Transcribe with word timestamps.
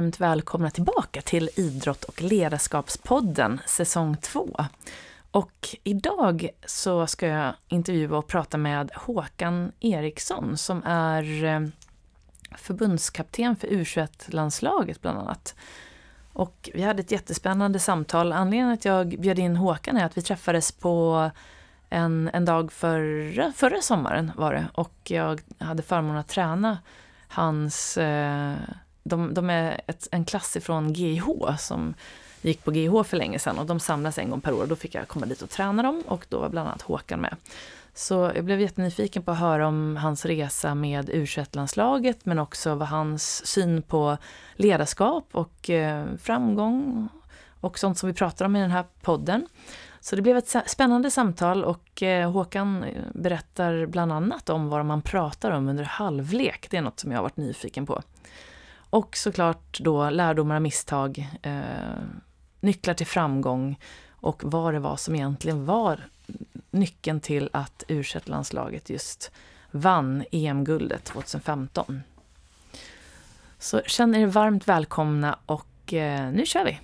varmt 0.00 0.20
välkomna 0.20 0.70
tillbaka 0.70 1.22
till 1.22 1.50
Idrott 1.56 2.04
och 2.04 2.22
ledarskapspodden 2.22 3.60
säsong 3.66 4.16
2. 4.16 4.64
Och 5.30 5.76
idag 5.84 6.48
så 6.66 7.06
ska 7.06 7.26
jag 7.26 7.54
intervjua 7.68 8.18
och 8.18 8.26
prata 8.26 8.58
med 8.58 8.90
Håkan 8.94 9.72
Eriksson 9.80 10.56
som 10.56 10.82
är 10.84 11.44
eh, 11.44 11.60
förbundskapten 12.56 13.56
för 13.56 13.68
U21-landslaget 13.68 15.02
bland 15.02 15.18
annat. 15.18 15.54
Och 16.32 16.70
vi 16.74 16.82
hade 16.82 17.00
ett 17.00 17.12
jättespännande 17.12 17.78
samtal. 17.78 18.32
Anledningen 18.32 18.70
att 18.74 18.84
jag 18.84 19.20
bjöd 19.20 19.38
in 19.38 19.56
Håkan 19.56 19.96
är 19.96 20.04
att 20.04 20.16
vi 20.16 20.22
träffades 20.22 20.72
på 20.72 21.30
en, 21.90 22.30
en 22.32 22.44
dag 22.44 22.72
förra, 22.72 23.52
förra 23.52 23.80
sommaren 23.80 24.32
var 24.36 24.52
det. 24.52 24.66
Och 24.74 24.96
jag 25.04 25.40
hade 25.58 25.82
förmånen 25.82 26.20
att 26.20 26.28
träna 26.28 26.78
hans... 27.28 27.96
Eh, 27.96 28.56
de, 29.02 29.34
de 29.34 29.50
är 29.50 29.80
ett, 29.86 30.08
en 30.10 30.24
klass 30.24 30.56
ifrån 30.56 30.92
GIH 30.92 31.26
som 31.58 31.94
gick 32.42 32.64
på 32.64 32.72
GIH 32.72 33.02
för 33.04 33.16
länge 33.16 33.38
sedan 33.38 33.58
och 33.58 33.66
de 33.66 33.80
samlas 33.80 34.18
en 34.18 34.30
gång 34.30 34.40
per 34.40 34.52
år. 34.52 34.66
Då 34.66 34.76
fick 34.76 34.94
jag 34.94 35.08
komma 35.08 35.26
dit 35.26 35.42
och 35.42 35.50
träna 35.50 35.82
dem 35.82 36.02
och 36.06 36.26
då 36.28 36.40
var 36.40 36.48
bland 36.48 36.68
annat 36.68 36.82
Håkan 36.82 37.20
med. 37.20 37.36
Så 37.94 38.32
jag 38.34 38.44
blev 38.44 38.60
jättenyfiken 38.60 39.22
på 39.22 39.30
att 39.30 39.38
höra 39.38 39.68
om 39.68 39.96
hans 39.96 40.24
resa 40.24 40.74
med 40.74 41.10
u 41.10 41.26
landslaget 41.52 42.26
men 42.26 42.38
också 42.38 42.74
vad 42.74 42.88
hans 42.88 43.46
syn 43.46 43.82
på 43.82 44.16
ledarskap 44.54 45.28
och 45.32 45.70
eh, 45.70 46.04
framgång 46.22 47.08
och 47.60 47.78
sånt 47.78 47.98
som 47.98 48.06
vi 48.06 48.14
pratar 48.14 48.44
om 48.44 48.56
i 48.56 48.60
den 48.60 48.70
här 48.70 48.84
podden. 49.02 49.46
Så 50.00 50.16
det 50.16 50.22
blev 50.22 50.36
ett 50.36 50.56
spännande 50.66 51.10
samtal 51.10 51.64
och 51.64 52.02
eh, 52.02 52.30
Håkan 52.30 52.84
eh, 52.84 53.02
berättar 53.14 53.86
bland 53.86 54.12
annat 54.12 54.50
om 54.50 54.68
vad 54.68 54.86
man 54.86 55.02
pratar 55.02 55.50
om 55.50 55.68
under 55.68 55.84
halvlek. 55.84 56.66
Det 56.70 56.76
är 56.76 56.82
något 56.82 57.00
som 57.00 57.10
jag 57.10 57.18
har 57.18 57.22
varit 57.22 57.36
nyfiken 57.36 57.86
på. 57.86 58.02
Och 58.90 59.16
såklart 59.16 59.80
då 59.80 60.10
lärdomar 60.10 60.56
och 60.56 60.62
misstag, 60.62 61.28
eh, 61.42 61.54
nycklar 62.60 62.94
till 62.94 63.06
framgång 63.06 63.78
och 64.10 64.42
vad 64.44 64.74
det 64.74 64.80
var 64.80 64.96
som 64.96 65.14
egentligen 65.14 65.66
var 65.66 66.00
nyckeln 66.70 67.20
till 67.20 67.50
att 67.52 67.84
u 67.88 68.04
landslaget 68.24 68.90
just 68.90 69.30
vann 69.70 70.24
EM-guldet 70.32 71.04
2015. 71.04 72.02
Så 73.58 73.80
känn 73.86 74.14
er 74.14 74.26
varmt 74.26 74.68
välkomna 74.68 75.38
och 75.46 75.92
eh, 75.92 76.32
nu 76.32 76.46
kör 76.46 76.64
vi! 76.64 76.78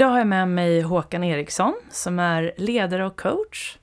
Idag 0.00 0.10
har 0.10 0.18
jag 0.18 0.26
med 0.26 0.48
mig 0.48 0.80
Håkan 0.80 1.24
Eriksson 1.24 1.74
som 1.90 2.18
är 2.18 2.52
ledare 2.56 3.06
och 3.06 3.20
coach 3.20 3.76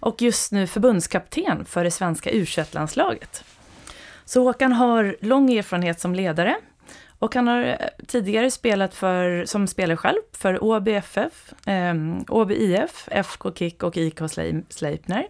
och 0.00 0.22
just 0.22 0.52
nu 0.52 0.66
förbundskapten 0.66 1.64
för 1.64 1.84
det 1.84 1.90
svenska 1.90 2.30
u 2.30 2.46
landslaget 2.72 3.44
Så 4.24 4.42
Håkan 4.42 4.72
har 4.72 5.16
lång 5.20 5.52
erfarenhet 5.52 6.00
som 6.00 6.14
ledare 6.14 6.56
och 7.18 7.34
han 7.34 7.48
har 7.48 7.64
eh, 7.64 7.76
tidigare 8.06 8.50
spelat 8.50 8.94
för, 8.94 9.44
som 9.44 9.66
spelare 9.66 9.96
själv 9.96 10.20
för 10.32 10.64
Åby 10.64 10.92
FF, 10.92 11.52
eh, 11.66 11.94
Åby 12.28 12.54
IF, 12.54 13.08
FK 13.10 13.52
Kick 13.54 13.82
och 13.82 13.96
IK 13.96 14.20
Sleipner. 14.68 15.26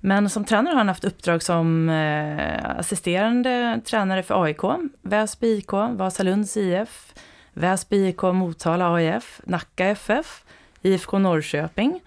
Men 0.00 0.30
som 0.30 0.44
tränare 0.44 0.72
har 0.72 0.78
han 0.78 0.88
haft 0.88 1.04
uppdrag 1.04 1.42
som 1.42 1.88
eh, 1.88 2.78
assisterande 2.78 3.80
tränare 3.84 4.22
för 4.22 4.44
AIK, 4.44 4.62
Väsby 5.02 5.58
IK, 5.58 5.72
Vasalunds 5.72 6.56
IF, 6.56 7.14
Väsby 7.58 8.08
IK, 8.08 8.22
Motala 8.22 8.94
AIF, 8.94 9.40
Nacka 9.44 9.86
FF, 9.86 10.44
IFK 10.82 11.18
Norrköping 11.18 12.00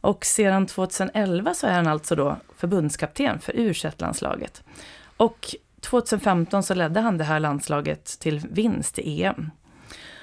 och 0.00 0.24
sedan 0.24 0.66
2011 0.66 1.54
så 1.54 1.66
är 1.66 1.72
han 1.72 1.86
alltså 1.86 2.16
då 2.16 2.36
förbundskapten 2.56 3.38
för 3.40 3.56
u 3.56 3.74
landslaget 3.98 4.62
Och 5.16 5.54
2015 5.80 6.62
så 6.62 6.74
ledde 6.74 7.00
han 7.00 7.18
det 7.18 7.24
här 7.24 7.40
landslaget 7.40 8.04
till 8.04 8.38
vinst 8.50 8.98
i 8.98 9.22
EM. 9.24 9.50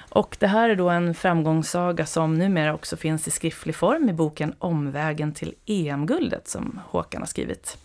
Och 0.09 0.37
det 0.39 0.47
här 0.47 0.69
är 0.69 0.75
då 0.75 0.89
en 0.89 1.13
framgångssaga 1.15 2.05
som 2.05 2.33
numera 2.33 2.73
också 2.73 2.97
finns 2.97 3.27
i 3.27 3.31
skriftlig 3.31 3.75
form 3.75 4.09
i 4.09 4.13
boken 4.13 4.55
Omvägen 4.59 5.33
till 5.33 5.55
EM-guldet 5.65 6.47
som 6.47 6.79
Håkan 6.87 7.21
har 7.21 7.27
skrivit. 7.27 7.77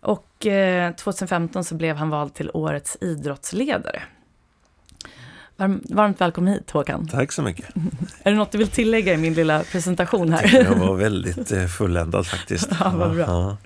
Och 0.00 0.46
eh, 0.46 0.94
2015 0.94 1.64
så 1.64 1.74
blev 1.74 1.96
han 1.96 2.10
vald 2.10 2.34
till 2.34 2.50
årets 2.54 2.98
idrottsledare. 3.00 4.02
Varmt 5.68 6.20
välkommen 6.20 6.52
hit 6.52 6.70
Håkan. 6.70 7.08
Tack 7.08 7.32
så 7.32 7.42
mycket. 7.42 7.68
Är 8.22 8.30
det 8.30 8.36
något 8.36 8.52
du 8.52 8.58
vill 8.58 8.68
tillägga 8.68 9.14
i 9.14 9.16
min 9.16 9.34
lilla 9.34 9.62
presentation 9.62 10.32
här? 10.32 10.64
Jag 10.64 10.74
var 10.74 10.96
väldigt 10.96 11.52
eh, 11.52 11.66
fulländad 11.66 12.26
faktiskt. 12.26 12.68
Ja, 12.80 12.92
vad 12.96 13.14
bra. 13.14 13.24
Ja. 13.26 13.56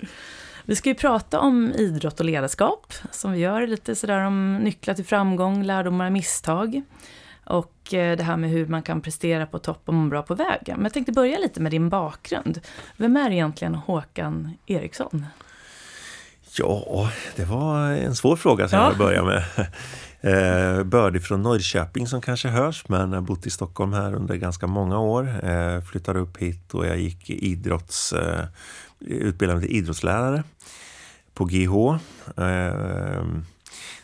Vi 0.65 0.75
ska 0.75 0.89
ju 0.89 0.95
prata 0.95 1.39
om 1.39 1.73
idrott 1.73 2.19
och 2.19 2.25
ledarskap, 2.25 2.93
som 3.11 3.31
vi 3.31 3.39
gör 3.39 3.67
lite 3.67 3.95
sådär 3.95 4.19
om 4.19 4.55
nycklar 4.55 4.93
till 4.93 5.05
framgång, 5.05 5.63
lärdomar 5.63 6.05
och 6.05 6.11
misstag. 6.11 6.81
Och 7.43 7.93
eh, 7.93 8.17
det 8.17 8.23
här 8.23 8.37
med 8.37 8.49
hur 8.49 8.67
man 8.67 8.83
kan 8.83 9.01
prestera 9.01 9.45
på 9.45 9.59
topp 9.59 9.81
och 9.85 9.93
må 9.93 10.09
bra 10.09 10.21
på 10.21 10.35
vägen. 10.35 10.75
Men 10.75 10.83
jag 10.83 10.93
tänkte 10.93 11.11
börja 11.11 11.39
lite 11.39 11.61
med 11.61 11.71
din 11.71 11.89
bakgrund. 11.89 12.61
Vem 12.97 13.17
är 13.17 13.31
egentligen 13.31 13.75
Håkan 13.75 14.51
Eriksson? 14.65 15.25
Ja, 16.57 17.11
det 17.35 17.45
var 17.45 17.89
en 17.91 18.15
svår 18.15 18.35
fråga 18.35 18.67
som 18.67 18.79
ja. 18.79 18.87
jag 18.87 18.97
börja 18.97 19.23
med. 19.23 19.43
Eh, 20.25 20.83
bördig 20.83 21.23
från 21.23 21.41
Norrköping 21.41 22.07
som 22.07 22.21
kanske 22.21 22.47
hörs, 22.47 22.87
men 22.87 23.11
jag 23.11 23.17
har 23.17 23.27
bott 23.27 23.45
i 23.45 23.49
Stockholm 23.49 23.93
här 23.93 24.13
under 24.13 24.35
ganska 24.35 24.67
många 24.67 24.99
år. 24.99 25.45
Eh, 25.45 25.81
flyttade 25.81 26.19
upp 26.19 26.37
hit 26.37 26.73
och 26.73 26.85
jag 26.85 26.99
gick 26.99 27.29
idrotts, 27.29 28.13
eh, 28.13 28.45
utbildade 28.99 29.59
mig 29.59 29.67
till 29.67 29.77
idrottslärare 29.77 30.43
på 31.33 31.45
GH. 31.45 31.99
Eh, 32.37 33.25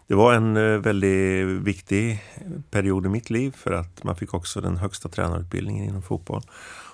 det 0.08 0.16
var 0.16 0.34
en 0.34 0.58
eh, 0.58 0.78
väldigt 0.78 1.48
viktig 1.48 2.24
period 2.72 3.06
i 3.06 3.10
mitt 3.10 3.30
liv 3.30 3.56
för 3.58 3.72
att 3.72 4.04
man 4.04 4.16
fick 4.16 4.34
också 4.34 4.62
den 4.62 4.78
högsta 4.78 5.10
tränarutbildningen 5.10 5.86
inom 5.86 6.02
fotboll 6.02 6.44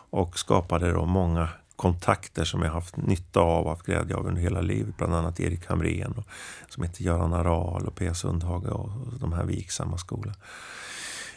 och 0.09 0.39
skapade 0.39 0.91
då 0.91 1.05
många 1.05 1.49
kontakter 1.77 2.45
som 2.45 2.61
jag 2.61 2.71
haft 2.71 2.97
nytta 2.97 3.39
av 3.39 3.63
och 3.63 3.69
haft 3.69 3.85
glädje 3.85 4.15
av 4.15 4.27
under 4.27 4.41
hela 4.41 4.61
livet. 4.61 4.97
Bland 4.97 5.15
annat 5.15 5.39
Erik 5.39 5.65
Hamrén 5.65 6.11
och, 6.17 6.27
som 6.69 6.83
heter 6.83 7.03
Göran 7.03 7.33
Aral 7.33 7.87
och 7.87 7.95
P. 7.95 8.13
Sundhage 8.13 8.65
och, 8.65 8.85
och 8.85 9.19
de 9.19 9.33
här 9.33 9.43
vi 9.43 9.55
gick 9.55 9.71
samma 9.71 9.97
skola. 9.97 10.33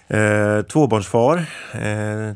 Eh, 0.08 0.62
tvåbarnsfar. 0.62 1.46
Eh, 1.72 2.32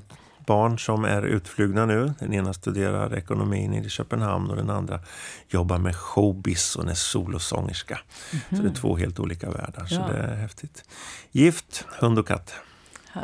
barn 0.47 0.79
som 0.79 1.05
är 1.05 1.23
utflugna 1.23 1.87
nu. 1.87 2.15
Den 2.19 2.33
ena 2.33 2.53
studerar 2.53 3.15
ekonomin 3.15 3.75
i 3.75 3.89
Köpenhamn 3.89 4.51
och 4.51 4.57
den 4.57 4.71
andra 4.71 5.01
jobbar 5.49 5.79
med 5.79 5.97
showbiz 5.97 6.77
och 6.77 6.91
är 6.91 6.95
solosångerska. 6.95 8.01
Mm 8.33 8.43
-hmm. 8.49 8.57
Så 8.57 8.63
det 8.63 8.69
är 8.69 8.75
två 8.75 8.97
helt 8.97 9.21
olika 9.21 9.51
världar. 9.51 9.87
Ja. 9.91 9.97
Så 9.97 10.13
det 10.13 10.19
är 10.19 10.35
häftigt. 10.35 10.85
Gift, 11.33 11.85
hund 12.01 12.19
och 12.19 12.29
katt. 12.29 12.55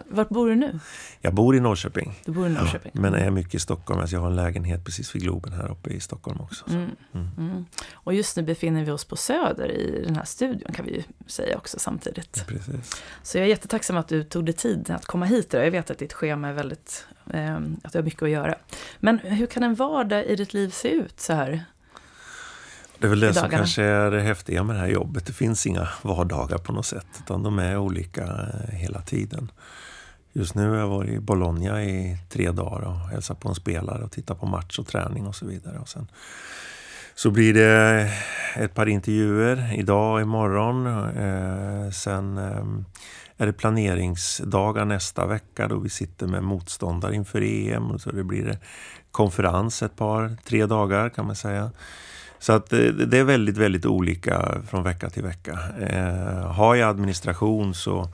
Vart 0.09 0.29
bor 0.29 0.49
du 0.49 0.55
nu? 0.55 0.79
Jag 1.21 1.35
bor 1.35 1.57
i 1.57 1.61
Norrköping. 1.61 2.21
Du 2.25 2.33
bor 2.33 2.47
i 2.47 2.51
Norrköping? 2.51 2.93
Ja, 2.95 3.01
men 3.01 3.15
är 3.15 3.31
mycket 3.31 3.55
i 3.55 3.59
Stockholm. 3.59 4.01
Alltså 4.01 4.17
jag 4.17 4.21
har 4.21 4.31
en 4.31 4.37
lägenhet 4.37 4.85
precis 4.85 5.15
vid 5.15 5.23
Globen 5.23 5.53
här 5.53 5.71
uppe 5.71 5.91
i 5.91 6.01
Stockholm 6.01 6.41
också. 6.41 6.65
Mm. 6.69 6.91
Mm. 7.15 7.29
Mm. 7.39 7.65
Och 7.93 8.15
just 8.15 8.37
nu 8.37 8.43
befinner 8.43 8.85
vi 8.85 8.91
oss 8.91 9.05
på 9.05 9.17
Söder 9.17 9.71
i 9.71 10.05
den 10.07 10.17
här 10.17 10.25
studion 10.25 10.73
kan 10.73 10.85
vi 10.85 10.95
ju 10.95 11.03
säga 11.27 11.57
också 11.57 11.79
samtidigt. 11.79 12.37
Ja, 12.37 12.43
precis. 12.47 13.03
Så 13.23 13.39
jag 13.39 13.45
är 13.45 13.49
jättetacksam 13.49 13.97
att 13.97 14.09
du 14.09 14.25
tog 14.25 14.45
dig 14.45 14.55
tid 14.55 14.91
att 14.91 15.07
komma 15.07 15.27
hit. 15.27 15.53
Jag 15.53 15.71
vet 15.71 15.91
att 15.91 15.99
ditt 15.99 16.13
schema 16.13 16.49
är 16.49 16.53
väldigt, 16.53 17.07
eh, 17.33 17.57
att 17.57 17.93
du 17.93 17.99
har 17.99 18.05
mycket 18.05 18.23
att 18.23 18.31
göra. 18.31 18.55
Men 18.99 19.19
hur 19.19 19.47
kan 19.47 19.63
en 19.63 19.75
vardag 19.75 20.25
i 20.25 20.37
ditt 20.37 20.55
liv 20.55 20.71
se 20.71 20.91
ut 20.91 21.21
så 21.21 21.33
här? 21.33 21.65
Det 23.01 23.07
är 23.07 23.09
väl 23.09 23.21
det 23.21 23.35
som 23.35 23.51
kanske 23.51 23.83
är 23.83 24.11
det 24.11 24.21
häftiga 24.21 24.63
med 24.63 24.77
det 24.77 24.81
här 24.81 24.89
jobbet. 24.89 25.27
Det 25.27 25.33
finns 25.33 25.67
inga 25.67 25.89
vardagar 26.03 26.59
på 26.59 26.73
något 26.73 26.87
sätt, 26.87 27.07
utan 27.25 27.43
de 27.43 27.59
är 27.59 27.77
olika 27.77 28.23
eh, 28.23 28.75
hela 28.75 29.03
tiden. 29.03 29.51
Just 30.33 30.55
nu 30.55 30.71
har 30.71 30.77
jag 30.77 30.89
varit 30.89 31.11
i 31.11 31.21
Bologna 31.21 31.85
i 31.85 32.19
tre 32.29 32.51
dagar 32.51 32.81
och 32.81 33.09
hälsat 33.09 33.41
på 33.41 33.49
en 33.49 33.55
spelare 33.55 34.05
och 34.05 34.13
tittat 34.13 34.41
på 34.41 34.47
match 34.47 34.79
och 34.79 34.87
träning 34.87 35.27
och 35.27 35.35
så 35.35 35.47
vidare. 35.47 35.79
Och 35.79 35.89
sen 35.89 36.07
så 37.15 37.31
blir 37.31 37.55
det 37.55 38.11
ett 38.57 38.75
par 38.75 38.89
intervjuer 38.89 39.75
idag 39.79 40.15
och 40.15 40.21
imorgon. 40.21 40.87
Eh, 41.17 41.91
sen 41.91 42.39
eh, 42.39 42.65
är 43.37 43.47
det 43.47 43.53
planeringsdagar 43.53 44.85
nästa 44.85 45.27
vecka 45.27 45.69
då 45.69 45.79
vi 45.79 45.89
sitter 45.89 46.27
med 46.27 46.43
motståndare 46.43 47.15
inför 47.15 47.43
EM. 47.43 47.91
Och 47.91 48.01
så 48.01 48.11
det 48.11 48.25
blir 48.25 48.45
det 48.45 48.59
konferens 49.11 49.83
ett 49.83 49.97
par, 49.97 50.37
tre 50.45 50.67
dagar 50.67 51.09
kan 51.09 51.27
man 51.27 51.37
säga. 51.37 51.71
Så 52.41 52.53
att 52.53 52.71
det 52.71 53.19
är 53.19 53.25
väldigt, 53.25 53.57
väldigt 53.57 53.87
olika 53.87 54.63
från 54.69 54.83
vecka 54.83 55.11
till 55.11 55.23
vecka. 55.23 55.59
Eh, 55.81 56.53
har 56.53 56.75
jag 56.75 56.91
administration 56.91 57.75
så 57.75 58.09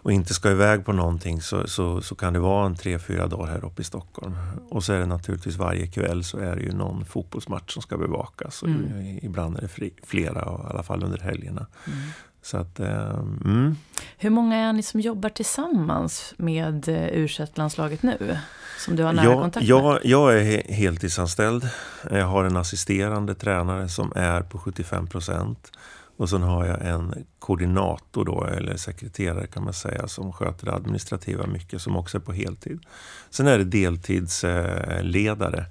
och 0.00 0.12
inte 0.12 0.34
ska 0.34 0.50
iväg 0.50 0.84
på 0.84 0.92
någonting 0.92 1.42
så, 1.42 1.66
så, 1.66 2.00
så 2.00 2.14
kan 2.14 2.32
det 2.32 2.38
vara 2.38 2.66
en 2.66 2.76
tre, 2.76 2.98
fyra 2.98 3.26
dagar 3.26 3.52
här 3.52 3.64
uppe 3.64 3.82
i 3.82 3.84
Stockholm. 3.84 4.34
Och 4.70 4.84
så 4.84 4.92
är 4.92 4.98
det 4.98 5.06
naturligtvis 5.06 5.56
varje 5.56 5.86
kväll 5.86 6.24
så 6.24 6.38
är 6.38 6.56
det 6.56 6.62
ju 6.62 6.72
någon 6.72 7.04
fotbollsmatch 7.04 7.72
som 7.72 7.82
ska 7.82 7.96
bevakas. 7.96 8.62
Mm. 8.62 8.84
Och 8.84 9.24
ibland 9.24 9.56
är 9.56 9.60
det 9.60 9.90
flera, 10.06 10.40
i 10.40 10.70
alla 10.70 10.82
fall 10.82 11.04
under 11.04 11.18
helgerna. 11.18 11.66
Mm. 11.86 11.98
Så 12.42 12.56
att, 12.56 12.80
eh, 12.80 13.18
mm. 13.44 13.76
Hur 14.18 14.30
många 14.30 14.56
är 14.56 14.72
ni 14.72 14.82
som 14.82 15.00
jobbar 15.00 15.28
tillsammans 15.28 16.34
med 16.36 16.88
eh, 16.88 17.08
u 17.08 17.28
landslaget 17.54 18.02
nu? 18.02 18.38
Som 18.78 18.96
du 18.96 19.02
har 19.02 19.12
nära 19.12 19.24
jag, 19.24 19.40
kontakt 19.40 19.68
med? 19.68 19.70
Jag, 19.70 20.00
jag 20.04 20.38
är 20.38 20.72
heltidsanställd. 20.72 21.68
Jag 22.10 22.26
har 22.26 22.44
en 22.44 22.56
assisterande 22.56 23.34
tränare 23.34 23.88
som 23.88 24.12
är 24.16 24.42
på 24.42 24.58
75 24.58 25.06
procent. 25.06 25.72
Och 26.16 26.30
sen 26.30 26.42
har 26.42 26.66
jag 26.66 26.86
en 26.86 27.24
koordinator 27.38 28.24
då, 28.24 28.44
eller 28.44 28.76
sekreterare 28.76 29.46
kan 29.46 29.64
man 29.64 29.72
säga, 29.72 30.08
som 30.08 30.32
sköter 30.32 30.66
det 30.66 30.74
administrativa 30.74 31.46
mycket, 31.46 31.82
som 31.82 31.96
också 31.96 32.18
är 32.18 32.22
på 32.22 32.32
heltid. 32.32 32.80
Sen 33.30 33.46
är 33.46 33.58
det 33.58 33.64
deltidsledare 33.64 35.64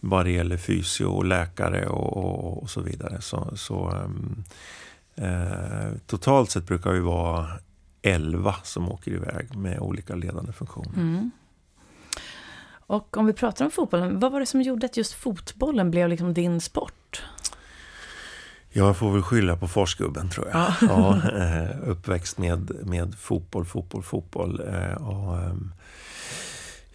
vad 0.00 0.24
det 0.24 0.30
gäller 0.30 0.56
fysio 0.56 1.04
och 1.04 1.24
läkare 1.24 1.86
och, 1.86 2.16
och, 2.16 2.62
och 2.62 2.70
så 2.70 2.80
vidare. 2.80 3.20
Så, 3.20 3.56
så 3.56 3.90
um, 3.90 4.44
eh, 5.20 5.98
totalt 6.06 6.50
sett 6.50 6.66
brukar 6.66 6.92
vi 6.92 7.00
vara 7.00 7.46
11 8.02 8.54
som 8.62 8.92
åker 8.92 9.10
iväg 9.10 9.56
med 9.56 9.78
olika 9.78 10.14
ledande 10.14 10.52
funktioner. 10.52 10.96
Mm. 10.96 11.30
Och 12.70 13.16
om 13.16 13.26
vi 13.26 13.32
pratar 13.32 13.64
om 13.64 13.70
fotbollen, 13.70 14.18
vad 14.18 14.32
var 14.32 14.40
det 14.40 14.46
som 14.46 14.62
gjorde 14.62 14.86
att 14.86 14.96
just 14.96 15.12
fotbollen 15.12 15.90
blev 15.90 16.08
liksom 16.08 16.34
din 16.34 16.60
sport? 16.60 17.22
Jag 18.72 18.96
får 18.96 19.12
väl 19.12 19.22
skylla 19.22 19.56
på 19.56 19.68
forsgubben 19.68 20.28
tror 20.28 20.48
jag. 20.48 20.56
Ja. 20.56 20.74
ja 20.80 21.30
eh, 21.38 21.88
uppväxt 21.88 22.38
med, 22.38 22.86
med 22.86 23.14
fotboll, 23.14 23.64
fotboll, 23.64 24.02
fotboll. 24.02 24.60
Eh, 24.60 24.94
och, 24.94 25.38
ehm, 25.38 25.72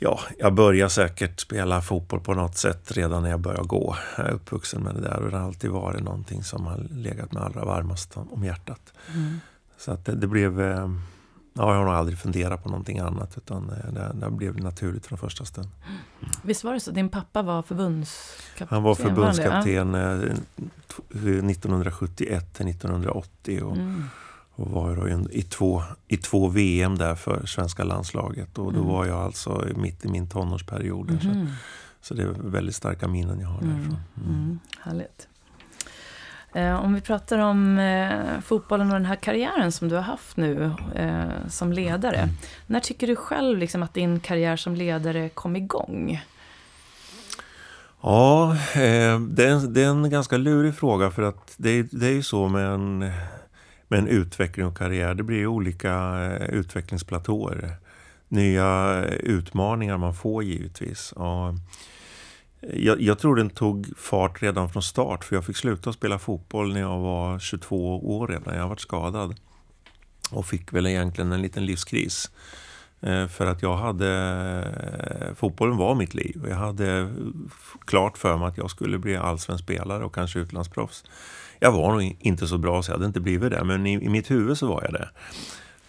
ja, 0.06 0.20
jag 0.38 0.54
började 0.54 0.90
säkert 0.90 1.40
spela 1.40 1.82
fotboll 1.82 2.20
på 2.20 2.34
något 2.34 2.58
sätt 2.58 2.92
redan 2.92 3.24
när 3.24 3.30
jag 3.30 3.40
började 3.40 3.68
gå. 3.68 3.96
Jag 4.18 4.26
är 4.26 4.32
uppvuxen 4.32 4.84
med 4.84 4.96
det 4.96 5.02
där 5.02 5.20
och 5.20 5.32
det 5.32 5.38
har 5.38 5.46
alltid 5.46 5.70
varit 5.70 6.04
någonting 6.04 6.44
som 6.44 6.66
har 6.66 6.78
legat 6.92 7.32
mig 7.32 7.44
allra 7.44 7.66
varmast 7.66 8.18
om 8.30 8.44
hjärtat. 8.44 8.94
Mm. 9.14 9.40
Så 9.78 9.92
att 9.92 10.06
det, 10.06 10.16
det 10.16 10.28
blev 10.28 10.62
ehm, 10.62 11.02
Ja, 11.58 11.72
jag 11.72 11.78
har 11.78 11.86
nog 11.86 11.94
aldrig 11.94 12.18
funderat 12.18 12.64
på 12.64 12.70
någonting 12.70 13.00
annat 13.00 13.38
utan 13.38 13.70
eh, 13.70 13.94
det, 13.94 14.12
det 14.14 14.32
blev 14.32 14.60
naturligt 14.60 15.06
från 15.06 15.18
första 15.18 15.46
stund. 15.46 15.70
Mm. 15.86 16.32
Visst 16.44 16.64
var 16.64 16.74
det 16.74 16.80
så? 16.80 16.92
Din 16.92 17.10
pappa 17.10 17.42
var 17.42 17.62
förbundskapten? 17.62 18.68
Han 18.70 18.84
var 18.84 18.96
förbundskapten 18.96 19.92
var 19.92 20.00
ja. 20.00 20.22
1971 21.52 22.32
eh, 22.32 22.40
till 22.54 22.68
1980 22.68 23.62
och, 23.64 23.76
mm. 23.76 24.04
Och 24.56 24.72
var 24.72 25.28
i, 25.32 25.42
två, 25.42 25.84
i 26.08 26.18
två 26.18 26.48
VM 26.48 26.98
där 26.98 27.16
för 27.16 27.46
svenska 27.46 27.84
landslaget. 27.84 28.58
Och 28.58 28.74
då 28.74 28.80
mm. 28.80 28.92
var 28.92 29.06
jag 29.06 29.18
alltså 29.18 29.66
mitt 29.76 30.06
i 30.06 30.08
min 30.08 30.30
tonårsperiod. 30.30 31.08
Så, 31.22 31.28
mm-hmm. 31.28 31.48
så 32.02 32.14
det 32.14 32.24
är 32.24 32.28
väldigt 32.28 32.76
starka 32.76 33.08
minnen 33.08 33.40
jag 33.40 33.48
har 33.48 33.62
mm. 33.62 33.76
därifrån. 33.76 34.00
Mm. 34.26 34.60
Härligt. 34.80 35.28
Eh, 36.54 36.84
om 36.84 36.94
vi 36.94 37.02
pratar 37.02 37.40
om 37.40 37.78
eh, 37.78 38.42
fotbollen 38.42 38.88
och 38.88 38.94
den 38.94 39.06
här 39.06 39.16
karriären 39.16 39.72
som 39.72 39.90
du 39.90 39.96
har 39.96 40.02
haft 40.02 40.38
nu 40.38 40.72
eh, 40.96 41.48
som 41.50 41.74
ledare. 41.74 42.18
Mm. 42.18 42.36
När 42.68 42.80
tycker 42.80 43.08
du 43.08 43.16
själv 43.16 43.58
liksom, 43.58 43.84
att 43.84 43.94
din 43.94 44.20
karriär 44.20 44.56
som 44.56 44.76
ledare 44.76 45.30
kom 45.30 45.56
igång? 45.56 46.24
Ja, 48.02 48.52
eh, 48.74 49.20
det, 49.20 49.46
är 49.46 49.50
en, 49.50 49.74
det 49.74 49.84
är 49.84 49.90
en 49.90 50.10
ganska 50.10 50.38
lurig 50.38 50.76
fråga 50.76 51.12
för 51.12 51.22
att 51.22 51.54
det, 51.58 51.84
det 51.92 52.08
är 52.08 52.12
ju 52.12 52.24
så 52.24 52.48
med 52.48 52.66
en, 52.66 53.12
men 53.88 54.08
utveckling 54.08 54.66
och 54.66 54.78
karriär. 54.78 55.14
Det 55.14 55.24
blir 55.24 55.48
olika 55.48 55.94
eh, 56.24 56.50
utvecklingsplatåer. 56.50 57.76
Nya 58.28 59.04
eh, 59.06 59.14
utmaningar 59.14 59.98
man 59.98 60.16
får 60.16 60.44
givetvis. 60.44 61.12
Och 61.12 61.48
eh, 61.48 61.56
jag, 62.74 63.02
jag, 63.02 63.20
tror 63.20 63.36
den 63.36 63.50
tog 63.50 63.88
fart 63.98 64.42
redan 64.42 64.70
från 64.70 64.84
start 64.84 65.24
för 65.24 65.36
jag 65.36 65.46
fick 65.46 65.58
sluta 65.58 65.94
spela 65.94 66.20
fotboll 66.20 66.74
när 66.74 66.80
jag 66.80 67.00
var 67.00 67.40
22 67.40 68.18
år 68.18 68.28
redan. 68.28 68.56
Jag 68.56 68.68
varit 68.70 68.80
skadad 68.80 69.36
och 70.32 70.46
fick 70.46 70.74
väl 70.74 70.88
egentligen 70.88 71.32
en 71.32 71.42
liten 71.42 71.66
livskris. 71.66 72.32
Eh, 73.02 73.28
för 73.28 73.46
att 73.46 73.62
jag 73.62 73.78
hade... 73.78 75.34
Fotbollen 75.36 75.78
var 75.78 75.96
mitt 75.96 76.14
liv. 76.14 76.46
Jag 76.50 76.56
hade 76.56 77.14
klart 77.86 78.18
för 78.18 78.38
mig 78.38 78.48
att 78.48 78.58
jag 78.58 78.70
skulle 78.70 78.98
bli 78.98 79.16
allsvensk 79.16 79.64
spelare 79.64 80.06
och 80.06 80.16
kanske 80.16 80.40
utlandsproffs. 80.40 81.04
Jag 81.60 81.72
var 81.72 81.92
nog 81.92 82.18
inte 82.20 82.48
så 82.48 82.58
bra 82.58 82.84
så 82.84 82.92
jag 82.92 82.96
hade 82.96 83.06
inte 83.06 83.20
blivit 83.20 83.52
det, 83.52 83.64
men 83.64 83.88
i, 83.88 83.94
i 83.94 84.10
mitt 84.10 84.32
huvud 84.32 84.58
så 84.58 84.68
var 84.68 84.84
jag 84.84 84.94
det. 84.94 85.10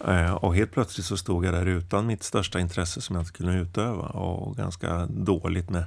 Eh, 0.05 0.33
och 0.33 0.55
helt 0.55 0.71
plötsligt 0.71 1.05
så 1.05 1.17
stod 1.17 1.45
jag 1.45 1.53
där 1.53 1.65
utan 1.65 2.07
mitt 2.07 2.23
största 2.23 2.59
intresse 2.59 3.01
som 3.01 3.15
jag 3.15 3.23
inte 3.23 3.33
kunde 3.33 3.53
utöva 3.53 4.05
och 4.05 4.57
ganska 4.57 5.05
dåligt 5.05 5.69
med 5.69 5.83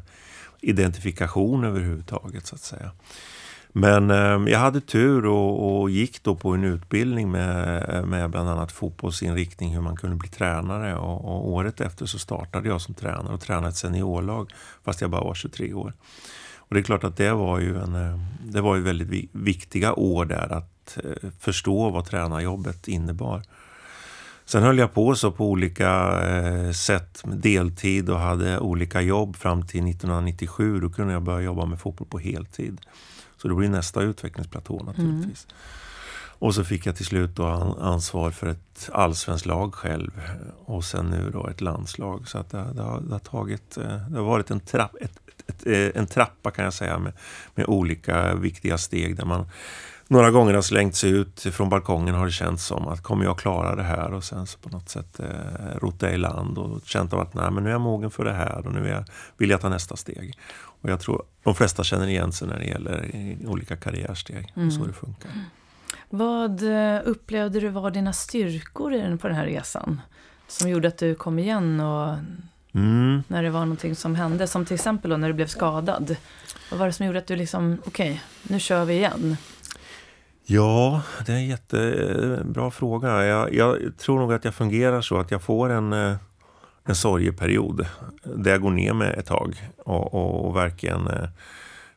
identifikation 0.61 1.65
överhuvudtaget 1.65 2.47
så 2.47 2.55
att 2.55 2.61
säga. 2.61 2.91
Men 3.73 4.11
eh, 4.11 4.53
jag 4.53 4.59
hade 4.59 4.81
tur 4.81 5.27
och, 5.27 5.81
och, 5.81 5.91
gick 5.91 6.23
då 6.23 6.35
på 6.35 6.51
en 6.51 6.65
utbildning 6.65 7.31
med, 7.31 8.09
med 8.09 8.31
bland 8.31 8.49
annat 8.49 8.73
fotbollsinriktning, 8.73 9.75
hur 9.75 9.81
man 9.81 9.97
kunde 9.97 10.17
bli 10.17 10.29
tränare. 10.29 10.97
Och, 10.97 11.25
och, 11.25 11.49
året 11.49 11.81
efter 11.81 12.07
så 12.07 12.19
startade 12.19 12.69
jag 12.69 12.81
som 12.81 12.95
tränare 12.95 13.35
och 13.35 13.41
tränade 13.41 13.69
ett 13.69 13.77
seniorlag 13.77 14.53
fast 14.85 15.01
jag 15.01 15.11
bara 15.11 15.25
var 15.25 15.35
23 15.35 15.73
år. 15.75 15.93
Och 16.57 16.75
det 16.75 16.81
är 16.81 16.85
klart 16.85 17.05
att 17.05 17.17
det 17.17 17.33
var 17.33 17.59
ju, 17.59 17.79
en, 17.79 17.95
eh, 17.95 18.21
det 18.45 18.61
var 18.61 18.77
ju 18.77 18.83
väldigt 18.83 19.31
viktiga 19.33 19.95
år 19.95 20.25
där 20.25 20.53
att 20.53 20.99
eh, 21.05 21.31
förstå 21.39 21.91
vad 21.91 22.05
tränarjobbet 22.05 22.89
innebar. 22.89 23.43
Sen 24.45 24.63
höll 24.63 24.79
jag 24.79 24.95
på 24.95 25.15
så 25.15 25.33
på 25.33 25.47
olika 25.51 26.21
eh, 26.29 26.73
sätt 26.73 27.27
med 27.27 27.39
deltid 27.39 28.11
och 28.11 28.19
hade 28.19 28.59
olika 28.59 29.01
jobb 29.01 29.37
fram 29.37 29.67
till 29.67 29.91
1997. 29.91 30.81
Då 30.81 30.91
kunde 30.91 31.13
jag 31.13 31.23
börja 31.23 31.41
jobba 31.41 31.67
med 31.67 31.81
fotboll 31.81 32.09
på 32.09 32.19
heltid. 32.19 32.81
Så 33.43 33.49
det 33.49 33.55
blir 33.55 33.69
nästa 33.69 34.03
utvecklingsplatå 34.03 34.83
naturligtvis. 34.83 35.47
Mm. 35.51 35.57
Och 36.41 36.55
så 36.55 36.65
fick 36.65 36.87
jag 36.87 36.97
till 36.97 37.07
slut 37.07 37.37
då 37.37 37.47
ansvar 37.81 38.31
för 38.31 38.47
ett 38.47 38.91
allsvenskt 38.93 39.47
lag 39.47 39.75
själv 39.75 40.11
och 40.65 40.85
sen 40.85 41.07
nu 41.07 41.31
då 41.33 41.47
ett 41.47 41.61
landslag. 41.61 42.29
Så 42.29 42.39
att 42.39 42.51
det, 42.51 42.67
det, 42.75 42.83
har, 42.83 43.01
det 43.01 43.13
har, 43.13 43.19
tagit, 43.19 43.77
eh, 43.77 44.09
det 44.09 44.19
har 44.19 44.25
varit 44.25 44.51
en, 44.51 44.61
trapp, 44.61 44.95
ett, 45.01 45.21
ett, 45.27 45.43
ett, 45.47 45.67
eh, 45.67 46.01
en 46.01 46.07
trappa 46.07 46.51
kan 46.51 46.65
jag 46.65 46.75
säga 46.75 46.99
med, 46.99 47.13
med 47.55 47.67
olika 47.67 48.35
viktiga 48.35 48.79
steg 48.79 49.17
där 49.17 49.25
man 49.25 49.47
några 50.11 50.31
gånger 50.31 50.55
har 50.55 50.63
slängts 50.63 51.05
ut 51.05 51.41
från 51.41 51.69
balkongen 51.69 52.15
har 52.15 52.27
det 52.27 52.33
känts 52.33 52.65
som 52.67 52.89
att 52.89 53.03
kommer 53.03 53.25
jag 53.25 53.39
klara 53.39 53.77
det 53.77 53.83
här 53.83 54.15
och 54.15 54.25
sen 54.25 54.47
så 54.47 54.59
på 54.59 54.69
något 54.69 54.89
sätt 54.89 55.21
eh, 55.21 55.79
rota 55.81 56.11
i 56.11 56.17
land 56.17 56.59
och 56.59 56.81
känt 56.85 57.13
av 57.13 57.21
att 57.21 57.35
nej 57.35 57.51
men 57.51 57.65
nu 57.65 57.69
är 57.69 57.75
jag 57.75 57.81
mogen 57.81 58.11
för 58.11 58.25
det 58.25 58.33
här 58.33 58.67
och 58.67 58.73
nu 58.73 58.89
är 58.89 58.93
jag, 58.93 59.05
vill 59.37 59.51
jag 59.51 59.61
ta 59.61 59.69
nästa 59.69 59.97
steg. 59.97 60.39
Och 60.81 60.91
jag 60.91 61.01
tror 61.01 61.23
de 61.43 61.55
flesta 61.55 61.85
känner 61.85 62.09
igen 62.09 62.33
sig 62.33 62.49
när 62.49 62.59
det 62.59 62.65
gäller 62.65 63.37
olika 63.47 63.77
karriärsteg. 63.77 64.53
Mm. 64.57 64.71
Så 64.71 64.85
det 64.85 64.93
funkar. 64.93 65.31
Vad 66.09 66.63
eh, 66.63 67.01
upplevde 67.05 67.61
du 67.61 67.69
var 67.69 67.91
dina 67.91 68.13
styrkor 68.13 69.17
på 69.17 69.29
den 69.29 69.37
här 69.37 69.47
resan? 69.47 70.01
Som 70.49 70.71
gjorde 70.71 70.89
att 70.89 70.99
du 70.99 71.15
kom 71.15 71.39
igen 71.39 71.81
och 71.81 72.15
mm. 72.75 73.23
när 73.29 73.43
det 73.43 73.51
var 73.51 73.61
någonting 73.61 73.97
som 73.97 74.15
hände? 74.15 74.47
Som 74.47 74.65
till 74.65 74.75
exempel 74.75 75.11
då 75.11 75.17
när 75.17 75.29
du 75.29 75.35
blev 75.35 75.47
skadad. 75.47 76.17
Vad 76.71 76.81
var 76.81 76.87
det 76.87 76.93
som 76.93 77.07
gjorde 77.07 77.19
att 77.19 77.27
du 77.27 77.37
liksom, 77.37 77.79
okej, 77.87 78.11
okay, 78.11 78.19
nu 78.43 78.61
kör 78.61 78.85
vi 78.85 78.95
igen? 78.95 79.37
Ja, 80.45 81.03
det 81.27 81.33
är 81.33 81.37
en 81.37 81.47
jättebra 81.47 82.71
fråga. 82.71 83.25
Jag, 83.25 83.55
jag, 83.55 83.79
tror 83.99 84.19
nog 84.19 84.33
att 84.33 84.45
jag 84.45 84.55
fungerar 84.55 85.01
så 85.01 85.19
att 85.19 85.31
jag 85.31 85.43
får 85.43 85.71
en, 85.71 85.93
eh, 85.93 86.17
en 86.85 86.95
sorgeperiod 86.95 87.87
där 88.23 88.51
jag 88.51 88.61
går 88.61 88.71
ner 88.71 88.93
med 88.93 89.15
ett 89.19 89.27
tag 89.27 89.71
och, 89.77 90.15
och, 90.15 90.47
och 90.47 90.57
verkligen 90.57 91.07
eh, 91.07 91.29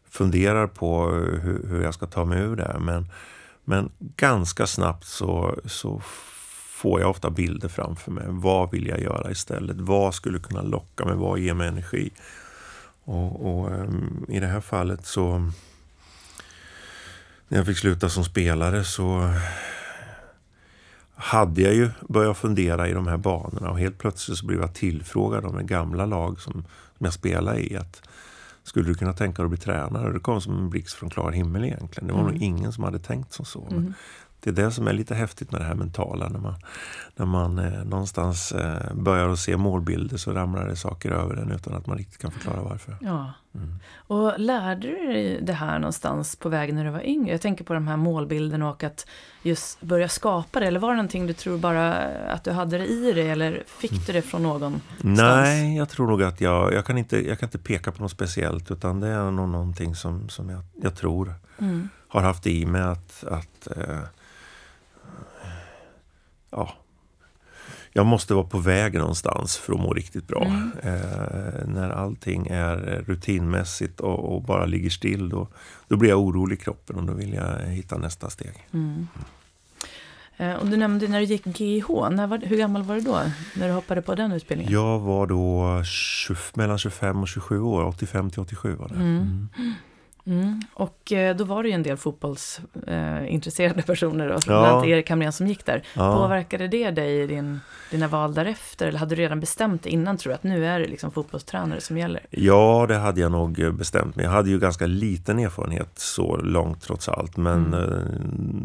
funderar 0.09 0.67
på 0.67 1.09
hur, 1.09 1.67
hur, 1.67 1.83
jag 1.83 1.93
ska 1.93 2.05
ta 2.05 2.25
mig 2.25 2.41
ur 2.41 2.55
det. 2.55 2.77
Men, 2.79 3.07
men 3.63 3.91
ganska 3.99 4.67
snabbt 4.67 5.05
så, 5.05 5.59
så 5.65 6.01
får 6.69 6.99
jag 7.01 7.09
ofta 7.09 7.29
bilder 7.29 7.69
framför 7.69 8.11
mig. 8.11 8.25
Vad 8.27 8.71
vill 8.71 8.87
jag 8.87 9.01
göra 9.01 9.31
istället? 9.31 9.77
Vad 9.79 10.15
skulle 10.15 10.39
kunna 10.39 10.61
locka 10.61 11.05
mig? 11.05 11.15
Vad 11.15 11.39
ger 11.39 11.53
mig 11.53 11.67
energi? 11.67 12.11
Och, 13.03 13.45
och 13.45 13.71
um, 13.71 14.25
i 14.29 14.39
det 14.39 14.47
här 14.47 14.61
fallet 14.61 15.05
så 15.05 15.49
när 17.47 17.57
jag 17.57 17.65
fick 17.65 17.77
sluta 17.77 18.09
som 18.09 18.23
spelare 18.23 18.83
så 18.83 19.33
hade 21.23 21.61
jag 21.61 21.73
ju 21.73 21.89
börjat 22.09 22.37
fundera 22.37 22.87
i 22.87 22.93
de 22.93 23.07
här 23.07 23.17
banorna 23.17 23.69
och 23.69 23.79
helt 23.79 23.97
plötsligt 23.97 24.37
så 24.37 24.45
blev 24.45 24.59
jag 24.59 24.73
tillfrågad 24.73 25.45
om 25.45 25.57
en 25.57 25.67
gamla 25.67 26.05
lag 26.05 26.41
som, 26.41 26.53
som 26.97 27.05
jag 27.05 27.13
spelade 27.13 27.59
i. 27.59 27.77
Att, 27.77 28.01
skulle 28.63 28.87
du 28.87 28.95
kunna 28.95 29.13
tänka 29.13 29.41
dig 29.41 29.45
att 29.45 29.49
bli 29.49 29.59
tränare? 29.59 30.13
Det 30.13 30.19
kom 30.19 30.41
som 30.41 30.57
en 30.57 30.69
blixt 30.69 30.93
från 30.93 31.09
klar 31.09 31.31
himmel 31.31 31.63
egentligen. 31.63 32.07
Det 32.07 32.13
var 32.13 32.21
mm. 32.21 32.33
nog 32.33 32.41
ingen 32.43 32.71
som 32.71 32.83
hade 32.83 32.99
tänkt 32.99 33.33
som 33.33 33.45
så. 33.45 33.67
Mm 33.71 33.93
det 34.43 34.49
är 34.49 34.53
det 34.53 34.71
som 34.71 34.87
är 34.87 34.93
lite 34.93 35.15
häftigt 35.15 35.51
med 35.51 35.61
det 35.61 35.65
här 35.65 35.75
mentala. 35.75 36.29
När 36.29 36.39
man, 36.39 36.55
när 37.15 37.25
man 37.25 37.59
eh, 37.59 37.83
någonstans 37.83 38.51
eh, 38.51 38.93
börjar 38.93 39.29
att 39.29 39.39
se 39.39 39.57
målbilder 39.57 40.17
så 40.17 40.31
ramlar 40.31 40.67
det 40.67 40.75
saker 40.75 41.11
över 41.11 41.35
en 41.35 41.51
utan 41.51 41.73
att 41.73 41.87
man 41.87 41.97
riktigt 41.97 42.21
kan 42.21 42.31
förklara 42.31 42.61
varför. 42.61 42.97
Ja. 43.01 43.33
Mm. 43.55 43.79
Och 43.95 44.39
lärde 44.39 44.87
du 44.87 45.07
dig 45.07 45.39
det 45.41 45.53
här 45.53 45.79
någonstans 45.79 46.35
på 46.35 46.49
vägen 46.49 46.75
när 46.75 46.85
du 46.85 46.91
var 46.91 47.05
yngre? 47.05 47.31
Jag 47.31 47.41
tänker 47.41 47.63
på 47.63 47.73
de 47.73 47.87
här 47.87 47.97
målbilderna 47.97 48.69
och 48.69 48.83
att 48.83 49.07
just 49.41 49.81
börja 49.81 50.09
skapa 50.09 50.59
det. 50.59 50.67
Eller 50.67 50.79
var 50.79 50.89
det 50.89 50.95
någonting 50.95 51.27
du 51.27 51.33
tror 51.33 51.57
bara 51.57 51.93
att 52.29 52.43
du 52.43 52.51
hade 52.51 52.77
det 52.77 52.85
i 52.85 53.11
dig 53.13 53.29
eller 53.29 53.63
fick 53.67 54.07
du 54.07 54.13
det 54.13 54.21
från 54.21 54.43
någon? 54.43 54.81
Nej, 55.01 55.77
jag 55.77 55.89
tror 55.89 56.07
nog 56.07 56.23
att 56.23 56.41
jag, 56.41 56.73
jag 56.73 56.85
kan 56.85 56.97
inte, 56.97 57.27
jag 57.27 57.39
kan 57.39 57.47
inte 57.47 57.57
peka 57.57 57.91
på 57.91 58.01
något 58.01 58.11
speciellt 58.11 58.71
utan 58.71 58.99
det 58.99 59.07
är 59.07 59.31
nog 59.31 59.49
någonting 59.49 59.95
som, 59.95 60.29
som 60.29 60.49
jag, 60.49 60.61
jag 60.81 60.95
tror 60.95 61.33
mm. 61.57 61.89
har 62.07 62.21
haft 62.21 62.47
i 62.47 62.65
mig 62.65 62.81
att, 62.81 63.23
att 63.23 63.67
eh, 63.77 63.99
ja, 66.55 66.73
jag 67.93 68.05
måste 68.05 68.33
vara 68.33 68.45
på 68.45 68.57
väg 68.57 68.93
någonstans 68.93 69.57
för 69.57 69.73
att 69.73 69.79
må 69.79 69.93
riktigt 69.93 70.27
bra. 70.27 70.43
Mm. 70.43 70.71
Eh, 70.83 71.65
när 71.65 71.89
allting 71.89 72.47
är 72.47 73.03
rutinmässigt 73.07 73.99
och, 73.99 74.35
och, 74.35 74.41
bara 74.41 74.65
ligger 74.65 74.89
still 74.89 75.29
då, 75.29 75.47
då 75.87 75.95
blir 75.95 76.09
jag 76.09 76.19
orolig 76.19 76.55
i 76.55 76.59
kroppen 76.59 76.95
och 76.95 77.03
då 77.03 77.13
vill 77.13 77.33
jag 77.33 77.59
hitta 77.59 77.97
nästa 77.97 78.29
steg. 78.29 78.67
Mm. 78.73 79.07
Eh, 80.37 80.53
och 80.53 80.67
du 80.67 80.77
nämnde 80.77 81.07
när 81.07 81.19
du 81.19 81.25
gick 81.25 81.59
GIH, 81.59 81.87
när 82.11 82.27
var, 82.27 82.37
hur 82.37 82.57
gammal 82.57 82.83
var 82.83 82.95
du 82.95 83.01
då? 83.01 83.21
När 83.55 83.67
du 83.67 83.73
hoppade 83.73 84.01
på 84.01 84.15
den 84.15 84.31
utbildningen? 84.31 84.73
Jag 84.73 84.99
var 84.99 85.27
då 85.27 85.83
20, 85.83 86.35
mellan 86.53 86.77
25 86.77 87.21
och 87.21 87.27
27 87.27 87.61
år, 87.61 87.83
85 87.83 88.29
till 88.29 88.39
87 88.39 88.75
var 88.75 88.87
det. 88.87 88.95
Mm. 88.95 89.49
Mm. 90.25 90.61
Och 90.73 91.11
eh, 91.11 91.35
då 91.35 91.43
var 91.43 91.63
det 91.63 91.69
ju 91.69 91.75
en 91.75 91.83
del 91.83 91.97
fotbollsintresserade 91.97 93.79
eh, 93.79 93.85
personer, 93.85 94.29
då, 94.29 94.39
bland 94.45 94.65
annat 94.65 94.85
Erik 94.85 95.09
Hamrén 95.09 95.33
som 95.33 95.47
gick 95.47 95.65
där. 95.65 95.83
Ja. 95.93 96.17
Påverkade 96.17 96.67
det 96.67 96.91
dig 96.91 97.21
i 97.21 97.27
din, 97.27 97.59
dina 97.91 98.07
val 98.07 98.33
därefter? 98.33 98.87
Eller 98.87 98.99
hade 98.99 99.15
du 99.15 99.21
redan 99.21 99.39
bestämt 99.39 99.85
innan, 99.85 100.17
tror 100.17 100.31
du, 100.31 100.35
att 100.35 100.43
nu 100.43 100.65
är 100.65 100.79
det 100.79 100.87
liksom 100.87 101.11
fotbollstränare 101.11 101.81
som 101.81 101.97
gäller? 101.97 102.25
Ja, 102.29 102.85
det 102.87 102.97
hade 102.97 103.21
jag 103.21 103.31
nog 103.31 103.75
bestämt 103.75 104.15
mig. 104.15 104.25
Jag 104.25 104.31
hade 104.31 104.49
ju 104.49 104.59
ganska 104.59 104.85
liten 104.85 105.39
erfarenhet 105.39 105.91
så 105.95 106.37
långt 106.37 106.81
trots 106.81 107.09
allt. 107.09 107.37
Men 107.37 107.73
mm. 107.73 107.79
eh, 107.79 107.97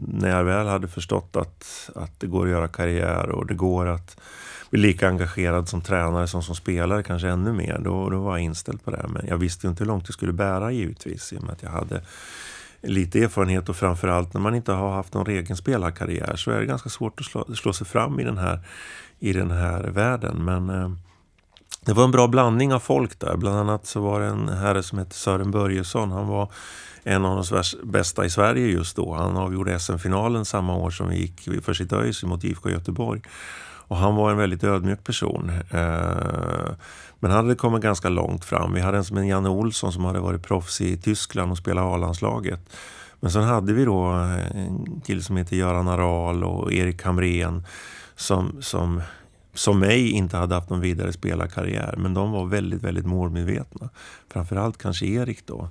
när 0.06 0.28
jag 0.28 0.44
väl 0.44 0.66
hade 0.66 0.88
förstått 0.88 1.36
att, 1.36 1.90
att 1.94 2.20
det 2.20 2.26
går 2.26 2.46
att 2.46 2.52
göra 2.52 2.68
karriär 2.68 3.28
och 3.28 3.46
det 3.46 3.54
går 3.54 3.86
att 3.86 4.20
bli 4.70 4.80
lika 4.80 5.08
engagerad 5.08 5.68
som 5.68 5.80
tränare 5.80 6.26
som 6.26 6.42
som 6.42 6.54
spelare, 6.54 7.02
kanske 7.02 7.28
ännu 7.28 7.52
mer. 7.52 7.78
Då, 7.78 8.10
då 8.10 8.18
var 8.18 8.36
jag 8.36 8.44
inställd 8.44 8.84
på 8.84 8.90
det. 8.90 9.06
Men 9.08 9.26
jag 9.26 9.38
visste 9.38 9.66
inte 9.66 9.84
hur 9.84 9.88
långt 9.88 10.06
det 10.06 10.12
skulle 10.12 10.32
bära 10.32 10.72
givetvis 10.72 11.32
i 11.32 11.38
och 11.38 11.42
med 11.42 11.52
att 11.52 11.62
jag 11.62 11.70
hade 11.70 12.02
lite 12.80 13.22
erfarenhet 13.22 13.68
och 13.68 13.76
framförallt 13.76 14.34
när 14.34 14.40
man 14.40 14.54
inte 14.54 14.72
har 14.72 14.90
haft 14.90 15.14
någon 15.14 15.30
egen 15.30 15.56
spelarkarriär 15.56 16.36
så 16.36 16.50
är 16.50 16.60
det 16.60 16.66
ganska 16.66 16.88
svårt 16.88 17.20
att 17.20 17.26
slå, 17.26 17.54
slå 17.54 17.72
sig 17.72 17.86
fram 17.86 18.20
i 18.20 18.24
den 18.24 18.38
här, 18.38 18.60
i 19.18 19.32
den 19.32 19.50
här 19.50 19.82
världen. 19.82 20.44
Men 20.44 20.70
eh, 20.70 20.90
det 21.80 21.92
var 21.92 22.04
en 22.04 22.10
bra 22.10 22.26
blandning 22.26 22.74
av 22.74 22.80
folk 22.80 23.18
där. 23.18 23.36
Bland 23.36 23.58
annat 23.58 23.86
så 23.86 24.00
var 24.00 24.20
det 24.20 24.26
en 24.26 24.48
herre 24.48 24.82
som 24.82 24.98
hette 24.98 25.14
Sören 25.14 25.50
Börjesson. 25.50 26.10
Han 26.10 26.28
var 26.28 26.52
en 27.02 27.24
av 27.24 27.44
de 27.50 27.62
bästa 27.84 28.24
i 28.24 28.30
Sverige 28.30 28.66
just 28.66 28.96
då. 28.96 29.14
Han 29.14 29.36
avgjorde 29.36 29.78
SM-finalen 29.78 30.44
samma 30.44 30.76
år 30.76 30.90
som 30.90 31.08
vi 31.08 31.20
gick 31.20 31.64
för 31.64 31.74
sitt 31.74 31.92
ÖIS 31.92 32.22
mot 32.22 32.44
IFK 32.44 32.70
Göteborg. 32.70 33.22
Och 33.88 33.96
han 33.96 34.14
var 34.14 34.30
en 34.30 34.36
väldigt 34.36 34.64
ödmjuk 34.64 35.04
person. 35.04 35.50
Eh, 35.70 36.74
men 37.20 37.30
han 37.30 37.44
hade 37.44 37.54
kommit 37.54 37.82
ganska 37.82 38.08
långt 38.08 38.44
fram. 38.44 38.74
Vi 38.74 38.80
hade 38.80 38.96
en 38.98 39.04
som 39.04 39.16
en 39.16 39.26
Janne 39.26 39.48
Olsson 39.48 39.92
som 39.92 40.04
hade 40.04 40.20
varit 40.20 40.42
proffs 40.42 40.80
i 40.80 40.96
Tyskland 40.96 41.50
och 41.50 41.58
spelat 41.58 41.84
A-landslaget. 41.84 42.60
Men 43.20 43.30
sen 43.30 43.42
hade 43.42 43.72
vi 43.72 43.84
då 43.84 44.02
en 44.02 45.00
kille 45.06 45.22
som 45.22 45.36
heter 45.36 45.56
Göran 45.56 45.88
Aral 45.88 46.44
och 46.44 46.72
Erik 46.72 47.02
Hamrén 47.02 47.64
som, 48.16 48.62
som, 48.62 49.02
som 49.54 49.78
mig 49.78 50.10
inte 50.10 50.36
hade 50.36 50.54
haft 50.54 50.70
någon 50.70 50.80
vidare 50.80 51.12
spelarkarriär. 51.12 51.94
Men 51.98 52.14
de 52.14 52.32
var 52.32 52.46
väldigt, 52.46 52.82
väldigt 52.82 53.06
målmedvetna. 53.06 53.88
Framförallt 54.32 54.78
kanske 54.78 55.06
Erik 55.06 55.46
då. 55.46 55.68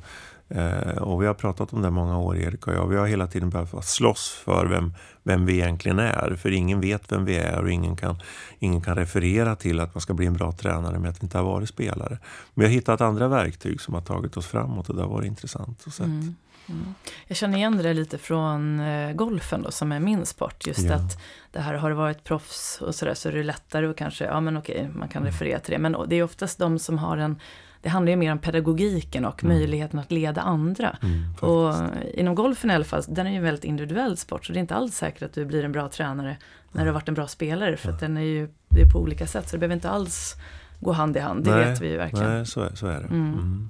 Eh, 0.50 0.98
och 0.98 1.22
vi 1.22 1.28
har 1.28 1.34
pratat 1.34 1.74
om 1.74 1.82
det 1.82 1.90
många 1.90 2.18
år, 2.18 2.38
Erik 2.38 2.68
och 2.68 2.74
jag. 2.74 2.88
Vi 2.88 2.98
har 2.98 3.08
hela 3.08 3.28
tiden 3.28 3.50
behövt 3.50 3.86
slåss 3.86 4.42
för 4.46 4.66
vem, 4.66 4.94
vem 5.24 5.46
vi 5.46 5.54
egentligen 5.54 6.00
är. 6.00 6.36
För 6.36 6.52
ingen 6.52 6.82
vet 6.82 7.12
vem 7.12 7.26
vi 7.26 7.38
är 7.38 7.62
och 7.62 7.72
ingen 7.72 7.96
kan, 7.96 8.20
ingen 8.60 8.82
kan 8.82 8.96
referera 8.96 9.56
till 9.56 9.80
att 9.80 9.96
man 9.96 10.02
ska 10.02 10.14
bli 10.14 10.26
en 10.26 10.34
bra 10.34 10.52
tränare 10.52 11.00
med 11.00 11.10
att 11.10 11.22
vi 11.22 11.26
inte 11.26 11.38
har 11.38 11.46
varit 11.46 11.70
spelare. 11.70 12.18
Men 12.54 12.62
vi 12.62 12.64
har 12.64 12.72
hittat 12.72 13.02
andra 13.02 13.28
verktyg 13.28 13.82
som 13.82 13.94
har 13.94 14.02
tagit 14.02 14.38
oss 14.38 14.48
framåt 14.48 14.90
och 14.90 14.96
det 14.96 15.02
har 15.02 15.10
varit 15.10 15.28
intressant 15.28 15.84
att 15.88 15.94
se. 15.94 16.04
Mm. 16.04 16.36
Mm. 16.70 16.96
Jag 17.28 17.38
känner 17.38 17.58
igen 17.58 17.78
det 17.78 17.94
lite 17.94 18.18
från 18.18 18.80
eh, 18.80 19.14
golfen 19.14 19.62
då, 19.62 19.72
som 19.72 19.92
är 19.92 20.00
min 20.00 20.26
sport. 20.26 20.68
Just 20.68 20.80
ja. 20.80 20.96
att 20.96 21.18
det 21.52 21.60
här 21.60 21.74
har 21.74 21.92
varit 21.92 22.24
proffs 22.24 22.82
och 22.82 22.96
sådär 22.96 23.14
så 23.14 23.30
är 23.30 23.34
det 23.34 23.44
lättare 23.44 23.88
och 23.88 23.98
kanske, 23.98 24.26
ja 24.26 24.40
men 24.40 24.58
okej, 24.58 24.90
man 24.96 25.08
kan 25.08 25.22
mm. 25.22 25.34
referera 25.34 25.60
till 25.60 25.72
det. 25.72 25.80
Men 25.80 25.96
det 26.08 26.16
är 26.16 26.24
oftast 26.24 26.60
de 26.60 26.80
som 26.80 26.98
har 26.98 27.18
en 27.18 27.40
det 27.88 27.92
handlar 27.92 28.12
ju 28.12 28.18
mer 28.18 28.32
om 28.32 28.40
pedagogiken 28.40 29.26
och 29.26 29.44
mm. 29.44 29.58
möjligheten 29.58 30.00
att 30.00 30.12
leda 30.12 30.42
andra. 30.42 30.98
Mm, 31.04 31.36
och 31.40 31.74
inom 32.14 32.36
golfen 32.36 32.72
i 32.72 32.74
alla 32.74 32.86
fall, 32.86 33.04
den 33.08 33.28
är 33.28 33.32
ju 33.32 33.38
en 33.38 33.44
väldigt 33.44 33.64
individuell 33.64 34.18
sport. 34.18 34.46
Så 34.46 34.54
det 34.54 34.60
är 34.60 34.62
inte 34.62 34.76
alls 34.76 34.96
säkert 34.96 35.24
att 35.24 35.34
du 35.34 35.46
blir 35.46 35.64
en 35.64 35.72
bra 35.72 35.90
tränare 35.90 36.38
när 36.72 36.82
du 36.82 36.90
har 36.90 36.94
varit 36.94 37.08
en 37.08 37.14
bra 37.14 37.28
spelare. 37.28 37.78
För 37.78 37.90
att 37.90 38.00
den 38.00 38.18
är 38.18 38.22
ju 38.22 38.50
det 38.70 38.82
är 38.82 38.90
på 38.90 39.00
olika 39.00 39.28
sätt. 39.28 39.50
Så 39.50 39.56
det 39.56 39.60
behöver 39.60 39.76
inte 39.76 39.90
alls 39.90 40.36
gå 40.80 40.92
hand 40.92 41.18
i 41.18 41.20
hand. 41.20 41.44
Det 41.44 41.56
nej, 41.56 41.66
vet 41.66 41.82
vi 41.82 41.90
ju 41.90 41.98
verkligen. 41.98 42.34
Nej, 42.34 42.46
så 42.46 42.70
så 42.76 42.88
är 42.88 43.00
det. 43.00 43.08
Mm. 43.08 43.34
mm. 43.34 43.70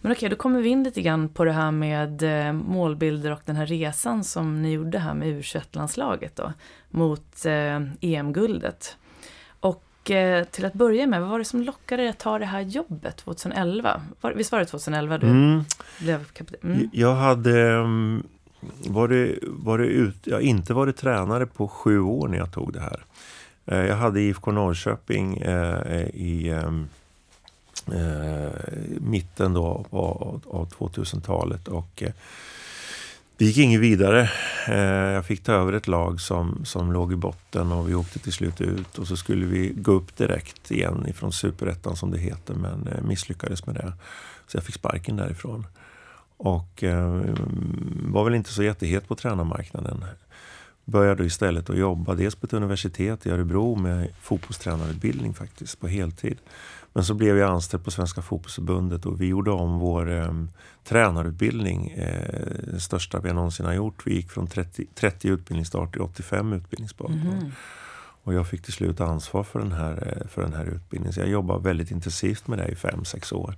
Men 0.00 0.12
okej, 0.12 0.28
då 0.28 0.36
kommer 0.36 0.60
vi 0.60 0.68
in 0.68 0.84
lite 0.84 1.02
grann 1.02 1.28
på 1.28 1.44
det 1.44 1.52
här 1.52 1.70
med 1.70 2.46
eh, 2.46 2.52
målbilder 2.52 3.32
och 3.32 3.40
den 3.44 3.56
här 3.56 3.66
resan 3.66 4.24
som 4.24 4.62
ni 4.62 4.72
gjorde 4.72 4.98
här 4.98 5.14
med 5.14 5.28
U21-landslaget 5.28 6.36
då. 6.36 6.52
Mot 6.90 7.46
eh, 7.46 7.82
EM-guldet. 8.00 8.96
Eh, 10.10 10.44
till 10.44 10.64
att 10.64 10.72
börja 10.72 11.06
med, 11.06 11.20
vad 11.20 11.30
var 11.30 11.38
det 11.38 11.44
som 11.44 11.62
lockade 11.62 12.02
dig 12.02 12.10
att 12.10 12.18
ta 12.18 12.38
det 12.38 12.46
här 12.46 12.60
jobbet 12.60 13.16
2011? 13.16 14.02
Var, 14.20 14.32
visst 14.32 14.52
var 14.52 14.58
det 14.58 14.64
2011 14.64 15.18
du 15.18 15.26
mm. 15.26 15.64
blev 15.98 16.24
kapten? 16.24 16.58
Mm. 16.62 16.90
Jag 16.92 17.14
hade 17.14 17.70
mm, 17.70 18.22
varit, 18.88 19.38
varit 19.42 19.90
ut, 19.90 20.16
jag 20.24 20.42
inte 20.42 20.74
varit 20.74 20.96
tränare 20.96 21.46
på 21.46 21.68
sju 21.68 22.00
år 22.00 22.28
när 22.28 22.38
jag 22.38 22.52
tog 22.52 22.72
det 22.72 22.80
här. 22.80 23.04
Eh, 23.66 23.86
jag 23.86 23.96
hade 23.96 24.20
IFK 24.20 24.52
Norrköping 24.52 25.36
eh, 25.36 26.06
i 26.14 26.50
ehm, 26.50 26.88
eh, 27.92 28.50
mitten 29.00 29.54
då 29.54 29.84
av, 29.90 30.40
av 30.50 30.68
2000-talet 30.68 31.68
och 31.68 32.02
det 33.40 33.46
gick 33.46 33.58
inget 33.58 33.80
vidare. 33.80 34.30
Eh, 34.68 35.12
jag 35.14 35.26
fick 35.26 35.42
ta 35.42 35.52
över 35.52 35.72
ett 35.72 35.88
lag 35.88 36.20
som, 36.20 36.64
som 36.64 36.92
låg 36.92 37.12
i 37.12 37.16
botten 37.16 37.72
och 37.72 37.88
vi 37.88 37.94
åkte 37.94 38.18
till 38.18 38.32
slut 38.32 38.60
ut. 38.60 38.98
Och 38.98 39.06
så 39.06 39.16
skulle 39.16 39.46
vi 39.46 39.72
gå 39.76 39.92
upp 39.92 40.16
direkt 40.16 40.70
igen 40.70 41.06
ifrån 41.08 41.32
superettan 41.32 41.96
som 41.96 42.10
det 42.10 42.18
heter, 42.18 42.54
men 42.54 42.88
eh, 42.88 43.02
misslyckades 43.02 43.66
med 43.66 43.74
det. 43.74 43.92
Så 44.46 44.56
jag 44.56 44.64
fick 44.64 44.74
sparken 44.74 45.16
därifrån. 45.16 45.66
Och 46.36 46.84
eh, 46.84 47.24
var 48.02 48.24
väl 48.24 48.34
inte 48.34 48.52
så 48.52 48.62
jättehet 48.62 49.08
på 49.08 49.14
tränarmarknaden. 49.14 50.04
Började 50.84 51.24
istället 51.24 51.70
att 51.70 51.78
jobba 51.78 52.14
dels 52.14 52.34
på 52.34 52.46
ett 52.46 52.52
universitet 52.52 53.26
i 53.26 53.30
Örebro 53.30 53.76
med 53.76 54.08
fotbollstränarutbildning 54.20 55.34
faktiskt 55.34 55.80
på 55.80 55.88
heltid. 55.88 56.38
Men 56.92 57.04
så 57.04 57.14
blev 57.14 57.38
jag 57.38 57.50
anställd 57.50 57.84
på 57.84 57.90
Svenska 57.90 58.22
fotbollsförbundet 58.22 59.06
och 59.06 59.20
vi 59.20 59.26
gjorde 59.26 59.50
om 59.50 59.78
vår 59.78 60.12
eh, 60.12 60.32
tränarutbildning. 60.84 61.90
Eh, 61.90 62.40
den 62.64 62.80
största 62.80 63.20
vi 63.20 63.32
någonsin 63.32 63.66
har 63.66 63.72
gjort. 63.72 64.06
Vi 64.06 64.14
gick 64.14 64.30
från 64.30 64.46
30, 64.46 64.86
30 64.94 65.28
utbildningsstart 65.28 65.92
till 65.92 66.02
85 66.02 66.52
utbildningsstart. 66.52 67.10
Mm. 67.10 67.52
Och 68.22 68.34
jag 68.34 68.46
fick 68.46 68.62
till 68.62 68.72
slut 68.72 69.00
ansvar 69.00 69.42
för 69.42 69.58
den, 69.58 69.72
här, 69.72 70.16
eh, 70.20 70.28
för 70.28 70.42
den 70.42 70.52
här 70.52 70.64
utbildningen. 70.64 71.12
Så 71.12 71.20
jag 71.20 71.28
jobbade 71.28 71.64
väldigt 71.64 71.90
intensivt 71.90 72.46
med 72.46 72.58
det 72.58 72.68
i 72.68 72.74
fem 72.74 73.04
sex 73.04 73.32
år. 73.32 73.54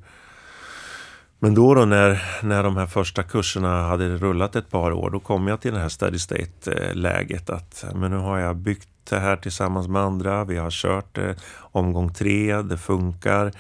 Men 1.39 1.55
då, 1.55 1.75
då 1.75 1.85
när, 1.85 2.23
när 2.43 2.63
de 2.63 2.77
här 2.77 2.87
första 2.87 3.23
kurserna 3.23 3.83
hade 3.83 4.17
rullat 4.17 4.57
ett 4.57 4.71
par 4.71 4.93
år, 4.93 5.11
då 5.11 5.21
kom 5.21 5.49
jag 5.49 5.61
till 5.61 5.75
det 5.75 5.81
här 5.81 5.89
steady 5.89 6.19
state-läget 6.19 7.51
att 7.51 7.85
men 7.95 8.11
nu 8.11 8.17
har 8.17 8.39
jag 8.39 8.57
byggt 8.57 8.89
det 9.11 9.19
här 9.19 9.37
tillsammans 9.37 9.89
med 9.89 10.03
andra. 10.03 10.45
Vi 10.45 10.57
har 10.57 10.71
kört 10.71 11.19
eh, 11.19 11.31
omgång 11.59 12.15
tre, 12.15 12.63
det 12.63 12.79
funkar. 12.79 13.53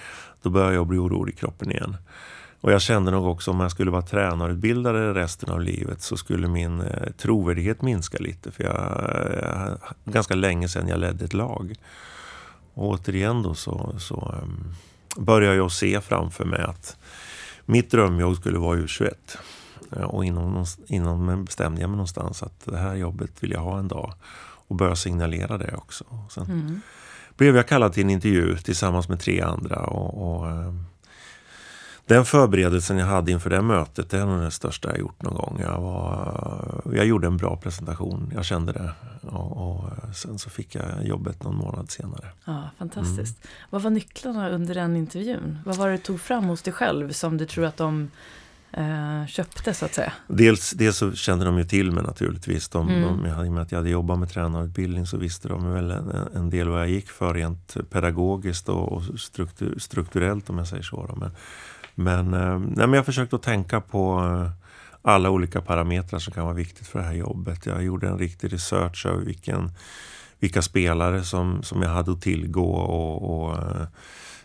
Då 0.42 0.50
börjar 0.50 0.72
jag 0.72 0.87
bli 0.87 0.99
orolig 0.99 1.32
i 1.32 1.37
kroppen 1.37 1.70
igen. 1.70 1.96
Och 2.62 2.72
jag 2.72 2.82
kände 2.82 3.11
nog 3.11 3.26
också 3.26 3.50
om 3.50 3.61
jag 3.61 3.70
skulle 3.70 3.90
vara 3.90 4.02
tränarutbildare 4.02 5.14
resten 5.14 5.50
av 5.50 5.61
livet 5.61 6.02
så 6.02 6.16
skulle 6.16 6.49
min 6.49 6.80
eh, 6.80 7.12
trovärdighet 7.18 7.82
minska 7.82 8.18
lite. 8.18 8.50
För 8.50 8.64
jag, 8.64 8.75
jag, 9.42 9.78
ganska 10.12 10.34
länge 10.34 10.68
sedan 10.68 10.88
jag 10.88 11.00
ledde 11.00 11.25
ett 11.25 11.34
lag. 11.34 11.75
Och 12.75 12.88
återigen 12.88 13.42
då 13.42 13.54
så, 13.54 13.94
så 13.99 14.34
ehm, 14.42 14.75
um, 15.16 15.25
började 15.25 15.56
jag 15.56 15.72
se 15.72 16.00
framför 16.00 16.44
mig 16.44 16.62
att 16.62 16.96
mitt 17.66 17.90
drömjobb 17.90 18.37
skulle 18.37 18.58
vara 18.58 18.78
U21. 18.78 19.11
Eh, 19.96 20.02
och 20.02 20.25
inom, 20.25 20.64
inom 20.87 21.44
bestämde 21.44 21.80
jag 21.80 21.90
mig 21.90 21.96
någonstans 21.96 22.42
att 22.42 22.64
det 22.64 22.78
här 22.78 22.94
jobbet 22.94 23.30
vill 23.40 23.50
jag 23.50 23.61
ha 23.61 23.78
en 23.78 23.88
dag 23.88 24.14
och 24.72 24.76
börja 24.76 24.96
signalera 24.96 25.58
det 25.58 25.74
också. 25.76 26.04
Sen 26.30 26.44
mm. 26.44 26.80
blev 27.36 27.56
jag 27.56 27.68
kallad 27.68 27.92
till 27.92 28.02
en 28.02 28.10
intervju 28.10 28.56
tillsammans 28.56 29.08
med 29.08 29.20
tre 29.20 29.40
andra. 29.40 29.76
Och, 29.76 30.36
och 30.36 30.50
eh, 30.50 30.74
den 32.06 32.24
förberedelsen 32.24 32.98
jag 32.98 33.06
hade 33.06 33.32
inför 33.32 33.50
det 33.50 33.62
mötet, 33.62 34.10
det 34.10 34.18
är 34.18 34.26
nog 34.26 34.40
det 34.40 34.50
största 34.50 34.88
jag 34.88 34.98
gjort 34.98 35.22
någon 35.22 35.34
gång. 35.34 35.60
Jag, 35.60 35.80
var, 35.80 36.82
jag 36.94 37.06
gjorde 37.06 37.26
en 37.26 37.36
bra 37.36 37.56
presentation, 37.56 38.32
jag 38.34 38.44
kände 38.44 38.72
det. 38.72 38.92
Och, 39.22 39.68
och 39.68 39.90
sen 40.14 40.38
så 40.38 40.50
fick 40.50 40.74
jag 40.74 40.84
jobbet 41.06 41.42
någon 41.42 41.56
månad 41.56 41.90
senare. 41.90 42.28
Ja, 42.44 42.70
Fantastiskt. 42.78 43.44
Mm. 43.44 43.52
Vad 43.70 43.82
var 43.82 43.90
nycklarna 43.90 44.48
under 44.48 44.74
den 44.74 44.96
intervjun? 44.96 45.58
Vad 45.64 45.76
var 45.76 45.88
det 45.88 45.94
du 45.94 45.98
tog 45.98 46.20
fram 46.20 46.44
hos 46.44 46.62
dig 46.62 46.72
själv 46.72 47.12
som 47.12 47.38
du 47.38 47.46
tror 47.46 47.64
att 47.64 47.76
de 47.76 48.02
eh, 48.02 48.08
köpte 49.28 49.74
så 49.74 49.84
att 49.84 49.94
säga? 49.94 50.12
Dels, 50.26 50.70
dels 50.70 50.96
så 50.96 51.12
kände 51.12 51.44
de 51.44 51.58
ju 51.58 51.64
till 51.64 51.92
mig 51.92 52.04
naturligtvis. 52.04 52.68
De, 52.68 52.88
mm. 52.88 53.02
de, 53.02 53.26
I 53.26 53.48
och 53.48 53.52
med 53.52 53.62
att 53.62 53.72
jag 53.72 53.78
hade 53.78 53.90
jobbat 53.90 54.18
med 54.18 54.30
tränarutbildning 54.30 55.06
så 55.06 55.16
visste 55.16 55.48
de 55.48 55.72
väl 55.72 55.90
en, 55.90 56.10
en 56.34 56.50
del 56.50 56.68
vad 56.68 56.80
jag 56.80 56.90
gick 56.90 57.10
för 57.10 57.34
rent 57.34 57.76
pedagogiskt 57.90 58.68
och, 58.68 58.92
och 58.92 59.02
struktur, 59.20 59.78
strukturellt 59.78 60.50
om 60.50 60.58
jag 60.58 60.66
säger 60.66 60.82
så. 60.82 61.06
Då. 61.06 61.16
Men, 61.16 61.32
men, 61.94 62.34
eh, 62.34 62.58
nej, 62.58 62.86
men 62.86 62.92
jag 62.92 63.06
försökte 63.06 63.36
att 63.36 63.42
tänka 63.42 63.80
på 63.80 64.18
eh, 64.18 64.50
alla 65.02 65.30
olika 65.30 65.60
parametrar 65.60 66.18
som 66.18 66.32
kan 66.32 66.44
vara 66.44 66.54
viktigt 66.54 66.86
för 66.86 66.98
det 66.98 67.04
här 67.04 67.14
jobbet. 67.14 67.66
Jag 67.66 67.84
gjorde 67.84 68.08
en 68.08 68.18
riktig 68.18 68.52
research 68.52 69.06
över 69.06 69.24
vilken 69.24 69.70
vilka 70.42 70.62
spelare 70.62 71.22
som, 71.22 71.62
som 71.62 71.82
jag 71.82 71.88
hade 71.88 72.12
att 72.12 72.22
tillgå 72.22 72.72
och, 72.72 73.46
och 73.46 73.56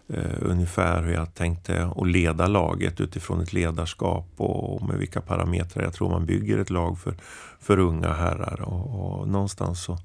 eh, 0.09 0.37
ungefär 0.41 1.03
hur 1.03 1.13
jag 1.13 1.33
tänkte 1.33 1.91
att 1.95 2.07
leda 2.07 2.47
laget 2.47 3.01
utifrån 3.01 3.41
ett 3.41 3.53
ledarskap 3.53 4.25
och, 4.37 4.87
med 4.87 4.97
vilka 4.97 5.21
parametrar 5.21 5.83
jag 5.83 5.93
tror 5.93 6.09
man 6.09 6.25
bygger 6.25 6.57
ett 6.57 6.69
lag 6.69 6.99
för, 6.99 7.13
för 7.59 7.79
unga 7.79 8.13
herrar. 8.13 8.61
Och, 8.61 9.19
och 9.19 9.27
någonstans 9.27 9.83
så, 9.83 9.97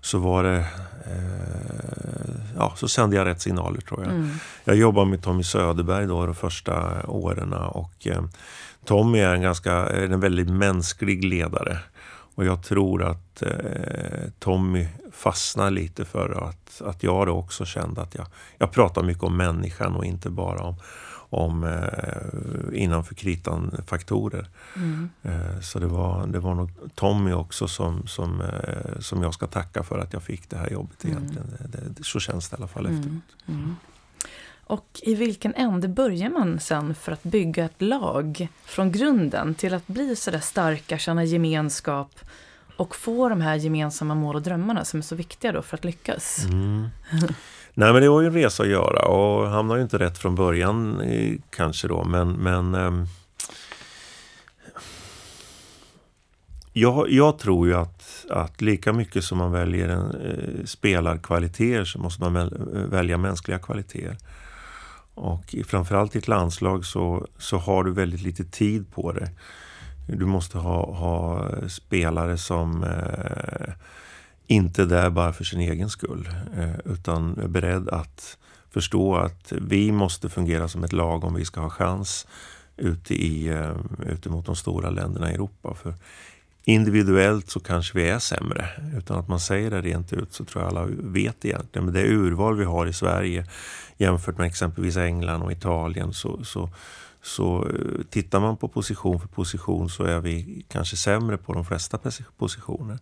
så 0.00 0.18
var 0.18 0.42
det 0.42 0.58
eh, 1.06 2.34
ja, 2.56 2.72
så 2.76 2.88
sände 2.88 3.16
jag 3.16 3.26
rätt 3.26 3.40
signaler 3.40 3.80
tror 3.80 4.02
jag. 4.02 4.12
Mm. 4.12 4.30
Jag 4.64 4.76
jobbade 4.76 5.10
med 5.10 5.22
Tommy 5.22 5.42
Söderberg 5.42 6.06
då 6.06 6.26
de 6.26 6.34
första 6.34 7.06
åren 7.06 7.52
och 7.52 8.06
eh, 8.06 8.22
Tommy 8.84 9.18
är 9.18 9.34
en 9.34 9.42
ganska, 9.42 9.86
en 9.86 10.20
väldigt 10.20 10.50
mänsklig 10.50 11.24
ledare. 11.24 11.78
Och 12.34 12.44
jag 12.44 12.62
tror 12.62 13.02
att 13.02 13.42
eh, 13.42 14.30
Tommy 14.38 14.88
fastnar 15.12 15.70
lite 15.70 16.04
för 16.04 16.48
att, 16.48 16.82
att 16.82 17.02
jag 17.02 17.26
då 17.26 17.32
också 17.32 17.64
kände 17.64 18.00
att 18.00 18.14
jag, 18.14 18.26
jag 18.58 18.72
pratar 18.72 19.02
mycket 19.02 19.22
om 19.22 19.36
människan 19.36 19.96
och 19.96 20.04
inte 20.04 20.30
bara 20.30 20.62
om, 20.62 20.74
om 21.30 21.64
eh, 21.64 22.82
innanför 22.82 23.14
kritan-faktorer. 23.14 24.48
Mm. 24.76 25.10
Eh, 25.22 25.60
så 25.60 25.78
det 25.78 25.86
var, 25.86 26.26
det 26.26 26.38
var 26.38 26.54
nog 26.54 26.70
Tommy 26.94 27.32
också 27.32 27.68
som, 27.68 28.06
som, 28.06 28.40
eh, 28.40 29.00
som 29.00 29.22
jag 29.22 29.34
ska 29.34 29.46
tacka 29.46 29.82
för 29.82 29.98
att 29.98 30.12
jag 30.12 30.22
fick 30.22 30.50
det 30.50 30.56
här 30.56 30.70
jobbet 30.70 31.04
mm. 31.04 31.16
egentligen. 31.16 31.46
Det, 31.68 31.88
det, 31.96 32.04
så 32.04 32.20
känns 32.20 32.48
det 32.48 32.54
i 32.54 32.56
alla 32.56 32.68
fall 32.68 32.86
mm. 32.86 32.98
efteråt. 32.98 33.48
Mm. 33.48 33.76
Och 34.70 35.00
i 35.02 35.14
vilken 35.14 35.54
ände 35.54 35.88
börjar 35.88 36.30
man 36.30 36.60
sen 36.60 36.94
för 36.94 37.12
att 37.12 37.22
bygga 37.22 37.64
ett 37.64 37.82
lag 37.82 38.48
från 38.64 38.92
grunden 38.92 39.54
till 39.54 39.74
att 39.74 39.86
bli 39.86 40.16
så 40.16 40.30
där 40.30 40.40
starka, 40.40 40.98
känna 40.98 41.24
gemenskap 41.24 42.10
och 42.76 42.96
få 42.96 43.28
de 43.28 43.40
här 43.40 43.54
gemensamma 43.54 44.14
mål 44.14 44.36
och 44.36 44.42
drömmarna 44.42 44.84
som 44.84 44.98
är 44.98 45.02
så 45.02 45.14
viktiga 45.16 45.52
då 45.52 45.62
för 45.62 45.76
att 45.76 45.84
lyckas? 45.84 46.44
Mm. 46.44 46.88
Nej 47.74 47.92
men 47.92 48.02
det 48.02 48.08
var 48.08 48.20
ju 48.20 48.26
en 48.26 48.32
resa 48.32 48.62
att 48.62 48.68
göra 48.68 49.06
och 49.06 49.48
hamnade 49.48 49.80
ju 49.80 49.82
inte 49.82 49.98
rätt 49.98 50.18
från 50.18 50.34
början 50.34 51.02
kanske 51.50 51.88
då 51.88 52.04
men, 52.04 52.32
men 52.32 52.74
ähm, 52.74 53.06
jag, 56.72 57.10
jag, 57.10 57.38
tror 57.38 57.68
ju 57.68 57.74
att, 57.74 58.26
att 58.30 58.60
lika 58.60 58.92
mycket 58.92 59.24
som 59.24 59.38
man 59.38 59.52
väljer 59.52 59.88
en, 59.88 60.10
äh, 60.10 60.64
spelarkvaliteter 60.64 61.84
så 61.84 61.98
måste 61.98 62.22
man 62.22 62.34
väl, 62.34 62.50
välja 62.90 63.18
mänskliga 63.18 63.58
kvaliteter. 63.58 64.16
Och 65.14 65.54
framförallt 65.66 66.14
i 66.14 66.18
ett 66.18 66.28
landslag 66.28 66.84
så, 66.84 67.26
så 67.38 67.58
har 67.58 67.84
du 67.84 67.92
väldigt 67.92 68.22
lite 68.22 68.44
tid 68.44 68.92
på 68.92 69.12
det. 69.12 69.30
Du 70.06 70.26
måste 70.26 70.58
ha, 70.58 70.94
ha 70.94 71.48
spelare 71.68 72.38
som 72.38 72.84
eh, 72.84 73.72
inte 74.46 74.82
är 74.82 74.86
där 74.86 75.10
bara 75.10 75.32
för 75.32 75.44
sin 75.44 75.60
egen 75.60 75.90
skull. 75.90 76.28
Eh, 76.56 76.78
utan 76.84 77.38
är 77.38 77.48
beredd 77.48 77.88
att 77.88 78.38
förstå 78.70 79.16
att 79.16 79.52
vi 79.52 79.92
måste 79.92 80.28
fungera 80.28 80.68
som 80.68 80.84
ett 80.84 80.92
lag 80.92 81.24
om 81.24 81.34
vi 81.34 81.44
ska 81.44 81.60
ha 81.60 81.70
chans 81.70 82.26
ute, 82.76 83.14
i, 83.14 83.48
eh, 83.48 83.76
ute 84.06 84.28
mot 84.28 84.46
de 84.46 84.56
stora 84.56 84.90
länderna 84.90 85.30
i 85.30 85.34
Europa. 85.34 85.74
För 85.74 85.94
individuellt 86.64 87.50
så 87.50 87.60
kanske 87.60 87.98
vi 87.98 88.08
är 88.08 88.18
sämre. 88.18 88.68
Utan 88.96 89.18
att 89.18 89.28
man 89.28 89.40
säger 89.40 89.70
det 89.70 89.80
rent 89.80 90.12
ut 90.12 90.32
så 90.32 90.44
tror 90.44 90.64
jag 90.64 90.70
alla 90.70 90.86
vet 90.90 91.44
egentligen. 91.44 91.84
Men 91.84 91.94
det 91.94 92.06
urval 92.06 92.56
vi 92.56 92.64
har 92.64 92.86
i 92.86 92.92
Sverige 92.92 93.46
jämfört 93.96 94.38
med 94.38 94.46
exempelvis 94.46 94.96
England 94.96 95.42
och 95.42 95.52
Italien 95.52 96.12
så, 96.12 96.44
så, 96.44 96.70
så 97.22 97.68
eh, 97.68 98.04
tittar 98.10 98.40
man 98.40 98.56
på 98.56 98.68
position 98.68 99.20
för 99.20 99.28
position 99.28 99.90
så 99.90 100.04
är 100.04 100.20
vi 100.20 100.64
kanske 100.68 100.96
sämre 100.96 101.36
på 101.36 101.52
de 101.52 101.64
flesta 101.64 101.98
positioner. 102.38 102.98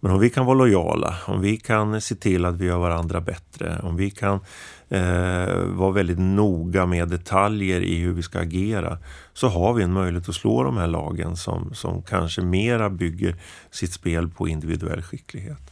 Men 0.00 0.12
om 0.12 0.20
vi 0.20 0.30
kan 0.30 0.46
vara 0.46 0.58
lojala, 0.58 1.16
om 1.26 1.40
vi 1.40 1.56
kan 1.56 2.00
se 2.00 2.14
till 2.14 2.44
att 2.44 2.54
vi 2.54 2.66
gör 2.66 2.78
varandra 2.78 3.20
bättre, 3.20 3.80
om 3.82 3.96
vi 3.96 4.10
kan 4.10 4.40
eh, 4.88 5.64
vara 5.64 5.90
väldigt 5.90 6.18
noga 6.18 6.86
med 6.86 7.08
detaljer 7.08 7.80
i 7.80 7.98
hur 7.98 8.12
vi 8.12 8.22
ska 8.22 8.38
agera, 8.38 8.98
så 9.32 9.48
har 9.48 9.74
vi 9.74 9.82
en 9.82 9.92
möjlighet 9.92 10.28
att 10.28 10.34
slå 10.34 10.62
de 10.62 10.76
här 10.76 10.86
lagen 10.86 11.36
som, 11.36 11.74
som 11.74 12.02
kanske 12.02 12.42
mera 12.42 12.90
bygger 12.90 13.36
sitt 13.70 13.92
spel 13.92 14.28
på 14.28 14.48
individuell 14.48 15.02
skicklighet. 15.02 15.70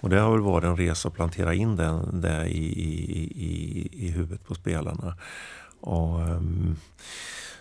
Och 0.00 0.10
det 0.10 0.20
har 0.20 0.32
väl 0.32 0.40
varit 0.40 0.64
en 0.64 0.76
resa 0.76 1.08
att 1.08 1.14
plantera 1.14 1.54
in 1.54 1.76
den 1.76 2.20
där 2.20 2.44
i, 2.44 2.64
i, 2.66 3.22
i, 3.34 3.88
i 4.06 4.10
huvudet 4.10 4.46
på 4.46 4.54
spelarna. 4.54 5.16
Och, 5.80 6.20
um, 6.20 6.76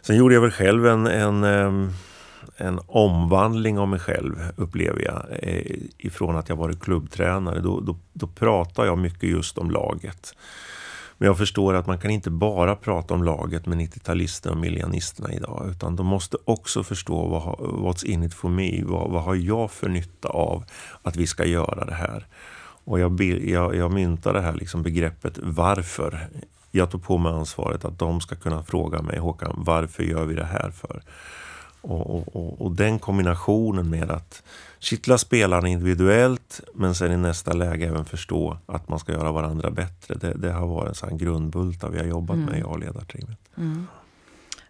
sen 0.02 0.16
gjorde 0.16 0.34
jag 0.34 0.42
väl 0.42 0.52
själv 0.52 0.88
en, 0.88 1.08
en 1.08 1.44
um, 1.44 1.94
en 2.58 2.80
omvandling 2.88 3.80
av 3.80 3.88
mig 3.88 4.00
själv, 4.00 4.36
upplever 4.56 5.02
jag, 5.02 5.26
eh, 5.42 5.76
ifrån 5.98 6.38
att 6.38 6.50
jag 6.50 6.56
varit 6.56 6.80
klubbtränare. 6.80 7.60
Då, 7.60 7.80
då, 7.80 7.98
då 8.14 8.28
pratar 8.28 8.86
jag 8.86 8.98
mycket 8.98 9.30
just 9.30 9.58
om 9.58 9.72
laget. 9.72 10.36
Men 11.18 11.28
jag 11.28 11.38
förstår 11.38 11.74
att 11.74 11.88
man 11.88 11.98
kan 11.98 12.12
inte 12.12 12.30
bara 12.30 12.76
prata 12.76 13.14
om 13.14 13.24
laget 13.24 13.66
med 13.66 13.78
90-talisterna 13.78 14.52
och 14.52 14.58
miljonisterna 14.58 15.34
idag. 15.34 15.68
Utan 15.72 15.96
de 15.96 16.06
måste 16.06 16.38
också 16.46 16.84
förstå 16.84 17.28
vad, 17.28 17.44
what's 17.60 18.06
in 18.06 18.24
it 18.24 18.34
for 18.34 18.50
me. 18.50 18.84
Vad, 18.84 19.12
vad 19.12 19.24
har 19.24 19.36
jag 19.36 19.72
för 19.72 19.90
nytta 19.90 20.28
av 20.28 20.64
att 21.02 21.16
vi 21.16 21.28
ska 21.28 21.46
göra 21.46 21.86
det 21.86 21.94
här? 21.94 22.28
Och 22.86 23.00
jag, 23.00 23.22
jag, 23.22 23.76
jag 23.76 23.92
myntar 23.92 24.34
det 24.34 24.42
här 24.42 24.54
liksom 24.54 24.84
begreppet 24.84 25.40
varför. 25.42 26.28
Jag 26.72 26.92
tog 26.92 27.04
på 27.04 27.18
mig 27.18 27.32
ansvaret 27.32 27.86
att 27.86 28.00
de 28.00 28.22
ska 28.22 28.36
kunna 28.36 28.64
fråga 28.64 29.02
mig, 29.02 29.20
Håkan, 29.20 29.54
varför 29.58 30.04
gör 30.04 30.26
vi 30.26 30.36
det 30.36 30.46
här 30.46 30.72
för? 30.72 31.02
Och, 31.84 32.36
och, 32.36 32.62
och, 32.62 32.72
den 32.72 33.00
kombinationen 33.00 33.90
med 33.90 34.12
att 34.12 34.44
kittla 34.80 35.18
spelarna 35.18 35.68
individuellt 35.68 36.62
men 36.74 36.96
sen 36.96 37.12
i 37.12 37.18
nästa 37.18 37.54
läge 37.54 37.88
även 37.88 38.06
förstå 38.06 38.58
att 38.66 38.90
man 38.90 39.00
ska 39.00 39.12
göra 39.12 39.32
varandra 39.32 39.72
bättre. 39.72 40.16
Det, 40.16 40.34
det 40.34 40.52
har 40.52 40.68
varit 40.68 40.90
en 40.90 40.96
sån 40.96 41.18
grundbult 41.18 41.84
vi 41.92 41.98
har 41.98 42.06
jobbat 42.06 42.36
mm. 42.36 42.50
med 42.50 42.60
i 42.60 42.64
A-ledarteamet. 42.64 43.38
Mm. 43.58 43.88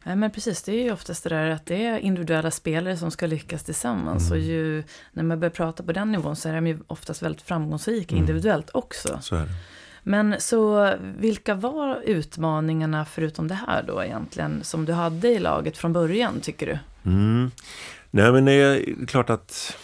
Ja, 0.04 0.16
men 0.16 0.32
precis, 0.32 0.64
det 0.64 0.72
är 0.72 0.84
ju 0.84 0.92
oftast 0.92 1.24
det 1.24 1.30
där 1.30 1.50
att 1.50 1.66
det 1.66 1.86
är 1.86 2.00
individuella 2.00 2.52
spelare 2.52 2.98
som 2.98 3.12
ska 3.12 3.28
lyckas 3.28 3.64
tillsammans. 3.64 4.32
Mm. 4.32 4.40
Och 4.40 4.46
ju, 4.46 4.84
när 5.12 5.24
man 5.24 5.40
börjar 5.40 5.52
prata 5.52 5.84
på 5.84 5.92
den 5.92 6.12
nivån 6.12 6.36
så 6.36 6.50
är 6.50 6.56
de 6.56 6.68
ju 6.68 6.80
oftast 6.88 7.22
väldigt 7.22 7.42
framgångsrika 7.42 8.16
mm. 8.16 8.24
individuellt 8.24 8.70
också. 8.74 9.20
Så 9.22 9.36
är 9.36 9.42
det. 9.42 9.54
Men 10.04 10.36
så 10.40 10.94
vilka 11.18 11.56
var 11.56 12.02
utmaningarna 12.06 13.06
förutom 13.06 13.48
det 13.48 13.60
här 13.68 13.84
då 13.88 14.04
egentligen 14.04 14.64
som 14.64 14.86
du 14.86 14.94
hade 14.94 15.28
i 15.28 15.40
laget 15.40 15.78
från 15.78 15.94
början 15.94 16.40
tycker 16.42 16.66
du? 16.66 16.80
Mm. 17.10 17.52
Nej 18.12 18.32
men 18.32 18.46
det 18.46 18.52
är 18.52 19.06
klart 19.06 19.30
att 19.30 19.78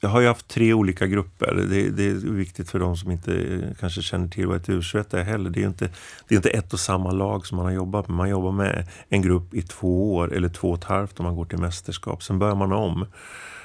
jag 0.00 0.08
har 0.08 0.20
ju 0.20 0.26
haft 0.26 0.48
tre 0.48 0.72
olika 0.72 1.06
grupper. 1.06 1.54
Det, 1.70 1.90
det, 1.90 2.06
är 2.06 2.14
viktigt 2.14 2.70
för 2.70 2.78
de 2.78 2.96
som 2.96 3.10
inte 3.10 3.60
kanske 3.80 4.02
känner 4.02 4.28
till 4.28 4.46
vad 4.46 4.56
ett 4.56 4.68
U21 4.68 5.16
är 5.16 5.22
heller. 5.22 5.50
Det 5.50 5.62
är 5.62 5.66
inte, 5.66 5.88
det 6.28 6.34
är 6.34 6.36
inte 6.36 6.50
ett 6.50 6.72
och 6.72 6.80
samma 6.80 7.12
lag 7.12 7.46
som 7.46 7.56
man 7.56 7.66
har 7.66 7.72
jobbat 7.72 8.08
med. 8.08 8.16
Man 8.16 8.28
jobbar 8.28 8.52
med 8.52 8.86
en 9.08 9.22
grupp 9.22 9.54
i 9.54 9.62
två 9.62 10.14
år 10.14 10.34
eller 10.34 10.48
två 10.48 10.70
och 10.70 10.78
ett 10.78 10.84
halvt 10.84 11.20
om 11.20 11.26
man 11.26 11.36
går 11.36 11.44
till 11.44 11.58
mästerskap. 11.58 12.22
Sen 12.22 12.38
börjar 12.38 12.54
man 12.54 12.72
om. 12.72 13.06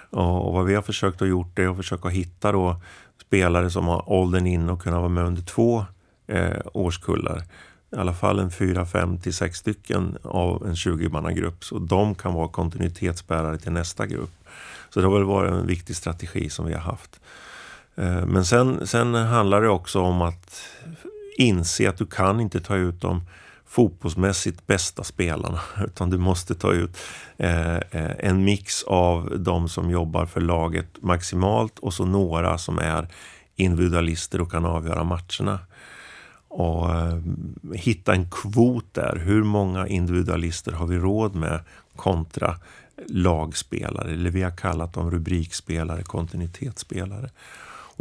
Och, 0.09 0.53
vad 0.53 0.65
vi 0.65 0.75
har 0.75 0.81
försökt 0.81 1.21
att 1.21 1.27
gjort 1.27 1.59
är 1.59 1.67
att 1.67 1.77
försöka 1.77 2.09
hitta 2.09 2.51
då 2.51 2.81
spelare 3.31 3.69
som 3.69 3.87
har 3.87 4.11
åldern 4.11 4.47
in 4.47 4.69
och 4.69 4.81
kunna 4.81 4.99
vara 4.99 5.09
med 5.09 5.23
under 5.23 5.41
två 5.41 5.85
eh, 6.27 6.57
årskullar. 6.73 7.43
I 7.91 7.95
alla 7.95 8.13
fall 8.13 8.39
en 8.39 8.51
fyra, 8.51 8.85
fem 8.85 9.17
till 9.17 9.33
sex 9.33 9.57
stycken 9.57 10.17
av 10.23 10.67
en 10.67 10.73
20-mannagrupp. 10.73 11.63
Så 11.63 11.79
de 11.79 12.15
kan 12.15 12.33
vara 12.33 12.47
kontinuitetsbärare 12.47 13.57
till 13.57 13.71
nästa 13.71 14.05
grupp. 14.05 14.31
Så 14.89 14.99
det 14.99 15.07
har 15.07 15.13
väl 15.13 15.23
varit 15.23 15.51
en 15.51 15.67
viktig 15.67 15.95
strategi 15.95 16.49
som 16.49 16.65
vi 16.65 16.73
har 16.73 16.81
haft. 16.81 17.19
Eh, 17.95 18.25
men 18.25 18.45
sen, 18.45 18.87
sen 18.87 19.15
handlar 19.15 19.61
det 19.61 19.69
också 19.69 20.01
om 20.01 20.21
att 20.21 20.61
inse 21.37 21.89
att 21.89 21.97
du 21.97 22.05
kan 22.05 22.39
inte 22.39 22.59
ta 22.59 22.75
ut 22.75 23.01
dem 23.01 23.21
fotbollsmässigt 23.71 24.67
bästa 24.67 25.03
spelarna. 25.03 25.59
Utan 25.85 26.09
du 26.09 26.17
måste 26.17 26.55
ta 26.55 26.71
ut 26.71 26.97
eh, 27.37 27.75
eh, 27.75 28.11
en 28.19 28.43
mix 28.43 28.83
av 28.83 29.33
de 29.39 29.69
som 29.69 29.89
jobbar 29.89 30.25
för 30.25 30.41
laget 30.41 31.01
maximalt 31.01 31.79
och 31.79 31.93
så 31.93 32.05
några 32.05 32.57
som 32.57 32.79
är 32.79 33.07
individualister 33.55 34.41
och 34.41 34.51
kan 34.51 34.65
avgöra 34.65 35.03
matcherna. 35.03 35.59
Och 36.47 36.95
eh, 36.95 37.17
hitta 37.73 38.13
en 38.13 38.29
kvot 38.31 38.85
där. 38.91 39.21
Hur 39.25 39.43
många 39.43 39.87
individualister 39.87 40.71
har 40.71 40.87
vi 40.87 40.97
råd 40.97 41.35
med 41.35 41.59
kontra 41.95 42.55
lagspelare? 43.07 44.11
Eller 44.11 44.29
vi 44.29 44.41
har 44.41 44.57
kallat 44.57 44.93
dem 44.93 45.11
rubrikspelare, 45.11 46.03
kontinuitetsspelare. 46.03 47.29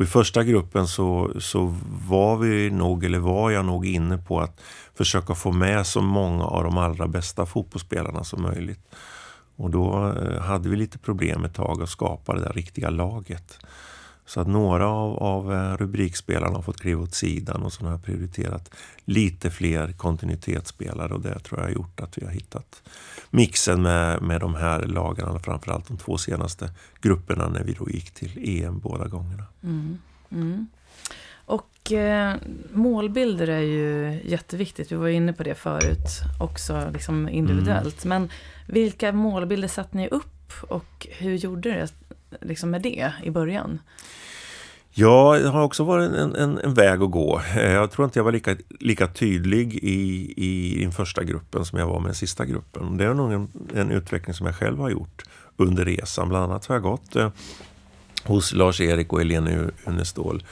Och 0.00 0.04
I 0.04 0.08
första 0.08 0.44
gruppen 0.44 0.88
så, 0.88 1.32
så 1.40 1.74
var 2.08 2.36
vi 2.36 2.70
nog, 2.70 3.04
eller 3.04 3.18
var 3.18 3.50
jag 3.50 3.64
nog 3.64 3.86
inne 3.86 4.18
på 4.18 4.40
att 4.40 4.60
försöka 4.94 5.34
få 5.34 5.52
med 5.52 5.86
så 5.86 6.00
många 6.00 6.44
av 6.44 6.64
de 6.64 6.78
allra 6.78 7.08
bästa 7.08 7.46
fotbollsspelarna 7.46 8.24
som 8.24 8.42
möjligt. 8.42 8.80
Och 9.56 9.70
då 9.70 10.14
eh, 10.16 10.40
hade 10.40 10.68
vi 10.68 10.76
lite 10.76 10.98
problem 10.98 11.44
ett 11.44 11.54
tag 11.54 11.82
att 11.82 11.88
skapa 11.88 12.34
det 12.34 12.40
där 12.40 12.52
riktiga 12.52 12.90
laget. 12.90 13.58
Så 14.30 14.40
att 14.40 14.48
några 14.48 14.88
av, 14.88 15.16
av 15.16 15.52
eh, 15.52 15.76
rubrikspelarna 15.76 16.56
har 16.56 16.62
fått 16.62 16.80
kliva 16.80 17.02
åt 17.02 17.14
sidan 17.14 17.62
och 17.62 17.72
så 17.72 17.84
har 17.84 17.90
jag 17.90 18.04
prioriterat 18.04 18.70
lite 19.04 19.50
fler 19.50 19.92
kontinuitetsspelare 19.92 21.14
och 21.14 21.20
det 21.20 21.38
tror 21.38 21.60
jag 21.60 21.66
har 21.66 21.72
gjort 21.72 22.00
att 22.00 22.18
vi 22.18 22.24
har 22.24 22.32
hittat 22.32 22.82
mixen 23.30 23.82
med, 23.82 24.22
med 24.22 24.40
de 24.40 24.54
här 24.54 24.82
lagarna, 24.82 25.38
framförallt 25.38 25.88
de 25.88 25.96
två 25.96 26.18
senaste 26.18 26.70
grupperna 27.00 27.48
när 27.48 27.64
vi 27.64 27.72
då 27.72 27.90
gick 27.90 28.10
till 28.10 28.62
EM 28.62 28.78
båda 28.78 29.08
gångerna. 29.08 29.44
Mm. 29.62 29.98
Mm. 30.30 30.68
Och 31.32 31.92
eh, 31.92 32.34
målbilder 32.72 33.48
är 33.48 33.60
ju 33.60 34.20
jätteviktigt. 34.24 34.92
Vi 34.92 34.96
var 34.96 35.08
inne 35.08 35.32
på 35.32 35.42
det 35.42 35.54
förut 35.54 36.08
också 36.40 36.90
liksom 36.92 37.28
individuellt. 37.28 38.04
Mm. 38.04 38.22
Men 38.22 38.30
vilka 38.66 39.12
målbilder 39.12 39.68
satte 39.68 39.96
ni 39.96 40.08
upp 40.08 40.52
och 40.68 41.06
hur 41.10 41.34
gjorde 41.34 41.70
det 41.70 41.88
liksom 42.40 42.70
med 42.70 42.82
det 42.82 43.12
i 43.22 43.30
början? 43.30 43.78
Ja, 44.92 45.38
det 45.42 45.48
har 45.48 45.62
också 45.62 45.84
varit 45.84 46.12
en, 46.12 46.36
en, 46.36 46.58
en, 46.58 46.74
väg 46.74 47.02
att 47.02 47.10
gå. 47.10 47.40
Eh, 47.56 47.72
jag 47.72 47.90
tror 47.90 48.04
inte 48.04 48.18
jag 48.18 48.24
var 48.24 48.32
lika, 48.32 48.56
lika 48.80 49.06
tydlig 49.06 49.74
i, 49.74 50.32
i 50.36 50.82
den 50.82 50.92
första 50.92 51.24
gruppen 51.24 51.64
som 51.64 51.78
jag 51.78 51.86
var 51.86 52.00
med 52.00 52.08
den 52.08 52.14
sista 52.14 52.44
gruppen. 52.44 52.96
Det 52.96 53.04
är 53.04 53.14
nog 53.14 53.32
en, 53.32 53.48
en 53.74 53.90
utveckling 53.90 54.34
som 54.34 54.46
jag 54.46 54.54
själv 54.54 54.78
har 54.78 54.90
gjort 54.90 55.22
under 55.56 55.84
resan. 55.84 56.28
Bland 56.28 56.44
annat 56.44 56.66
har 56.66 56.74
jag 56.74 56.82
gått 56.82 57.16
eh, 57.16 57.30
hos 58.24 58.52
Lars-Erik 58.52 59.12
och 59.12 59.18
Helene 59.18 59.70
Unestål 59.84 60.44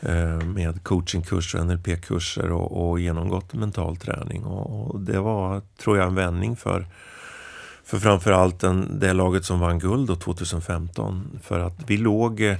eh, 0.00 0.40
med 0.40 0.84
coachingkurser 0.84 1.58
och 1.58 1.66
NLP-kurser 1.66 2.52
och, 2.52 2.90
och, 2.90 3.00
genomgått 3.00 3.54
mental 3.54 3.96
träning. 3.96 4.44
Och, 4.44 4.90
och, 4.90 5.00
det 5.00 5.20
var, 5.20 5.62
tror 5.76 5.98
jag, 5.98 6.06
en 6.06 6.14
vändning 6.14 6.56
för 6.56 6.86
för 7.84 7.98
framförallt 7.98 8.60
den, 8.60 8.98
det 9.00 9.12
laget 9.12 9.44
som 9.44 9.60
vann 9.60 9.78
guld 9.78 10.20
2015. 10.20 11.40
För 11.42 11.60
att 11.60 11.74
vi 11.86 11.96
låg 11.96 12.40
eh, 12.40 12.58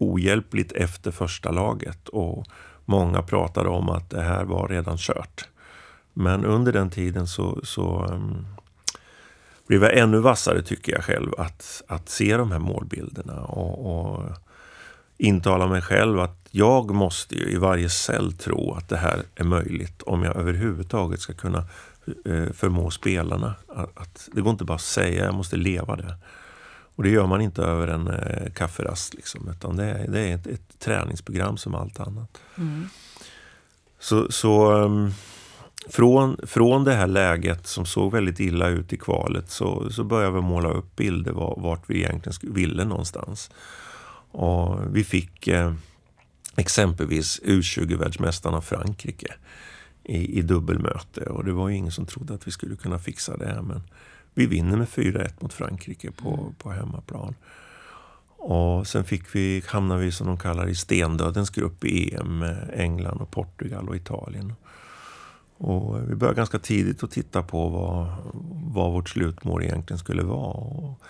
ohjälpligt 0.00 0.72
efter 0.72 1.10
första 1.10 1.50
laget 1.50 2.08
och 2.08 2.46
många 2.84 3.22
pratade 3.22 3.68
om 3.68 3.88
att 3.88 4.10
det 4.10 4.22
här 4.22 4.44
var 4.44 4.68
redan 4.68 4.96
kört. 4.98 5.48
Men 6.12 6.44
under 6.44 6.72
den 6.72 6.90
tiden 6.90 7.26
så, 7.26 7.60
så 7.62 8.04
um, 8.04 8.46
blev 9.66 9.82
jag 9.82 9.98
ännu 9.98 10.18
vassare 10.18 10.62
tycker 10.62 10.92
jag 10.92 11.04
själv 11.04 11.32
att, 11.38 11.82
att 11.88 12.08
se 12.08 12.36
de 12.36 12.52
här 12.52 12.58
målbilderna 12.58 13.40
och, 13.40 13.92
och 13.92 14.22
intala 15.18 15.66
mig 15.66 15.82
själv 15.82 16.20
att 16.20 16.48
jag 16.50 16.90
måste 16.94 17.34
ju 17.34 17.50
i 17.50 17.56
varje 17.56 17.88
cell 17.88 18.32
tro 18.32 18.74
att 18.74 18.88
det 18.88 18.96
här 18.96 19.22
är 19.34 19.44
möjligt 19.44 20.02
om 20.02 20.22
jag 20.22 20.36
överhuvudtaget 20.36 21.20
ska 21.20 21.32
kunna 21.32 21.64
eh, 22.24 22.52
förmå 22.52 22.90
spelarna. 22.90 23.54
Att, 23.68 23.98
att, 23.98 24.28
det 24.32 24.40
går 24.40 24.50
inte 24.50 24.64
bara 24.64 24.74
att 24.74 24.80
säga, 24.80 25.24
jag 25.24 25.34
måste 25.34 25.56
leva 25.56 25.96
det. 25.96 26.14
Och 27.00 27.04
det 27.04 27.10
gör 27.10 27.26
man 27.26 27.40
inte 27.40 27.62
över 27.62 27.88
en 27.88 28.08
eh, 28.08 28.52
kafferast. 28.52 29.14
Liksom, 29.14 29.48
utan 29.48 29.76
det 29.76 29.84
är, 29.84 30.08
det 30.08 30.20
är 30.20 30.34
ett, 30.34 30.46
ett 30.46 30.78
träningsprogram 30.78 31.56
som 31.56 31.74
allt 31.74 32.00
annat. 32.00 32.40
Mm. 32.56 32.88
Så, 33.98 34.32
så 34.32 34.72
um, 34.72 35.12
från, 35.88 36.36
från 36.42 36.84
det 36.84 36.94
här 36.94 37.06
läget 37.06 37.66
som 37.66 37.86
såg 37.86 38.12
väldigt 38.12 38.40
illa 38.40 38.68
ut 38.68 38.92
i 38.92 38.96
kvalet 38.96 39.50
så, 39.50 39.90
så 39.90 40.04
började 40.04 40.34
vi 40.34 40.40
måla 40.40 40.68
upp 40.68 40.96
bilder 40.96 41.32
var, 41.32 41.54
vart 41.60 41.90
vi 41.90 41.96
egentligen 41.96 42.54
ville 42.54 42.84
någonstans. 42.84 43.50
Och 44.30 44.96
vi 44.96 45.04
fick 45.04 45.48
eh, 45.48 45.74
exempelvis 46.56 47.40
U20-världsmästarna 47.44 48.60
Frankrike 48.60 49.34
i, 50.04 50.38
i 50.38 50.42
dubbelmöte 50.42 51.20
och 51.20 51.44
det 51.44 51.52
var 51.52 51.68
ju 51.68 51.76
ingen 51.76 51.92
som 51.92 52.06
trodde 52.06 52.34
att 52.34 52.46
vi 52.46 52.50
skulle 52.50 52.76
kunna 52.76 52.98
fixa 52.98 53.36
det. 53.36 53.62
Men 53.62 53.82
vi 54.34 54.46
vinner 54.46 54.76
med 54.76 54.88
4-1 54.88 55.30
mot 55.40 55.52
Frankrike 55.52 56.10
på, 56.10 56.28
mm. 56.28 56.54
på 56.54 56.70
hemmaplan. 56.70 57.34
Och 58.42 58.86
sen 58.86 59.04
fick 59.04 59.34
vi, 59.34 59.62
hamnade 59.66 60.00
vi 60.00 60.12
som 60.12 60.26
de 60.26 60.38
kallar 60.38 60.68
i 60.68 60.74
stendödens 60.74 61.50
grupp 61.50 61.84
i 61.84 62.14
EM 62.14 62.38
med 62.38 62.70
England, 62.74 63.20
och 63.20 63.30
Portugal 63.30 63.88
och 63.88 63.96
Italien. 63.96 64.52
Och 65.56 66.10
vi 66.10 66.14
började 66.14 66.36
ganska 66.36 66.58
tidigt 66.58 67.02
att 67.02 67.10
titta 67.10 67.42
på 67.42 67.68
vad, 67.68 68.14
vad 68.74 68.92
vårt 68.92 69.08
slutmål 69.08 69.62
egentligen 69.62 69.98
skulle 69.98 70.22
vara. 70.22 70.52
Och 70.52 71.00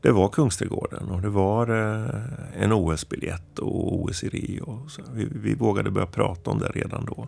det 0.00 0.12
var 0.12 0.28
Kungsträdgården 0.28 1.10
och 1.10 1.22
det 1.22 1.28
var 1.28 1.68
eh, 1.68 2.62
en 2.62 2.72
OS-biljett 2.72 3.58
och 3.58 4.02
OS 4.02 4.24
i 4.24 4.28
Rio. 4.28 4.88
Så 4.88 5.02
vi, 5.12 5.28
vi 5.32 5.54
vågade 5.54 5.90
börja 5.90 6.06
prata 6.06 6.50
om 6.50 6.58
det 6.58 6.68
redan 6.68 7.04
då. 7.04 7.26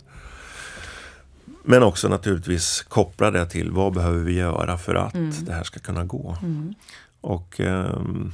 Men 1.64 1.82
också 1.82 2.08
naturligtvis 2.08 2.82
koppla 2.82 3.30
det 3.30 3.46
till 3.46 3.70
vad 3.70 3.92
behöver 3.92 4.18
vi 4.18 4.32
göra 4.32 4.78
för 4.78 4.94
att 4.94 5.14
mm. 5.14 5.32
det 5.44 5.52
här 5.52 5.64
ska 5.64 5.80
kunna 5.80 6.04
gå. 6.04 6.36
Mm. 6.42 6.74
Och 7.20 7.60
um, 7.60 8.32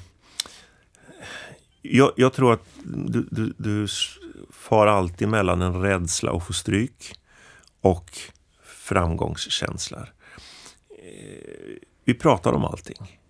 jag, 1.83 2.12
jag, 2.17 2.33
tror 2.33 2.53
att 2.53 2.62
du, 2.85 3.29
du, 3.31 3.55
du 3.57 3.87
far 4.51 4.87
alltid 4.87 5.29
mellan 5.29 5.62
en 5.62 5.83
rädsla 5.83 6.33
att 6.33 6.47
få 6.47 6.53
stryk 6.53 7.14
och 7.81 8.11
framgångskänslor. 8.62 10.12
Eh, 10.91 11.77
vi 12.05 12.14
pratar 12.14 12.53
om 12.53 12.64
allting. 12.64 13.21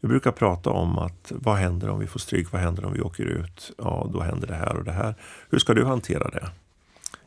Vi 0.00 0.08
brukar 0.08 0.32
prata 0.32 0.70
om 0.70 0.98
att 0.98 1.32
vad 1.34 1.56
händer 1.56 1.88
om 1.88 1.98
vi 1.98 2.06
får 2.06 2.20
stryk, 2.20 2.52
vad 2.52 2.62
händer 2.62 2.84
om 2.84 2.92
vi 2.92 3.00
åker 3.00 3.24
ut? 3.24 3.72
Ja, 3.78 4.10
då 4.12 4.20
händer 4.20 4.46
det 4.46 4.54
här 4.54 4.76
och 4.76 4.84
det 4.84 4.92
här. 4.92 5.14
Hur 5.50 5.58
ska 5.58 5.74
du 5.74 5.84
hantera 5.84 6.30
det? 6.30 6.50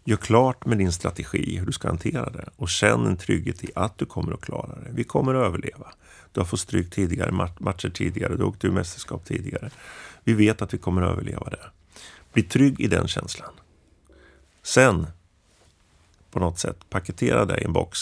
Gör 0.04 0.18
klart 0.18 0.66
med 0.66 0.78
din 0.78 0.92
strategi 0.92 1.58
hur 1.58 1.66
du 1.66 1.72
ska 1.72 1.88
hantera 1.88 2.30
det 2.30 2.50
och 2.56 2.70
känn 2.70 3.06
en 3.06 3.18
trygghet 3.18 3.64
i 3.64 3.72
att 3.76 3.98
du 3.98 4.06
kommer 4.06 4.34
att 4.34 4.42
klara 4.42 4.80
det. 4.80 4.90
Vi 4.92 5.04
kommer 5.04 5.34
att 5.34 5.46
överleva. 5.46 5.94
Du 6.32 6.40
har 6.40 6.46
fått 6.46 6.60
stryk 6.60 6.92
tidigare, 6.92 7.32
matcher 7.60 7.90
tidigare, 7.90 8.38
du 8.38 8.44
åkte 8.44 8.68
ur 8.68 8.72
mästerskap 8.72 9.26
tidigare. 9.26 9.70
Vi 10.24 10.34
vet 10.34 10.62
att 10.62 10.74
vi 10.74 10.78
kommer 10.78 11.02
att 11.02 11.12
överleva 11.12 11.50
det. 11.50 11.70
Bli 12.34 12.44
trygg 12.44 12.80
i 12.80 12.88
den 12.88 13.08
känslan. 13.08 13.52
Sen, 14.64 15.08
på 16.32 16.40
något 16.40 16.60
sätt, 16.60 16.90
paketera 16.90 17.46
det 17.46 17.62
i 17.62 17.64
en 17.64 17.74
box 17.74 18.00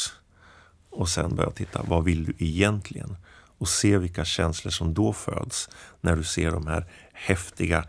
och 0.90 1.10
sen 1.10 1.36
börja 1.36 1.52
titta, 1.52 1.82
vad 1.88 2.04
vill 2.04 2.26
du 2.26 2.34
egentligen? 2.38 3.18
Och 3.58 3.70
se 3.70 3.98
vilka 3.98 4.26
känslor 4.26 4.72
som 4.72 4.94
då 4.94 5.14
föds 5.14 5.70
när 6.02 6.16
du 6.16 6.24
ser 6.24 6.52
de 6.52 6.68
här 6.68 6.86
häftiga, 7.14 7.86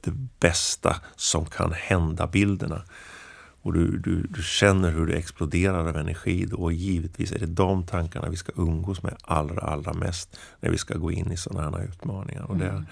det 0.00 0.10
bästa 0.40 0.96
som 1.16 1.46
kan 1.46 1.72
hända-bilderna. 1.72 2.84
Och 3.64 3.72
du, 3.72 3.98
du, 3.98 4.22
du, 4.22 4.42
känner 4.42 4.90
hur 4.90 5.06
det 5.06 5.16
exploderar 5.16 5.88
av 5.88 5.96
energi 5.96 6.46
då. 6.50 6.56
Och 6.56 6.72
givetvis 6.72 7.32
är 7.32 7.38
det 7.38 7.46
de 7.46 7.86
tankarna 7.86 8.28
vi 8.28 8.36
ska 8.36 8.52
umgås 8.56 9.02
med 9.02 9.14
allra, 9.22 9.60
allra 9.60 9.92
mest 9.92 10.36
när 10.60 10.70
vi 10.70 10.78
ska 10.78 10.98
gå 10.98 11.12
in 11.12 11.32
i 11.32 11.36
sådana 11.36 11.78
här 11.78 11.84
utmaningar. 11.84 12.42
Och 12.42 12.56
det 12.56 12.68
mm. 12.68 12.86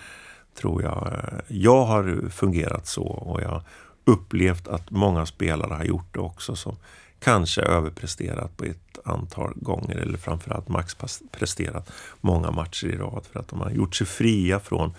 tror 0.55 0.83
jag, 0.83 1.23
jag 1.49 1.85
har 1.85 2.29
fungerat 2.31 2.87
så 2.87 3.03
och 3.03 3.43
jag 3.43 3.63
upplevt 4.05 4.69
att 4.69 4.91
många 4.91 5.27
spelare 5.27 5.75
har 5.75 5.85
gjort 5.85 6.15
det 6.15 6.21
också 6.21 6.57
som 6.57 6.77
kanske 7.19 7.63
överpresterat 7.63 8.57
på 8.57 8.65
ett 8.65 8.99
antal 9.05 9.53
gånger 9.57 9.97
eller 9.97 10.19
framförallt 10.19 10.69
maxpresterat 10.69 11.93
många 12.21 12.51
matcher 12.51 12.87
i 12.87 12.97
rad 12.97 13.27
för 13.33 13.41
att 13.41 13.49
de 13.49 13.61
har 13.61 13.71
gjort 13.71 13.95
sig 13.95 14.07
fria 14.07 14.61
från 14.61 14.95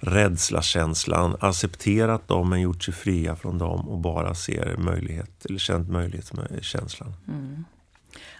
rädslakänslan, 0.00 1.36
accepterat 1.40 2.28
dem 2.28 2.48
men 2.50 2.60
gjort 2.60 2.82
sig 2.82 2.94
fria 2.94 3.36
från 3.36 3.58
dem 3.58 3.88
och 3.88 3.98
bara 3.98 4.34
ser 4.34 4.76
möjlighet, 4.76 5.46
eller 5.46 5.58
känt 5.58 5.90
möjlighetskänslan. 5.90 7.12
Mm. 7.28 7.64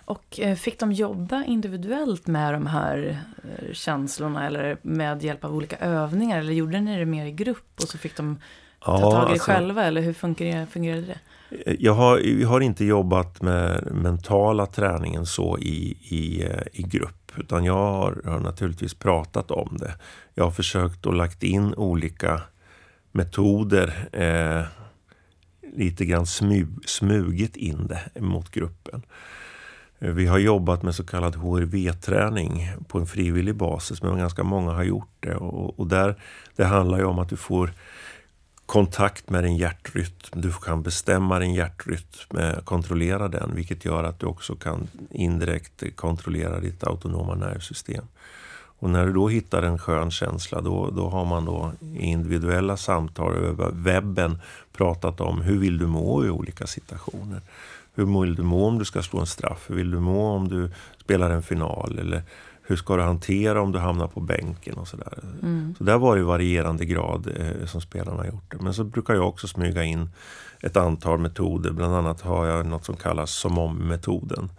Och 0.05 0.41
eh, 0.41 0.57
fick 0.57 0.81
de 0.81 0.93
jobba 0.93 1.45
individuellt 1.45 2.27
med 2.27 2.55
de 2.55 2.67
här 2.67 3.19
eh, 3.45 3.73
känslorna 3.73 4.47
eller 4.47 4.79
med 4.83 5.23
hjälp 5.23 5.45
av 5.45 5.55
olika 5.55 5.77
övningar? 5.77 6.39
Eller 6.39 6.53
gjorde 6.53 6.81
ni 6.81 6.99
det 6.99 7.07
mer 7.07 7.27
i 7.27 7.33
grupp 7.33 7.73
och 7.83 7.89
så 7.89 7.99
fick 7.99 8.17
de 8.17 8.37
ta 8.85 9.01
ja, 9.01 9.11
tag 9.11 9.23
i 9.23 9.25
det 9.25 9.33
alltså, 9.33 9.51
själva? 9.51 9.85
Eller 9.85 10.01
hur 10.01 10.13
fungerade, 10.13 10.67
fungerade 10.67 11.07
det? 11.07 11.19
Jag 11.79 11.95
har, 11.95 12.17
vi 12.17 12.45
har 12.45 12.61
inte 12.61 12.85
jobbat 12.85 13.43
med 13.43 13.89
mentala 13.93 14.67
träningen 14.67 15.27
så 15.27 15.59
i, 15.59 15.97
i, 16.03 16.45
eh, 16.45 16.63
i 16.73 16.83
grupp. 16.83 17.33
Utan 17.37 17.65
jag 17.65 17.75
har, 17.75 18.23
har, 18.25 18.39
naturligtvis 18.39 18.95
pratat 18.95 19.51
om 19.51 19.77
det. 19.81 19.95
Jag 20.39 20.45
har 20.45 20.51
försökt 20.51 21.07
att 21.07 21.17
lagt 21.17 21.43
in 21.43 21.75
olika 21.75 22.43
metoder. 23.13 24.09
Eh, 24.13 24.65
lite 25.77 26.05
grann 26.05 26.27
smug, 26.27 26.69
smugit 26.87 27.57
in 27.57 27.87
det 27.87 28.21
mot 28.21 28.51
gruppen. 28.51 29.03
Eh, 29.99 30.11
vi 30.11 30.27
har 30.27 30.39
jobbat 30.39 30.83
med 30.83 30.95
så 30.95 31.05
kallad 31.05 31.37
HRV-träning 31.37 32.71
på 32.89 32.99
en 32.99 33.07
frivillig 33.07 33.55
basis, 33.55 34.03
men 34.03 34.19
ganska 34.19 34.43
många 34.45 34.73
har 34.73 34.83
gjort 34.83 35.17
det. 35.21 35.35
Och, 35.35 35.81
och 35.81 35.87
där, 35.87 36.23
det 36.57 36.65
handlar 36.65 36.99
ju 36.99 37.05
om 37.05 37.19
att 37.19 37.29
du 37.29 37.37
får 37.37 37.73
kontakt 38.67 39.31
med 39.31 39.45
din 39.45 39.57
hjärtrytm. 39.57 40.41
Du 40.41 40.53
kan 40.53 40.83
bestämma 40.83 41.39
din 41.39 41.55
hjärtrytm, 41.55 42.39
eh, 42.39 42.59
kontrollera 42.59 43.29
den, 43.29 43.55
vilket 43.55 43.85
gör 43.85 44.05
att 44.05 44.21
du 44.21 44.27
också 44.27 44.57
kan 44.57 44.89
indirekt 45.11 45.97
kontrollera 45.97 46.61
ditt 46.61 46.85
autonoma 46.85 47.35
nervsystem. 47.35 48.05
Och 48.79 48.91
när 48.91 49.07
du 49.07 49.13
då 49.13 49.29
hittar 49.29 49.63
en 49.63 49.79
skön 49.79 50.11
känsla, 50.11 50.61
då, 50.61 50.91
då 50.91 51.09
har 51.09 51.25
man 51.25 51.45
då 51.45 51.73
i 51.95 52.07
individuella 52.07 52.77
samtal 52.77 53.37
över 53.37 53.71
webben 53.73 54.39
pratat 54.73 55.21
om 55.21 55.41
hur 55.41 55.59
vill 55.59 55.79
du 55.79 55.87
må 55.87 56.25
i 56.25 56.31
olika 56.31 56.67
situationer. 56.67 57.41
Hur 57.95 58.23
vill 58.23 58.35
du 58.35 58.43
må 58.43 58.67
om 58.67 58.79
du 58.79 58.85
ska 58.85 59.03
slå 59.03 59.21
en 59.21 59.27
straff? 59.27 59.65
Hur 59.67 59.75
vill 59.75 59.91
du 59.91 60.01
må 60.01 60.31
om 60.31 60.49
du 60.49 60.71
spelar 60.99 61.31
en 61.31 61.43
final? 61.43 61.99
Eller 61.99 62.23
hur 62.69 62.77
ska 62.77 62.97
du 62.97 63.03
hantera 63.03 63.63
om 63.63 63.73
du 63.73 63.79
hamnar 63.79 64.07
på 64.07 64.21
bänken 64.21 64.75
och 64.75 64.89
sådär. 64.89 65.19
Mm. 65.43 65.75
Så 65.79 65.85
där 65.85 65.99
var 65.99 66.17
det 66.17 66.23
varierande 66.23 66.85
grad 66.85 67.33
eh, 67.37 67.67
som 67.67 67.81
spelarna 67.81 68.27
gjort 68.27 68.45
det. 68.51 68.57
Men 68.61 68.75
så 68.75 68.85
brukar 68.85 69.15
jag 69.15 69.29
också 69.29 69.49
smyga 69.49 69.85
in 69.85 70.11
ett 70.61 70.77
antal 70.77 71.19
metoder. 71.19 71.71
Bland 71.71 71.95
annat 71.95 72.21
har 72.21 72.47
jag 72.47 72.67
något 72.67 72.85
som 72.85 72.97
kallas 72.97 73.31
som 73.31 73.59
om-metoden. 73.59 74.51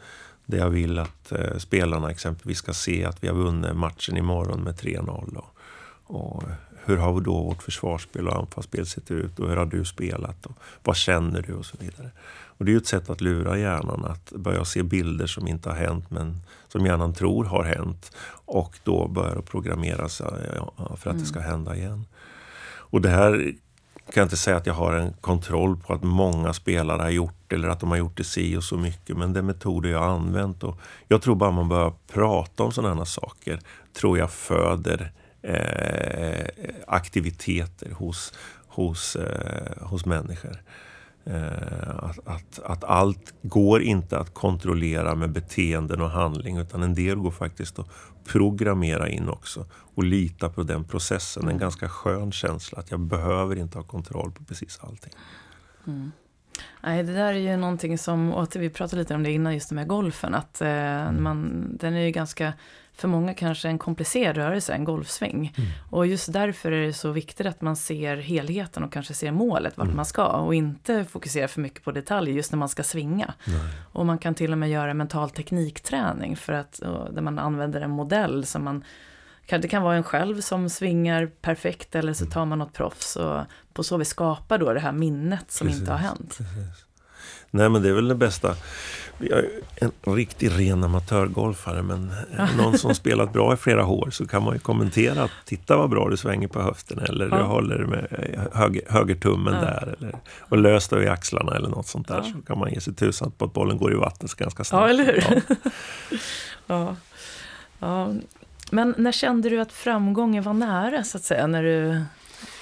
Där 0.50 0.58
jag 0.58 0.70
vill 0.70 1.00
att 1.00 1.32
eh, 1.32 1.58
spelarna 1.58 2.12
exempelvis 2.12 2.58
ska 2.58 2.74
se 2.74 3.06
att 3.06 3.24
vi 3.24 3.28
har 3.28 3.36
vunnit 3.36 3.76
matchen 3.76 4.18
imorgon 4.18 4.62
med 4.62 4.76
3-0. 4.76 5.36
Och, 5.38 5.56
och 6.04 6.44
hur 6.86 6.98
har 6.98 7.22
då 7.22 7.44
vårt 7.44 7.64
försvarsspel 7.64 8.28
och 8.28 8.36
anfallsspel 8.36 8.86
sett 8.86 9.12
ut 9.12 9.40
och 9.40 9.50
hur 9.50 9.56
har 9.56 9.66
du 9.66 9.86
spelat 9.86 10.46
och 10.46 10.58
vad 10.84 10.96
känner 10.96 11.42
du 11.42 11.54
och 11.54 11.66
så 11.66 11.78
vidare. 11.80 12.12
Och 12.30 12.66
det 12.66 12.72
är 12.72 12.74
ju 12.74 12.78
ett 12.78 12.88
sätt 12.88 13.10
att 13.10 13.22
lura 13.22 13.58
hjärnan 13.58 14.06
att 14.06 14.32
börja 14.32 14.66
se 14.66 14.84
bilder 14.84 15.28
som 15.28 15.48
inte 15.48 15.70
har 15.70 15.76
hänt 15.76 16.12
men 16.12 16.42
som 16.68 16.86
hjärnan 16.86 17.14
tror 17.14 17.46
har 17.46 17.64
hänt 17.64 18.12
och 18.46 18.80
då 18.84 19.08
börjar 19.08 19.42
programmera 19.42 20.10
sig 20.10 20.28
för 20.98 21.10
att 21.10 21.20
det 21.20 21.26
ska 21.26 21.40
hända 21.40 21.76
igen. 21.76 22.06
Och 22.92 23.02
det 23.02 23.10
här 23.10 23.54
kan 24.12 24.22
jag 24.22 24.26
inte 24.26 24.38
säga 24.38 24.58
att 24.58 24.66
jag 24.66 24.74
har 24.74 24.94
en 24.94 25.14
kontroll 25.14 25.78
på 25.78 25.94
att 25.94 26.04
många 26.04 26.54
spelare 26.54 27.02
har 27.02 27.10
gjort 27.10 27.54
eller 27.54 27.68
att 27.68 27.80
de 27.80 27.90
har 27.90 27.98
gjort 27.98 28.18
det 28.18 28.24
si 28.24 28.58
och 28.58 28.64
så 28.64 28.78
mycket. 28.78 29.18
Men 29.18 29.34
det 29.34 29.40
är 29.40 29.44
metoder 29.44 29.90
jag 29.90 30.00
har 30.00 30.08
använt. 30.08 30.64
Och 30.64 30.80
jag 31.08 31.22
tror 31.22 31.36
bara 31.36 31.52
man 31.52 31.70
börjar 31.70 31.94
prata 32.14 32.64
om 32.64 32.72
sådana 32.72 32.96
här 32.96 33.06
saker 33.06 33.60
tror 33.94 34.18
jag 34.18 34.32
föder 34.32 35.12
eh, 35.42 36.46
aktiviteter 36.88 37.92
hos, 37.92 38.34
hos, 38.68 39.16
eh, 39.16 39.88
hos 39.88 40.06
människor. 40.06 40.62
Eh, 41.30 41.90
att, 41.90 42.28
att, 42.28 42.60
att, 42.60 42.84
allt 42.84 43.34
går 43.42 43.82
inte 43.82 44.20
att 44.20 44.34
kontrollera 44.34 45.16
med 45.16 45.32
beteenden 45.32 46.02
och 46.02 46.10
handling 46.10 46.58
utan 46.58 46.84
en 46.84 46.96
del 46.96 47.16
går 47.16 47.32
faktiskt 47.32 47.80
att 47.80 47.88
programmera 48.26 49.10
in 49.10 49.30
också 49.30 49.66
och 49.72 50.04
lita 50.04 50.50
på 50.50 50.64
den 50.64 50.84
processen. 50.84 51.44
En 51.44 51.50
mm. 51.50 51.60
ganska 51.60 51.90
skön 51.90 52.32
känsla 52.32 52.80
att 52.80 52.92
jag 52.92 53.00
behöver 53.00 53.56
inte 53.56 53.78
ha 53.78 53.84
kontroll 53.84 54.32
på 54.32 54.44
precis 54.44 54.80
allting. 54.82 55.14
Mm. 55.88 56.12
Nej, 56.84 57.04
det 57.04 57.14
där 57.14 57.34
är 57.34 57.52
ju 57.52 57.58
någonting 57.58 57.98
som, 57.98 58.34
och 58.34 58.56
vi 58.56 58.70
pratade 58.70 59.02
lite 59.02 59.16
om 59.16 59.24
det 59.24 59.32
innan, 59.32 59.54
just 59.54 59.72
med 59.72 59.88
golfen, 59.88 60.36
att 60.36 60.62
eh, 60.62 60.68
mm. 60.68 61.24
man, 61.24 61.68
den 61.78 61.94
är 61.94 62.02
ju 62.02 62.12
ganska 62.12 62.54
för 63.00 63.08
många 63.08 63.34
kanske 63.34 63.68
en 63.68 63.80
komplicerad 63.80 64.38
rörelse, 64.38 64.74
en 64.74 64.84
golfsving. 64.84 65.54
Mm. 65.58 65.70
Och 65.90 66.08
just 66.08 66.34
därför 66.34 66.72
är 66.72 66.86
det 66.86 66.94
så 66.94 67.12
viktigt 67.12 67.48
att 67.48 67.62
man 67.62 67.76
ser 67.76 68.18
helheten 68.18 68.84
och 68.84 68.94
kanske 68.94 69.14
ser 69.14 69.32
målet, 69.32 69.78
vart 69.78 69.86
mm. 69.86 69.96
man 69.96 70.06
ska. 70.06 70.26
Och 70.26 70.56
inte 70.56 71.06
fokusera 71.06 71.48
för 71.48 71.62
mycket 71.62 71.84
på 71.84 71.92
detaljer 71.92 72.36
just 72.36 72.52
när 72.52 72.60
man 72.60 72.70
ska 72.70 72.84
svinga. 72.84 73.34
Nej. 73.46 73.72
Och 73.92 74.06
man 74.06 74.18
kan 74.18 74.36
till 74.36 74.52
och 74.52 74.58
med 74.58 74.70
göra 74.70 74.94
mental 74.94 75.30
teknikträning 75.30 76.36
för 76.38 76.54
att, 76.54 76.80
där 77.12 77.22
man 77.22 77.40
använder 77.40 77.82
en 77.82 77.92
modell 77.92 78.46
som 78.46 78.64
man 78.64 78.84
det 79.58 79.68
kan 79.68 79.84
vara 79.84 79.96
en 79.96 80.04
själv 80.04 80.42
som 80.42 80.70
svingar 80.70 81.26
perfekt 81.26 81.96
eller 81.96 82.14
så 82.14 82.24
mm. 82.24 82.32
tar 82.32 82.46
man 82.46 82.60
något 82.60 82.74
proffs 82.74 83.16
och 83.16 83.42
på 83.74 83.84
så 83.84 83.98
vis 83.98 84.08
skapar 84.08 84.58
då 84.58 84.74
det 84.74 84.80
här 84.80 84.92
minnet 84.92 85.52
som 85.52 85.68
precis, 85.68 85.80
inte 85.80 85.92
har 85.92 86.00
hänt. 86.00 86.38
Precis. 86.38 86.86
Nej 87.52 87.70
men 87.70 87.82
det 87.82 87.90
är 87.90 87.94
väl 87.94 88.08
det 88.08 88.16
bästa. 88.16 88.56
Jag 89.18 89.40
är 89.40 89.92
en 90.06 90.16
riktig 90.16 90.52
ren 90.60 90.84
amatörgolfare 90.84 91.82
men 91.82 92.12
någon 92.58 92.78
som 92.78 92.96
spelat 92.96 93.34
bra 93.34 93.54
i 93.54 93.58
flera 93.58 93.86
år 93.86 94.10
så 94.12 94.28
kan 94.28 94.44
man 94.44 94.54
ju 94.54 94.60
kommentera 94.60 95.24
att 95.24 95.32
titta 95.46 95.78
vad 95.78 95.90
bra 95.90 96.10
du 96.10 96.18
svänger 96.18 96.48
på 96.48 96.62
höften 96.62 97.00
eller 97.00 97.30
ja. 97.30 97.38
du 97.38 97.44
håller 97.44 97.86
med 97.86 98.08
höger, 98.54 98.82
högertummen 98.90 99.54
ja. 99.54 99.62
där 99.62 99.96
eller, 99.98 100.16
och 100.40 100.58
löst 100.58 100.94
i 100.94 101.08
axlarna 101.08 101.56
eller 101.56 101.70
något 101.70 101.88
sånt 101.88 102.08
där 102.08 102.24
ja. 102.26 102.34
så 102.34 102.42
kan 102.48 102.60
man 102.60 102.74
ge 102.74 102.82
sig 102.82 102.96
tusan 102.96 103.32
på 103.32 103.46
att 103.46 103.54
bollen 103.54 103.78
går 103.78 103.94
i 103.94 103.96
vattnet 103.96 104.36
ganska 104.36 104.64
snabbt. 104.64 104.84
Ja, 104.84 104.90
eller 104.90 105.06
hur? 105.06 105.42
Ja. 106.68 106.96
ja. 107.80 108.14
Men 108.72 108.96
när 108.98 109.12
kände 109.12 109.50
du 109.50 109.60
att 109.60 109.72
framgången 109.72 110.44
var 110.44 110.54
nära 110.54 111.04
så 111.04 111.18
att 111.18 111.24
säga 111.24 111.48
när 111.48 111.64
du, 111.64 112.02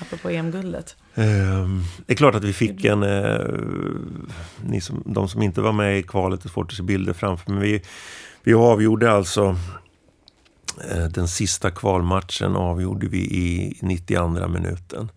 apropå 0.02 0.30
EM-guldet? 0.30 0.96
Ehm, 1.18 1.84
det 2.06 2.14
är 2.14 2.18
klart 2.18 2.36
att 2.36 2.44
vi 2.44 2.54
fick 2.54 2.86
en... 2.86 3.04
Eh, 3.04 3.46
ni 4.62 4.82
som, 4.82 5.04
de 5.06 5.30
som 5.30 5.42
inte 5.42 5.62
var 5.62 5.72
med 5.72 6.00
i 6.00 6.04
kvalet, 6.04 6.46
är 6.46 6.50
svårt 6.50 6.72
att 6.72 6.78
se 6.78 6.84
bilder 6.84 7.14
framför 7.14 7.52
men 7.52 7.62
vi, 7.62 7.82
vi 8.44 8.54
avgjorde 8.54 9.12
alltså 9.12 9.56
eh, 10.92 11.06
den 11.06 11.28
sista 11.28 11.72
kvalmatchen 11.72 12.56
avgjorde 12.56 13.08
vi 13.08 13.18
i 13.18 13.78
92 13.82 14.48
minuten. 14.48 15.12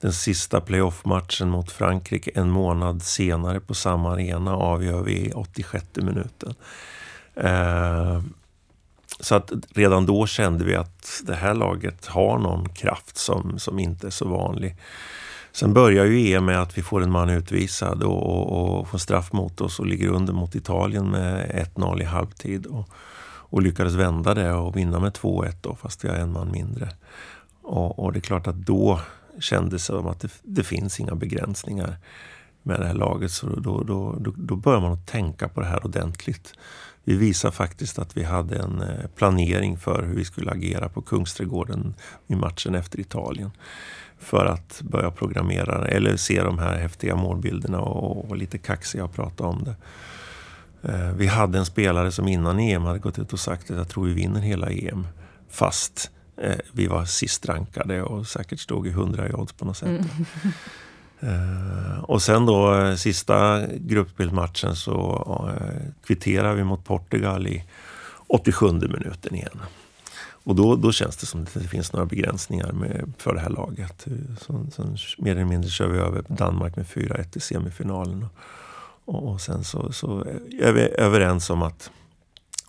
Den 0.00 0.12
sista 0.12 0.60
playoff-matchen 0.60 1.48
mot 1.48 1.72
Frankrike 1.72 2.30
en 2.34 2.50
månad 2.50 3.02
senare 3.02 3.60
på 3.60 3.74
samma 3.74 4.12
arena 4.12 4.56
avgör 4.56 5.02
vi 5.02 5.12
i 5.12 5.32
86 5.32 5.86
minuten. 5.94 6.54
Ehm, 7.36 8.32
så 9.20 9.34
att 9.34 9.52
redan 9.74 10.06
då 10.06 10.26
kände 10.26 10.64
vi 10.64 10.76
att 10.76 11.22
det 11.26 11.34
här 11.34 11.54
laget 11.54 12.06
har 12.06 12.38
någon 12.38 12.68
kraft 12.68 13.16
som, 13.16 13.58
som 13.58 13.78
inte 13.78 14.06
är 14.06 14.10
så 14.10 14.28
vanlig. 14.28 14.76
Sen 15.52 15.74
börjar 15.74 16.04
ju 16.04 16.34
EM 16.34 16.44
med 16.44 16.62
att 16.62 16.78
vi 16.78 16.82
får 16.82 17.02
en 17.02 17.10
man 17.10 17.30
utvisad 17.30 18.02
och, 18.02 18.22
och, 18.22 18.80
och 18.80 18.88
får 18.88 18.98
straff 18.98 19.32
mot 19.32 19.60
oss 19.60 19.80
och 19.80 19.86
ligger 19.86 20.08
under 20.08 20.32
mot 20.32 20.54
Italien 20.54 21.10
med 21.10 21.50
1-0 21.74 22.02
i 22.02 22.04
halvtid. 22.04 22.66
Och, 22.66 22.88
och 23.52 23.62
lyckades 23.62 23.94
vända 23.94 24.34
det 24.34 24.52
och 24.52 24.76
vinna 24.76 25.00
med 25.00 25.12
2-1 25.12 25.54
då, 25.60 25.74
fast 25.74 26.04
vi 26.04 26.08
har 26.08 26.16
en 26.16 26.32
man 26.32 26.50
mindre. 26.50 26.88
Och, 27.62 27.98
och, 27.98 28.12
det 28.12 28.18
är 28.18 28.20
klart 28.20 28.46
att 28.46 28.56
då 28.56 29.00
kändes 29.40 29.86
det 29.86 29.92
som 29.94 30.06
att 30.06 30.20
det, 30.20 30.32
det, 30.42 30.62
finns 30.62 31.00
inga 31.00 31.14
begränsningar 31.14 31.96
med 32.62 32.80
det 32.80 32.86
här 32.86 32.94
laget. 32.94 33.30
Så 33.30 33.46
då, 33.46 33.82
då, 33.82 34.16
då, 34.20 34.34
då 34.36 34.56
börjar 34.56 34.80
man 34.80 34.92
att 34.92 35.06
tänka 35.06 35.48
på 35.48 35.60
det 35.60 35.66
här 35.66 35.84
ordentligt. 35.86 36.54
Vi 37.04 37.16
visar 37.16 37.50
faktiskt 37.50 37.98
att 37.98 38.16
vi 38.16 38.24
hade 38.24 38.58
en 38.58 38.80
eh, 38.80 39.06
planering 39.16 39.78
för 39.78 40.02
hur 40.02 40.14
vi 40.14 40.24
skulle 40.24 40.50
agera 40.50 40.88
på 40.88 41.02
Kungsträdgården 41.02 41.94
i 42.26 42.34
matchen 42.34 42.74
efter 42.74 43.00
Italien 43.00 43.50
för 44.22 44.46
att 44.46 44.80
börja 44.82 45.10
programmera 45.10 45.88
eller 45.88 46.16
se 46.16 46.42
de 46.42 46.58
här 46.58 46.78
häftiga 46.78 47.16
målbilderna 47.16 47.80
och, 47.80 48.30
och 48.30 48.36
lite 48.36 48.58
kaxiga 48.58 49.04
och 49.04 49.14
prata 49.14 49.44
om 49.44 49.64
det. 49.64 49.74
Eh, 50.92 51.12
vi 51.12 51.26
hade 51.26 51.58
en 51.58 51.66
spelare 51.66 52.12
som 52.12 52.28
innan 52.28 52.58
EM 52.58 52.82
hade 52.82 52.98
gått 52.98 53.18
ut 53.18 53.32
och 53.32 53.40
sagt 53.40 53.70
att 53.70 53.76
jag 53.76 53.88
tror 53.88 54.04
vi 54.04 54.12
vinner 54.12 54.40
hela 54.40 54.70
EM. 54.70 55.06
Fast 55.50 56.10
eh, 56.36 56.56
vi 56.72 56.86
var 56.86 57.04
sist 57.04 57.46
rankade 57.46 58.02
och 58.02 58.26
säkert 58.26 58.60
stod 58.60 58.86
i 58.86 58.90
100 58.90 59.28
i 59.28 59.32
odds 59.32 59.52
på 59.52 59.64
något 59.64 59.76
sätt. 59.76 59.88
Mm. 59.88 60.04
Eh, 61.24 61.98
och 62.02 62.22
sen 62.22 62.46
då 62.46 62.74
eh, 62.74 62.94
sista 62.94 63.66
gruppspelsmatchen 63.66 64.76
så 64.76 65.24
eh, 65.56 65.92
kvitterar 66.06 66.54
vi 66.54 66.64
mot 66.64 66.84
Portugal 66.84 67.46
i 67.46 67.64
87 68.26 68.72
minuten 68.72 69.34
igen. 69.34 69.60
Och 70.44 70.56
då, 70.56 70.76
då 70.76 70.92
känns 70.92 71.16
det 71.16 71.26
som 71.26 71.42
att 71.42 71.54
det 71.54 71.68
finns 71.68 71.92
några 71.92 72.06
begränsningar 72.06 72.72
med, 72.72 73.12
för 73.18 73.34
det 73.34 73.40
här 73.40 73.50
laget. 73.50 74.06
Så, 74.40 74.66
så 74.72 74.82
mer 75.18 75.32
eller 75.32 75.44
mindre 75.44 75.70
kör 75.70 75.88
vi 75.88 75.98
över 75.98 76.24
Danmark 76.28 76.76
med 76.76 76.86
4-1 76.86 77.36
i 77.36 77.40
semifinalen. 77.40 78.26
Och, 79.04 79.28
och 79.28 79.40
sen 79.40 79.64
så, 79.64 79.92
så 79.92 80.20
är 80.60 80.72
vi 80.72 80.80
överens 80.80 81.50
om 81.50 81.62
att 81.62 81.90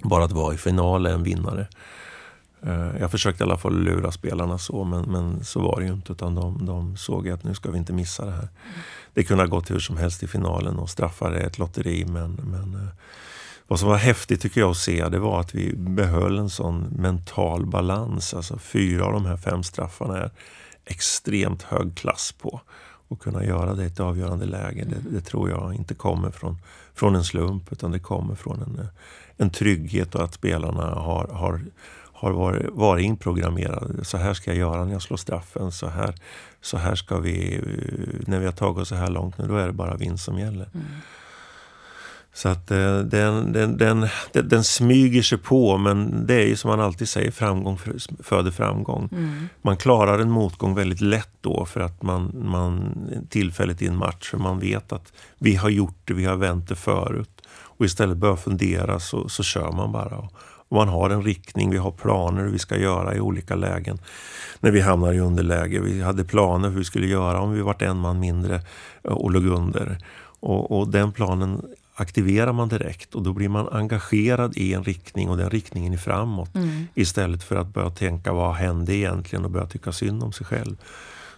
bara 0.04 0.24
att 0.24 0.32
vara 0.32 0.54
i 0.54 0.58
final 0.58 1.06
är 1.06 1.14
en 1.14 1.24
vinnare. 1.24 1.68
Eh, 2.62 2.92
jag 3.00 3.12
försökte 3.12 3.44
i 3.44 3.46
alla 3.46 3.58
fall 3.58 3.80
lura 3.80 4.12
spelarna 4.12 4.58
så, 4.58 4.84
men, 4.84 5.02
men 5.12 5.44
så 5.46 5.60
var 5.60 5.80
det 5.80 5.86
ju 5.86 5.94
inte. 5.94 6.12
Utan 6.12 6.36
de, 6.36 6.66
de 6.66 6.98
såg 6.98 7.30
att 7.30 7.44
nu 7.44 7.54
ska 7.54 7.72
vi 7.72 7.78
inte 7.78 7.94
missa 7.94 8.26
det 8.26 8.32
här. 8.32 8.48
Det 9.14 9.24
kunde 9.24 9.44
ha 9.44 9.48
gått 9.48 9.72
hur 9.72 9.80
som 9.80 9.98
helst 9.98 10.24
i 10.24 10.28
finalen 10.28 10.80
och 10.80 10.90
straffar 10.90 11.32
är 11.32 11.48
ett 11.48 11.60
lotteri. 11.60 12.06
Men, 12.06 12.32
men 12.34 12.76
eh, 12.76 12.90
vad 13.68 13.80
som 13.80 13.90
var 13.90 13.98
häftigt 13.98 14.42
tycker 14.42 14.62
jag 14.62 14.70
att 14.70 14.78
se 14.78 15.10
det 15.10 15.20
var 15.20 15.40
att 15.40 15.56
vi 15.56 15.76
behöll 15.76 16.38
en 16.38 16.50
sån 16.50 16.82
mental 16.82 17.66
balans. 17.66 18.34
Alltså 18.34 18.58
fyra 18.58 19.06
av 19.06 19.14
de 19.14 19.26
här 19.26 19.38
fem 19.38 19.64
straffarna 19.64 20.18
är 20.18 20.32
extremt 20.86 21.62
hög 21.62 21.96
klass 21.96 22.32
på. 22.32 22.62
Och 23.08 23.22
kunna 23.22 23.46
göra 23.46 23.74
det 23.74 23.84
i 23.84 23.88
ett 23.88 24.00
avgörande 24.00 24.46
läge, 24.46 24.86
det, 24.86 25.16
det, 25.16 25.22
tror 25.22 25.50
jag 25.50 25.74
inte 25.74 25.94
kommer 25.94 26.32
från, 26.32 26.58
från 26.94 27.16
en 27.16 27.24
slump 27.24 27.72
utan 27.72 27.92
det 27.92 28.00
kommer 28.00 28.36
från 28.36 28.62
en, 28.62 28.88
en 29.38 29.50
trygghet 29.50 30.16
och 30.16 30.24
att 30.24 30.34
spelarna 30.34 30.84
har, 30.84 31.28
har, 31.28 31.62
har 32.14 32.32
varit, 32.32 32.70
varit 32.72 33.06
inprogrammerade. 33.06 34.06
Så 34.06 34.18
här 34.18 34.34
ska 34.34 34.52
jag 34.52 34.58
göra 34.58 34.86
när 34.86 34.92
jag 34.92 35.02
slår 35.02 35.18
straffen. 35.18 35.72
Så 35.72 35.88
här, 35.88 36.16
så 36.62 36.78
här 36.78 36.96
ska 36.96 37.18
vi, 37.18 37.62
när 38.28 38.40
vi 38.40 38.46
har 38.46 38.54
tagit 38.54 38.82
oss 38.82 38.90
så 38.90 38.96
här 38.96 39.10
långt 39.10 39.38
nu, 39.38 39.48
då 39.48 39.56
är 39.56 39.68
det 39.68 39.74
bara 39.74 39.96
vinst 39.96 40.26
som 40.26 40.40
gäller. 40.40 40.70
Mm. 40.74 40.86
Så 42.36 42.50
att 42.50 42.72
eh, 42.72 43.00
den, 43.00 43.54
den, 43.54 43.78
den, 43.78 44.08
den, 44.32 44.64
smyger 44.64 45.22
sig 45.22 45.38
på 45.38 45.78
men 45.78 46.28
det 46.28 46.34
är 46.34 46.46
ju 46.46 46.56
som 46.56 46.70
man 46.70 46.80
alltid 46.80 47.10
säger, 47.10 47.32
framgång 47.32 47.80
föder 48.20 48.52
framgång. 48.52 49.10
Mm. 49.12 49.50
Man 49.62 49.78
klarar 49.78 50.20
en 50.20 50.32
motgång 50.32 50.76
väldigt 50.76 51.02
lätt 51.02 51.34
då 51.42 51.66
för 51.66 51.80
att 51.80 52.02
man, 52.02 52.32
man 52.36 52.96
tillfälligt 53.30 53.82
i 53.82 53.88
en 53.88 53.98
match 53.98 54.30
för 54.30 54.38
man 54.38 54.60
vet 54.60 54.92
att 54.92 55.14
vi 55.38 55.56
har 55.56 55.70
gjort 55.70 55.98
det, 56.06 56.14
vi 56.14 56.26
har 56.26 56.36
vänt 56.36 56.70
det 56.70 56.76
förut. 56.76 57.42
Och 57.78 57.86
istället 57.86 58.18
börjar 58.18 58.36
fundera 58.36 59.00
så, 59.00 59.30
så 59.30 59.44
kör 59.44 59.72
man 59.72 59.92
bara. 59.92 60.18
Och 60.18 60.78
man 60.78 60.88
har 60.88 61.10
en 61.10 61.24
riktning, 61.24 61.70
vi 61.70 61.78
har 61.78 61.92
planer 61.92 62.44
hur 62.44 62.52
vi 62.52 62.60
ska 62.60 62.78
göra 62.78 63.16
i 63.16 63.20
olika 63.20 63.56
lägen. 63.56 63.98
När 64.60 64.72
vi 64.72 64.82
hamnar 64.82 65.14
i 65.14 65.20
underläge. 65.20 65.80
Vi 65.80 66.02
hade 66.02 66.24
planer 66.24 66.70
hur 66.70 66.78
vi 66.78 66.84
skulle 66.84 67.08
göra 67.08 67.42
om 67.42 67.52
vi 67.52 67.62
varit 67.62 67.82
en 67.82 67.98
man 67.98 68.20
mindre 68.20 68.62
och 69.02 69.32
låg 69.32 69.46
under. 69.46 69.98
Och, 70.40 70.80
och 70.80 70.88
den 70.88 71.12
planen 71.12 71.62
aktiverar 71.96 72.54
man 72.54 72.70
direkt 72.70 73.16
och 73.16 73.24
då 73.24 73.34
blir 73.34 73.50
man 73.50 73.70
engagerad 73.72 74.58
i 74.58 74.74
en 74.74 74.84
riktning 74.84 75.30
och 75.30 75.38
den 75.38 75.50
riktningen 75.50 75.94
är 75.94 75.98
framåt. 75.98 76.56
Mm. 76.56 76.88
Istället 76.94 77.44
för 77.44 77.56
att 77.56 77.68
börja 77.68 77.90
tänka 77.90 78.34
vad 78.34 78.56
hände 78.56 78.96
egentligen 78.96 79.46
och 79.46 79.52
börja 79.52 79.68
tycka 79.68 79.92
synd 79.92 80.24
om 80.24 80.32
sig 80.32 80.46
själv. 80.46 80.78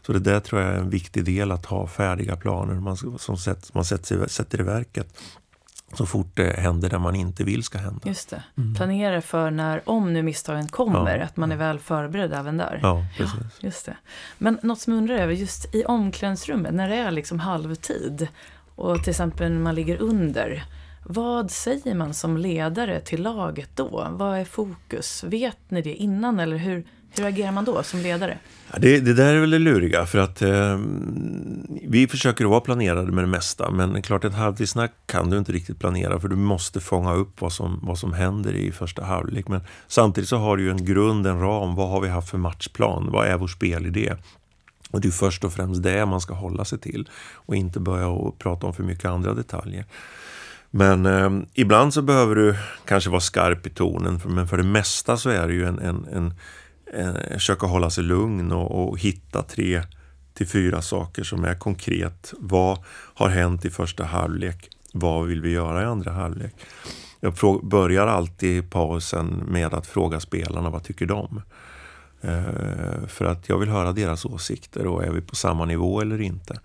Så 0.02 0.14
det 0.14 0.20
där 0.20 0.40
tror 0.40 0.62
jag 0.62 0.74
är 0.74 0.78
en 0.78 0.90
viktig 0.90 1.26
del 1.26 1.52
att 1.52 1.66
ha 1.66 1.88
färdiga 1.88 2.36
planer 2.36 2.74
man, 2.74 2.98
som 3.18 3.38
sätt, 3.38 3.74
man 3.74 3.86
sätter, 3.86 4.28
sätter 4.28 4.60
i 4.60 4.64
verket 4.64 5.14
så 5.94 6.06
fort 6.06 6.28
det 6.34 6.60
händer 6.60 6.90
det 6.90 7.00
man 7.00 7.16
inte 7.16 7.44
vill 7.44 7.64
ska 7.64 7.78
hända. 7.78 8.02
Just 8.04 8.30
det. 8.30 8.44
Mm. 8.58 8.76
Planera 8.76 9.22
för 9.22 9.52
när, 9.52 9.90
om 9.90 10.14
nu 10.14 10.24
misstagen 10.24 10.68
kommer, 10.68 11.18
ja. 11.18 11.24
att 11.24 11.38
man 11.38 11.52
är 11.52 11.56
väl 11.56 11.80
förberedd 11.80 12.34
även 12.34 12.58
där. 12.58 12.80
Ja, 12.82 13.06
precis. 13.18 13.40
Ja, 13.40 13.48
just 13.60 13.86
det. 13.86 13.98
Men 14.38 14.60
något 14.64 14.80
som 14.80 14.94
jag 14.94 14.98
undrar 14.98 15.16
över, 15.16 15.34
just 15.34 15.76
i 15.76 15.84
omklädningsrummet, 15.84 16.74
när 16.74 16.90
det 16.90 16.96
är 16.96 17.12
liksom 17.12 17.40
halvtid 17.40 18.28
och 18.76 19.04
till 19.04 19.10
exempel 19.10 19.52
när 19.52 19.60
man 19.60 19.76
ligger 19.76 20.02
under. 20.02 20.64
Vad 21.08 21.52
säger 21.52 21.96
man 21.96 22.14
som 22.14 22.38
ledare 22.38 23.00
till 23.00 23.22
laget 23.22 23.70
då? 23.76 24.08
Vad 24.12 24.38
är 24.38 24.46
fokus? 24.46 25.24
Vet 25.24 25.58
ni 25.68 25.82
det 25.82 25.94
innan 25.94 26.40
eller 26.40 26.58
hur, 26.58 26.86
hur 27.18 27.26
agerar 27.26 27.52
man 27.52 27.66
då 27.66 27.84
som 27.84 28.00
ledare? 28.00 28.38
Ja, 28.72 28.80
det, 28.80 29.00
det, 29.00 29.14
där 29.14 29.34
är 29.34 29.40
väl 29.40 29.50
det 29.50 29.60
luriga 29.60 30.06
för 30.06 30.20
att 30.20 30.42
eh, 30.42 30.80
vi 31.88 32.08
försöker 32.08 32.46
vara 32.46 32.60
planerade 32.60 33.12
med 33.12 33.24
det 33.24 33.28
mesta 33.28 33.72
men 33.72 34.02
klart 34.02 34.24
ett 34.24 34.34
halvtidssnack 34.34 34.92
kan 35.06 35.30
du 35.30 35.38
inte 35.38 35.52
riktigt 35.52 35.80
planera 35.80 36.20
för 36.20 36.28
du 36.28 36.36
måste 36.36 36.80
fånga 36.80 37.14
upp 37.14 37.42
vad 37.42 37.54
som, 37.54 37.80
vad 37.84 37.98
som 37.98 38.14
händer 38.14 38.54
i 38.54 38.72
första 38.72 39.04
halvlek. 39.04 39.48
Men 39.48 39.62
samtidigt 39.88 40.30
så 40.30 40.38
har 40.38 40.58
du 40.58 40.64
ju 40.64 40.72
en 40.72 40.86
grund, 40.86 41.28
en 41.28 41.40
ram. 41.40 41.76
Vad 41.76 41.90
har 41.90 42.02
vi 42.02 42.10
haft 42.10 42.30
för 42.30 42.38
matchplan? 42.38 43.10
Vad 43.12 43.28
är 43.28 43.38
vår 43.38 43.48
spelidé? 43.48 44.14
Och 44.96 45.02
det 45.02 45.08
är 45.08 45.12
först 45.12 45.44
och 45.44 45.54
främst 45.54 45.84
det 45.84 46.06
man 46.06 46.22
ska 46.22 46.34
hålla 46.34 46.66
sig 46.66 46.80
till 46.80 47.10
och 47.34 47.56
inte 47.56 47.80
börja 47.80 48.32
prata 48.40 48.68
om 48.68 48.74
för 48.74 48.84
mycket 48.84 49.06
andra 49.06 49.34
detaljer. 49.34 49.86
Men 50.72 51.06
eh, 51.06 51.30
ibland 51.54 51.94
så 51.94 52.02
behöver 52.02 52.36
du 52.36 52.56
kanske 52.86 53.10
vara 53.10 53.22
skarp 53.22 53.68
i 53.68 53.70
tonen 53.70 54.22
men 54.26 54.48
för 54.48 54.58
det 54.58 54.64
mesta 54.64 55.18
så 55.18 55.30
är 55.30 55.48
det 55.48 55.54
ju 55.54 55.66
en, 55.66 55.80
en, 55.80 56.08
en 56.14 56.34
en 56.94 57.16
försöka 57.34 57.68
hålla 57.68 57.90
sig 57.90 58.04
lugn 58.04 58.52
och, 58.52 58.90
och, 58.90 59.00
hitta 59.00 59.44
tre 59.44 59.84
till 60.34 60.48
fyra 60.48 60.82
saker 60.82 61.24
som 61.24 61.44
är 61.44 61.56
konkret. 61.56 62.34
Vad 62.40 62.84
har 63.14 63.30
hänt 63.30 63.66
i 63.66 63.70
första 63.70 64.04
halvlek? 64.04 64.70
Vad 64.94 65.26
vill 65.26 65.42
vi 65.42 65.50
göra 65.50 65.82
i 65.82 65.86
andra 65.86 66.12
halvlek? 66.12 66.54
Jag 67.20 67.34
börjar 67.64 68.08
alltid 68.08 68.72
pausen 68.72 69.44
med 69.48 69.74
att 69.74 69.88
fråga 69.88 70.20
spelarna 70.20 70.70
vad 70.70 70.84
tycker 70.84 71.06
de? 71.06 71.42
Eh, 72.28 73.08
för 73.08 73.26
att 73.26 73.50
jag 73.50 73.58
vill 73.58 73.70
höra 73.70 73.92
deras 73.92 74.26
åsikter 74.26 74.88
och 74.88 75.04
är 75.04 75.12
vi 75.12 75.22
på 75.22 75.36
samma 75.36 75.66
nivå 75.66 76.02
eller 76.02 76.22
inte? 76.22 76.60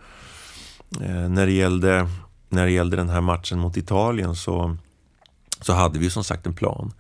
Eh, 1.01 1.29
när, 1.29 1.47
det 1.47 1.53
gällde, 1.53 2.09
när 2.49 2.67
det 2.67 2.73
gällde 2.73 2.97
den 2.97 3.09
här 3.09 3.21
matchen 3.21 3.59
mot 3.59 3.77
Italien 3.77 4.37
så, 4.37 4.77
så 5.61 5.73
hade 5.73 5.99
vi 5.99 6.11
som 6.11 6.25
sagt 6.25 6.47
en 6.47 6.55
plan. 6.55 6.93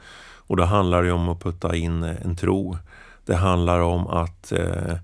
Och 0.50 0.56
då 0.56 0.64
handlar 0.64 1.02
det 1.02 1.12
om 1.12 1.28
att 1.28 1.42
putta 1.42 1.76
in 1.76 2.02
en 2.02 2.36
tro. 2.36 2.76
Det 3.24 3.36
handlar 3.36 3.80
om 3.80 4.06
att 4.06 4.52
eh, 4.52 4.96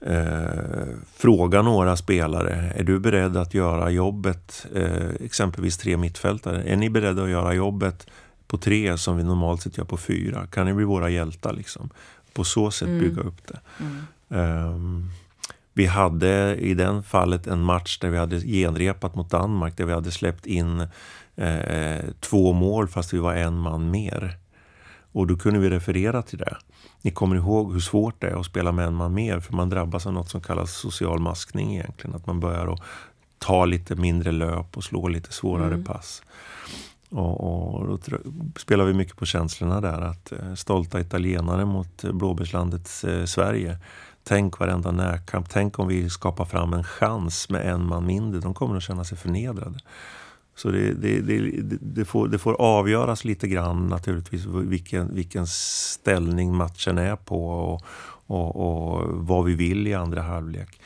eh, 0.00 0.86
fråga 1.16 1.62
några 1.62 1.96
spelare. 1.96 2.72
Är 2.76 2.84
du 2.84 2.98
beredd 2.98 3.36
att 3.36 3.54
göra 3.54 3.90
jobbet, 3.90 4.66
eh, 4.74 5.08
exempelvis 5.20 5.78
tre 5.78 5.96
mittfältare? 5.96 6.62
Är 6.62 6.76
ni 6.76 6.90
beredda 6.90 7.22
att 7.22 7.30
göra 7.30 7.54
jobbet 7.54 8.06
på 8.46 8.58
tre 8.58 8.98
som 8.98 9.16
vi 9.16 9.24
normalt 9.24 9.62
sett 9.62 9.78
gör 9.78 9.84
på 9.84 9.96
fyra? 9.96 10.46
Kan 10.46 10.66
ni 10.66 10.74
bli 10.74 10.84
våra 10.84 11.10
hjältar? 11.10 11.52
Liksom? 11.52 11.90
På 12.34 12.44
så 12.44 12.70
sätt 12.70 12.88
mm. 12.88 13.00
bygga 13.00 13.22
upp 13.22 13.40
det. 13.46 13.60
Um, 14.36 15.10
vi 15.72 15.86
hade 15.86 16.56
i 16.56 16.74
den 16.74 17.02
fallet 17.02 17.46
en 17.46 17.60
match 17.60 17.98
där 17.98 18.10
vi 18.10 18.18
hade 18.18 18.40
genrepat 18.40 19.14
mot 19.14 19.30
Danmark 19.30 19.76
där 19.76 19.84
vi 19.84 19.92
hade 19.92 20.10
släppt 20.10 20.46
in 20.46 20.86
eh, 21.36 22.04
två 22.20 22.52
mål 22.52 22.88
fast 22.88 23.14
vi 23.14 23.18
var 23.18 23.34
en 23.34 23.58
man 23.58 23.90
mer. 23.90 24.36
Och 25.12 25.26
då 25.26 25.36
kunde 25.36 25.60
vi 25.60 25.70
referera 25.70 26.22
till 26.22 26.38
det. 26.38 26.56
Ni 27.02 27.10
kommer 27.10 27.36
ihåg 27.36 27.72
hur 27.72 27.80
svårt 27.80 28.20
det 28.20 28.26
är 28.26 28.40
att 28.40 28.46
spela 28.46 28.72
med 28.72 28.86
en 28.86 28.94
man 28.94 29.14
mer 29.14 29.40
för 29.40 29.52
man 29.52 29.70
drabbas 29.70 30.06
av 30.06 30.12
något 30.12 30.30
som 30.30 30.40
kallas 30.40 30.72
social 30.72 31.18
maskning 31.18 31.74
egentligen. 31.74 32.16
Att 32.16 32.26
man 32.26 32.40
börjar 32.40 32.72
att 32.72 32.80
ta 33.38 33.64
lite 33.64 33.94
mindre 33.94 34.32
löp 34.32 34.76
och 34.76 34.84
slå 34.84 35.08
lite 35.08 35.32
svårare 35.32 35.74
mm. 35.74 35.84
pass. 35.84 36.22
Och, 37.14 37.80
och, 37.80 37.86
då 37.86 37.98
spelar 38.56 38.84
vi 38.84 38.94
mycket 38.94 39.16
på 39.16 39.26
känslorna 39.26 39.80
där. 39.80 40.00
Att 40.00 40.32
eh, 40.32 40.54
stolta 40.54 41.00
italienare 41.00 41.64
mot 41.64 42.04
eh, 42.04 42.12
blåbärslandet 42.12 43.04
eh, 43.06 43.24
Sverige. 43.24 43.78
Tänk 44.24 44.58
varenda 44.58 44.90
närkamp. 44.90 45.48
Tänk 45.50 45.78
om 45.78 45.88
vi 45.88 46.10
skapar 46.10 46.44
fram 46.44 46.72
en 46.72 46.84
chans 46.84 47.48
med 47.48 47.66
en 47.66 47.86
man 47.86 48.06
mindre. 48.06 48.40
De 48.40 48.54
kommer 48.54 48.76
att 48.76 48.82
känna 48.82 49.04
sig 49.04 49.18
förnedrade. 49.18 49.78
Så 50.56 50.68
det, 50.68 50.92
det, 50.92 51.20
det, 51.20 51.62
det, 51.80 52.04
får, 52.04 52.28
det 52.28 52.38
får 52.38 52.60
avgöras 52.60 53.24
lite 53.24 53.48
grann 53.48 53.88
naturligtvis 53.88 54.46
vilken, 54.46 55.14
vilken 55.14 55.46
ställning 55.46 56.56
matchen 56.56 56.98
är 56.98 57.16
på 57.16 57.48
och, 57.48 57.82
och, 58.26 58.56
och 58.56 59.08
vad 59.26 59.44
vi 59.44 59.54
vill 59.54 59.86
i 59.86 59.94
andra 59.94 60.22
halvlek. 60.22 60.80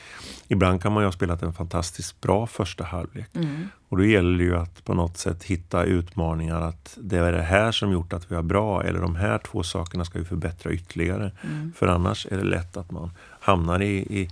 Ibland 0.47 0.81
kan 0.81 0.91
man 0.91 1.03
ju 1.03 1.07
ha 1.07 1.11
spelat 1.11 1.43
en 1.43 1.53
fantastiskt 1.53 2.21
bra 2.21 2.47
första 2.47 2.83
halvlek. 2.83 3.35
Mm. 3.35 3.67
Och 3.89 3.97
då 3.97 4.05
gäller 4.05 4.37
det 4.37 4.43
ju 4.43 4.55
att 4.55 4.85
på 4.85 4.93
något 4.93 5.17
sätt 5.17 5.43
hitta 5.43 5.83
utmaningar. 5.83 6.61
Att 6.61 6.97
det 7.01 7.17
är 7.17 7.31
det 7.31 7.41
här 7.41 7.71
som 7.71 7.91
gjort 7.91 8.13
att 8.13 8.31
vi 8.31 8.35
har 8.35 8.43
bra 8.43 8.83
eller 8.83 8.99
de 8.99 9.15
här 9.15 9.37
två 9.37 9.63
sakerna 9.63 10.05
ska 10.05 10.19
vi 10.19 10.25
förbättra 10.25 10.71
ytterligare. 10.71 11.31
Mm. 11.43 11.73
För 11.75 11.87
annars 11.87 12.27
är 12.31 12.37
det 12.37 12.43
lätt 12.43 12.77
att 12.77 12.91
man 12.91 13.11
hamnar 13.39 13.81
i, 13.81 13.97
i, 14.19 14.29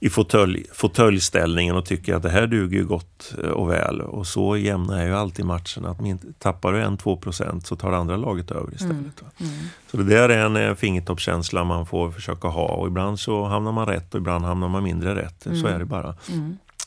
i 0.00 0.10
fåtölj, 0.10 0.64
fåtöljställningen 0.72 1.76
och 1.76 1.86
tycker 1.86 2.14
att 2.14 2.22
det 2.22 2.30
här 2.30 2.46
duger 2.46 2.78
ju 2.78 2.84
gott 2.84 3.34
eh, 3.42 3.50
och 3.50 3.70
väl. 3.70 4.00
Och 4.00 4.26
så 4.26 4.56
jämna 4.56 5.02
är 5.02 5.06
ju 5.06 5.14
alltid 5.14 5.44
matchen. 5.44 5.84
Att 5.84 6.00
min, 6.00 6.34
tappar 6.38 6.72
du 6.72 6.82
en 6.82 6.96
2 6.96 7.16
procent 7.16 7.66
så 7.66 7.76
tar 7.76 7.90
det 7.90 7.96
andra 7.96 8.16
laget 8.16 8.50
över 8.50 8.74
istället. 8.74 8.90
Mm. 8.90 9.12
Mm. 9.38 9.52
Så 9.90 9.96
det 9.96 10.04
där 10.04 10.28
är 10.28 10.46
en 10.46 10.56
eh, 10.56 10.74
fingertoppskänsla 10.74 11.64
man 11.64 11.86
får 11.86 12.10
försöka 12.10 12.48
ha 12.48 12.66
och 12.66 12.86
ibland 12.86 13.20
så 13.20 13.44
hamnar 13.44 13.72
man 13.72 13.86
rätt 13.86 14.14
och 14.14 14.20
ibland 14.20 14.44
hamnar 14.44 14.68
man 14.68 14.82
mindre 14.82 15.14
rätt. 15.14 15.42
Så 15.42 15.50
mm. 15.50 15.66
är 15.66 15.78
det 15.78 15.84
bara. 15.84 16.14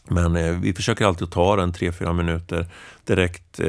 Men 0.08 0.36
eh, 0.36 0.52
vi 0.52 0.74
försöker 0.74 1.06
alltid 1.06 1.24
att 1.24 1.32
ta 1.32 1.56
den 1.56 1.74
3-4 1.74 2.14
minuter 2.14 2.68
direkt 3.04 3.60
eh, 3.60 3.68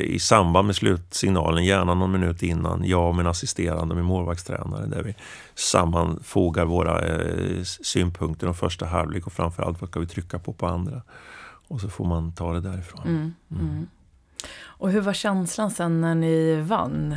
i 0.00 0.18
samband 0.20 0.66
med 0.66 0.76
slutsignalen, 0.76 1.64
gärna 1.64 1.94
någon 1.94 2.12
minut 2.12 2.42
innan, 2.42 2.84
jag 2.84 3.08
och 3.08 3.14
min 3.14 3.26
assisterande, 3.26 3.94
min 3.94 4.04
målvaktstränare, 4.04 4.86
där 4.86 5.02
vi 5.02 5.14
sammanfogar 5.54 6.64
våra 6.64 7.00
eh, 7.06 7.62
synpunkter 7.62 8.46
om 8.46 8.54
första 8.54 8.86
halvlek 8.86 9.26
och 9.26 9.32
framförallt 9.32 9.80
vad 9.80 9.90
ska 9.90 10.00
vi 10.00 10.06
trycka 10.06 10.38
på 10.38 10.52
på 10.52 10.66
andra. 10.66 11.02
Och 11.68 11.80
så 11.80 11.88
får 11.88 12.04
man 12.04 12.32
ta 12.32 12.52
det 12.52 12.60
därifrån. 12.60 13.02
Mm, 13.02 13.34
mm. 13.50 13.70
mm. 13.70 13.86
Och 14.62 14.90
hur 14.90 15.00
var 15.00 15.12
känslan 15.12 15.70
sen 15.70 16.00
när 16.00 16.14
ni 16.14 16.60
vann? 16.60 17.16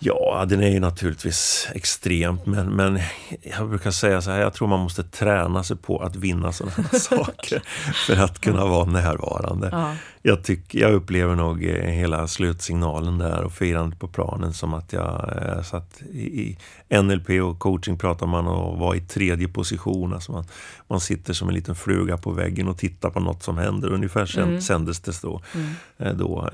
Ja, 0.00 0.44
den 0.48 0.62
är 0.62 0.68
ju 0.68 0.80
naturligtvis 0.80 1.68
extremt, 1.74 2.46
men, 2.46 2.68
men 2.68 2.98
jag 3.42 3.68
brukar 3.68 3.90
säga 3.90 4.22
så 4.22 4.30
här, 4.30 4.40
jag 4.40 4.54
tror 4.54 4.68
man 4.68 4.80
måste 4.80 5.02
träna 5.02 5.62
sig 5.62 5.76
på 5.76 5.98
att 5.98 6.16
vinna 6.16 6.52
sådana 6.52 6.74
här 6.76 6.98
saker 6.98 7.62
för 8.06 8.24
att 8.24 8.40
kunna 8.40 8.64
vara 8.66 8.84
närvarande. 8.84 9.68
Ja. 9.72 9.94
Jag, 10.22 10.44
tyck, 10.44 10.74
jag 10.74 10.92
upplever 10.92 11.34
nog 11.34 11.64
eh, 11.64 11.90
hela 11.90 12.28
slutsignalen 12.28 13.18
där 13.18 13.42
och 13.42 13.52
firandet 13.52 13.98
på 13.98 14.08
planen 14.08 14.52
som 14.52 14.74
att 14.74 14.92
jag 14.92 15.32
äh, 15.42 15.62
satt 15.62 16.02
i, 16.12 16.20
i, 16.20 16.56
NLP 17.02 17.30
och 17.30 17.58
coaching 17.58 17.98
pratar 17.98 18.26
man 18.26 18.46
och 18.46 18.78
var 18.78 18.94
i 18.94 19.00
tredje 19.00 19.48
position. 19.48 20.14
Alltså 20.14 20.32
man, 20.32 20.44
man 20.88 21.00
sitter 21.00 21.32
som 21.32 21.48
en 21.48 21.54
liten 21.54 21.74
fluga 21.74 22.16
på 22.16 22.30
väggen 22.30 22.68
och 22.68 22.78
tittar 22.78 23.10
på 23.10 23.20
något 23.20 23.42
som 23.42 23.58
händer. 23.58 23.88
Ungefär 23.88 24.38
mm. 24.38 24.60
kändes 24.60 25.00
det 25.00 25.22
då. 25.22 25.42
Mm. 25.54 25.68
Eh, 25.98 26.12
då. 26.14 26.50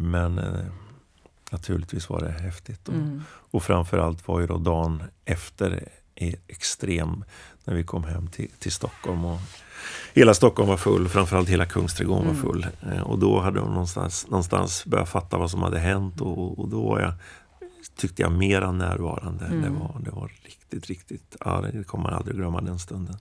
Men 0.00 0.40
Naturligtvis 1.52 2.08
var 2.08 2.20
det 2.20 2.30
häftigt. 2.30 2.88
Och, 2.88 2.94
mm. 2.94 3.22
och 3.28 3.62
framförallt 3.62 4.28
var 4.28 4.40
ju 4.40 4.46
då 4.46 4.58
dagen 4.58 5.02
efter 5.24 5.88
extrem 6.48 7.24
när 7.64 7.74
vi 7.74 7.84
kom 7.84 8.04
hem 8.04 8.28
till, 8.28 8.50
till 8.58 8.72
Stockholm. 8.72 9.24
Och 9.24 9.40
hela 10.14 10.34
Stockholm 10.34 10.68
var 10.68 10.76
full, 10.76 11.08
framförallt 11.08 11.48
hela 11.48 11.66
Kungsträdgården 11.66 12.24
mm. 12.24 12.34
var 12.34 12.42
full. 12.42 12.66
Eh, 12.92 13.00
och 13.00 13.18
då 13.18 13.40
hade 13.40 13.60
de 13.60 13.70
någonstans, 13.70 14.26
någonstans 14.28 14.84
börjat 14.84 15.08
fatta 15.08 15.38
vad 15.38 15.50
som 15.50 15.62
hade 15.62 15.78
hänt 15.78 16.20
och, 16.20 16.58
och 16.58 16.68
då 16.68 16.88
var 16.88 17.00
jag, 17.00 17.12
tyckte 17.96 18.22
jag 18.22 18.32
mera 18.32 18.72
närvarande. 18.72 19.44
Mm. 19.44 19.62
Det, 19.62 19.70
var, 19.70 20.00
det 20.04 20.10
var 20.10 20.32
riktigt, 20.42 20.86
riktigt, 20.86 21.36
ja, 21.40 21.64
det 21.72 21.84
kommer 21.84 22.04
man 22.04 22.14
aldrig 22.14 22.36
glömma 22.36 22.60
den 22.60 22.78
stunden. 22.78 23.16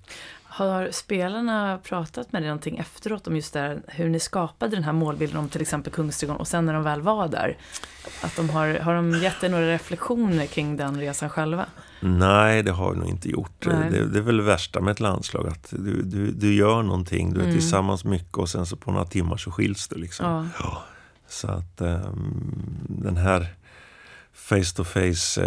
Har 0.53 0.91
spelarna 0.91 1.79
pratat 1.83 2.31
med 2.31 2.41
dig 2.41 2.47
någonting 2.49 2.77
efteråt 2.77 3.27
om 3.27 3.35
just 3.35 3.53
det 3.53 3.81
hur 3.87 4.09
ni 4.09 4.19
skapade 4.19 4.75
den 4.75 4.83
här 4.83 4.93
målbilden 4.93 5.37
om 5.37 5.49
till 5.49 5.61
exempel 5.61 5.93
Kungsträdgården 5.93 6.39
och 6.39 6.47
sen 6.47 6.65
när 6.65 6.73
de 6.73 6.83
väl 6.83 7.01
var 7.01 7.27
där? 7.27 7.57
Att 8.23 8.35
de 8.35 8.49
har, 8.49 8.79
har 8.79 8.95
de 8.95 9.11
gett 9.11 9.41
dig 9.41 9.49
några 9.49 9.67
reflektioner 9.67 10.45
kring 10.45 10.77
den 10.77 10.99
resan 10.99 11.29
själva? 11.29 11.65
Nej, 11.99 12.63
det 12.63 12.71
har 12.71 12.91
de 12.91 12.99
nog 12.99 13.09
inte 13.09 13.29
gjort. 13.29 13.65
Det, 13.65 14.07
det, 14.11 14.19
är 14.19 14.21
väl 14.21 14.37
det 14.37 14.43
värsta 14.43 14.81
med 14.81 14.91
ett 14.91 14.99
landslag, 14.99 15.47
att 15.47 15.67
du, 15.69 16.01
du, 16.01 16.31
du 16.31 16.53
gör 16.53 16.83
någonting, 16.83 17.33
du 17.33 17.39
är 17.39 17.43
mm. 17.43 17.55
tillsammans 17.55 18.05
mycket 18.05 18.37
och 18.37 18.49
sen 18.49 18.65
så 18.65 18.75
på 18.75 18.91
några 18.91 19.05
timmar 19.05 19.37
så 19.37 19.51
skiljs 19.51 19.87
du. 19.87 19.95
Liksom. 19.95 20.49
Ja. 20.59 20.83
Så 21.27 21.47
att 21.47 21.81
um, 21.81 22.77
den 22.87 23.17
här 23.17 23.47
face 24.33 24.75
to 24.75 24.83
face 24.83 25.41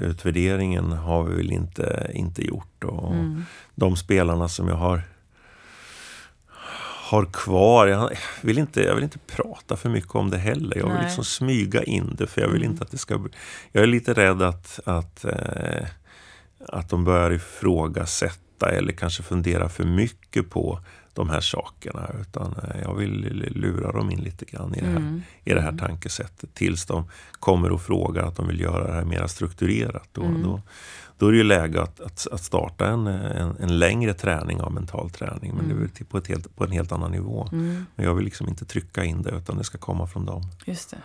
utvärderingen 0.00 0.92
har 0.92 1.24
vi 1.24 1.36
väl 1.36 1.52
inte, 1.52 2.10
inte 2.14 2.46
gjort. 2.46 2.84
Och 2.84 3.14
mm. 3.14 3.44
De 3.74 3.96
spelarna 3.96 4.48
som 4.48 4.68
jag 4.68 4.76
har, 4.76 5.02
har 7.10 7.24
kvar. 7.24 7.86
Jag 7.86 8.10
vill, 8.40 8.58
inte, 8.58 8.82
jag 8.82 8.94
vill 8.94 9.04
inte 9.04 9.18
prata 9.18 9.76
för 9.76 9.88
mycket 9.88 10.14
om 10.14 10.30
det 10.30 10.38
heller. 10.38 10.76
Jag 10.76 10.84
vill 10.84 10.94
Nej. 10.94 11.04
liksom 11.04 11.24
smyga 11.24 11.82
in 11.82 12.14
det 12.18 12.26
för 12.26 12.40
jag 12.40 12.48
vill 12.48 12.62
Mm. 12.62 12.72
inte 12.72 12.84
att 12.84 12.90
det 12.90 12.98
ska 12.98 13.18
bli... 13.18 13.32
Jag 13.72 13.82
är 13.82 13.86
lite 13.86 14.12
rädd 14.14 14.42
att, 14.42 14.80
att, 14.84 15.24
eh, 15.24 15.86
att 16.68 16.88
de 16.88 17.04
börjar 17.04 17.30
ifrågasätta 17.30 18.70
eller 18.70 18.92
kanske 18.92 19.22
fundera 19.22 19.68
för 19.68 19.84
mycket 19.84 20.50
på 20.50 20.80
de 21.14 21.30
här 21.30 21.40
sakerna. 21.40 22.10
Utan 22.20 22.54
eh, 22.62 22.80
jag 22.82 22.94
vill 22.94 23.12
lura 23.54 23.92
dem 23.92 24.10
in 24.10 24.20
lite 24.20 24.44
grann 24.44 24.74
i 24.74 24.80
det 24.80 24.86
här, 24.86 24.96
Mm. 24.96 25.22
i 25.44 25.52
det 25.54 25.60
här 25.60 25.68
Mm. 25.68 25.78
tankesättet. 25.78 26.54
Tills 26.54 26.86
de 26.86 27.04
kommer 27.32 27.72
och 27.72 27.82
frågar 27.82 28.22
att 28.22 28.36
de 28.36 28.48
vill 28.48 28.60
göra 28.60 28.86
det 28.86 28.92
här 28.92 29.04
mer 29.04 29.26
strukturerat. 29.26 30.08
Då, 30.12 30.22
Mm. 30.22 30.42
då, 30.42 30.62
då 31.18 31.26
är 31.26 31.30
det 31.32 31.38
ju 31.38 31.44
läge 31.44 31.82
att, 31.82 32.00
att, 32.00 32.26
att 32.32 32.42
starta 32.44 32.86
en, 32.88 33.06
en, 33.06 33.56
en 33.60 33.78
längre 33.78 34.14
träning 34.14 34.60
av 34.60 34.72
mental 34.72 35.10
träning. 35.10 35.54
Men 35.54 35.64
Mm. 35.64 35.78
det 35.78 35.84
är 35.84 35.88
till- 35.88 36.06
på, 36.06 36.18
ett 36.18 36.26
helt, 36.26 36.56
på 36.56 36.64
en 36.64 36.70
helt 36.72 36.92
annan 36.92 37.10
nivå. 37.10 37.48
Mm. 37.52 37.86
Men 37.94 38.06
jag 38.06 38.14
vill 38.14 38.24
liksom 38.24 38.48
inte 38.48 38.64
trycka 38.64 39.04
in 39.04 39.22
det 39.22 39.30
utan 39.30 39.58
det 39.58 39.64
ska 39.64 39.78
komma 39.78 40.06
från 40.06 40.26
dem. 40.26 40.42
Just 40.64 40.90
det. 40.90 40.96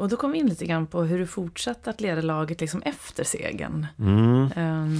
Och 0.00 0.08
då 0.08 0.16
kom 0.16 0.32
vi 0.32 0.38
in 0.38 0.46
lite 0.46 0.64
grann 0.66 0.86
på 0.86 1.02
hur 1.02 1.18
du 1.18 1.26
fortsatte 1.26 1.90
att 1.90 2.00
leda 2.00 2.22
laget 2.22 2.60
liksom 2.60 2.82
efter 2.82 3.24
segern. 3.24 3.86
Mm. 3.98 4.48
Ehm, 4.56 4.96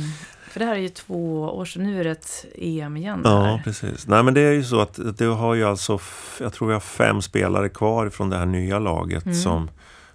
för 0.51 0.61
det 0.61 0.67
här 0.67 0.75
är 0.75 0.79
ju 0.81 0.89
två 0.89 1.43
år 1.43 1.65
sedan, 1.65 1.83
nu 1.83 2.01
är 2.01 2.05
det 2.05 2.11
ett 2.11 2.45
EM 2.55 2.97
igen. 2.97 3.21
Ja, 3.25 3.43
här. 3.43 3.61
precis. 3.65 4.07
Nej, 4.07 4.23
men 4.23 4.35
det 4.35 4.41
är 4.41 4.53
ju 4.53 4.65
så 4.65 4.81
att 4.81 4.99
det 5.19 5.25
har 5.25 5.55
ju 5.55 5.65
alltså, 5.65 5.99
jag 6.41 6.53
tror 6.53 6.69
vi 6.69 6.75
har 6.75 6.81
fem 6.81 7.23
spelare 7.23 7.69
kvar 7.69 8.09
från 8.09 8.31
det 8.31 8.37
här 8.37 8.47
nya 8.47 8.79
laget 8.79 9.25
Mm. 9.25 9.35
som, 9.37 9.71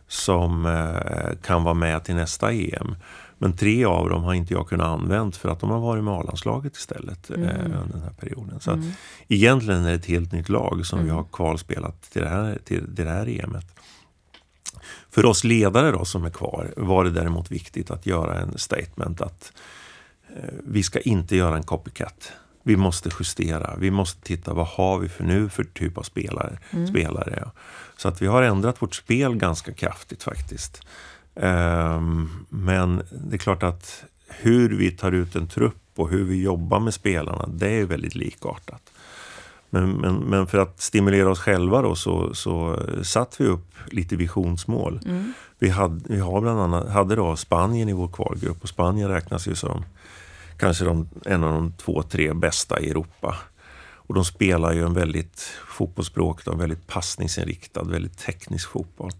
som 0.08 0.66
eh, 0.66 1.38
kan 1.44 1.64
vara 1.64 1.74
med 1.74 2.04
till 2.04 2.16
nästa 2.16 2.52
EM. 2.52 2.96
Men 3.38 3.58
tre 3.58 3.86
av 3.86 4.10
dem 4.10 4.24
har 4.24 4.34
inte 4.34 4.54
jag 4.54 4.68
kunnat 4.68 4.88
använt 4.88 5.36
för 5.38 5.50
att 5.50 5.60
de 5.60 5.70
har 5.70 5.80
varit 5.80 6.04
med 6.04 6.14
A-landslaget 6.14 6.76
istället 6.78 7.30
eh, 7.30 7.36
Mm. 7.36 7.50
under 7.66 7.94
den 7.94 8.02
här 8.04 8.14
perioden. 8.20 8.60
Så 8.60 8.72
att 8.72 8.78
Mm. 8.78 8.92
egentligen 9.28 9.86
är 9.86 9.90
det 9.90 9.96
ett 9.96 10.06
helt 10.06 10.32
nytt 10.32 10.50
lag 10.50 10.86
som 10.86 11.00
vi 11.00 11.06
Mm. 11.06 11.16
har 11.16 11.24
kvalspelat 11.24 12.02
till 12.12 12.22
det 12.22 12.30
här, 12.30 12.60
till, 12.66 12.96
till 12.96 13.06
det 13.06 13.12
här 13.12 13.30
EMet. 13.44 13.66
För 15.16 15.26
oss 15.26 15.44
ledare 15.44 15.92
då 15.92 16.06
som 16.06 16.26
är 16.26 16.30
kvar 16.30 16.74
var 16.78 17.04
det 17.04 17.10
däremot 17.10 17.52
viktigt 17.52 17.92
att 17.92 18.06
göra 18.06 18.40
en 18.40 18.58
statement 18.58 19.22
att 19.22 19.52
eh, 20.36 20.54
vi 20.64 20.84
ska 20.84 21.00
inte 21.00 21.36
göra 21.36 21.56
en 21.56 21.64
copycat. 21.64 22.32
Vi 22.64 22.78
måste 22.78 23.10
justera. 23.20 23.76
Vi 23.80 23.92
måste 23.92 24.22
titta 24.22 24.54
vad 24.54 24.68
har 24.68 25.00
vi 25.00 25.10
för 25.10 25.24
nu 25.24 25.50
för 25.50 25.64
typ 25.64 25.98
av 25.98 26.04
spelare. 26.04 26.60
Mm. 26.72 26.88
spelare. 26.88 27.50
Så 27.98 28.08
att 28.08 28.22
vi 28.22 28.28
har 28.28 28.42
ändrat 28.42 28.82
vårt 28.82 28.96
spel 28.96 29.36
ganska 29.36 29.74
kraftigt 29.74 30.24
faktiskt. 30.24 30.82
Ehm, 31.36 32.46
men 32.50 33.04
det 33.12 33.36
är 33.36 33.38
klart 33.38 33.64
att 33.64 34.04
hur 34.28 34.70
vi 34.78 34.92
tar 34.92 35.12
ut 35.12 35.36
en 35.36 35.48
trupp 35.48 35.84
och 35.96 36.10
hur 36.10 36.24
vi 36.24 36.44
jobbar 36.44 36.80
med 36.80 36.94
spelarna, 36.94 37.48
det 37.48 37.70
är 37.70 37.86
väldigt 37.86 38.16
likartat. 38.16 38.92
Men, 39.76 39.92
men, 39.92 40.16
men 40.16 40.48
för 40.48 40.58
att 40.58 40.82
stimulera 40.82 41.30
oss 41.30 41.40
själva 41.40 41.82
då 41.82 41.96
så, 41.96 42.34
så 42.34 42.80
satt 43.04 43.42
vi 43.42 43.46
upp 43.46 43.76
lite 43.86 44.16
visionsmål. 44.16 45.00
Mm. 45.06 45.34
Vi, 45.60 45.70
hade, 45.70 46.02
vi 46.04 46.20
har 46.20 46.42
bland 46.42 46.60
annat, 46.60 46.90
hade 46.90 47.16
då 47.16 47.36
Spanien 47.36 47.90
i 47.90 47.94
vår 47.94 48.08
kvalgrupp 48.08 48.64
och 48.64 48.70
Spanien 48.70 49.10
räknas 49.10 49.48
ju 49.48 49.56
som 49.56 49.86
kanske 50.58 50.86
de, 50.86 51.10
en 51.26 51.44
av 51.44 51.54
de 51.54 51.72
två, 51.72 52.04
tre 52.04 52.34
bästa 52.34 52.80
i 52.80 52.90
Europa. 52.90 53.36
Och 54.08 54.14
de 54.14 54.26
spelar 54.26 54.74
ju 54.74 54.86
en 54.86 54.94
väldigt 54.94 55.40
fotbollsspråk, 55.68 56.48
en 56.48 56.58
väldigt 56.58 56.88
passningsinriktad, 56.88 57.84
väldigt 57.84 58.18
teknisk 58.18 58.70
fotboll. 58.70 59.12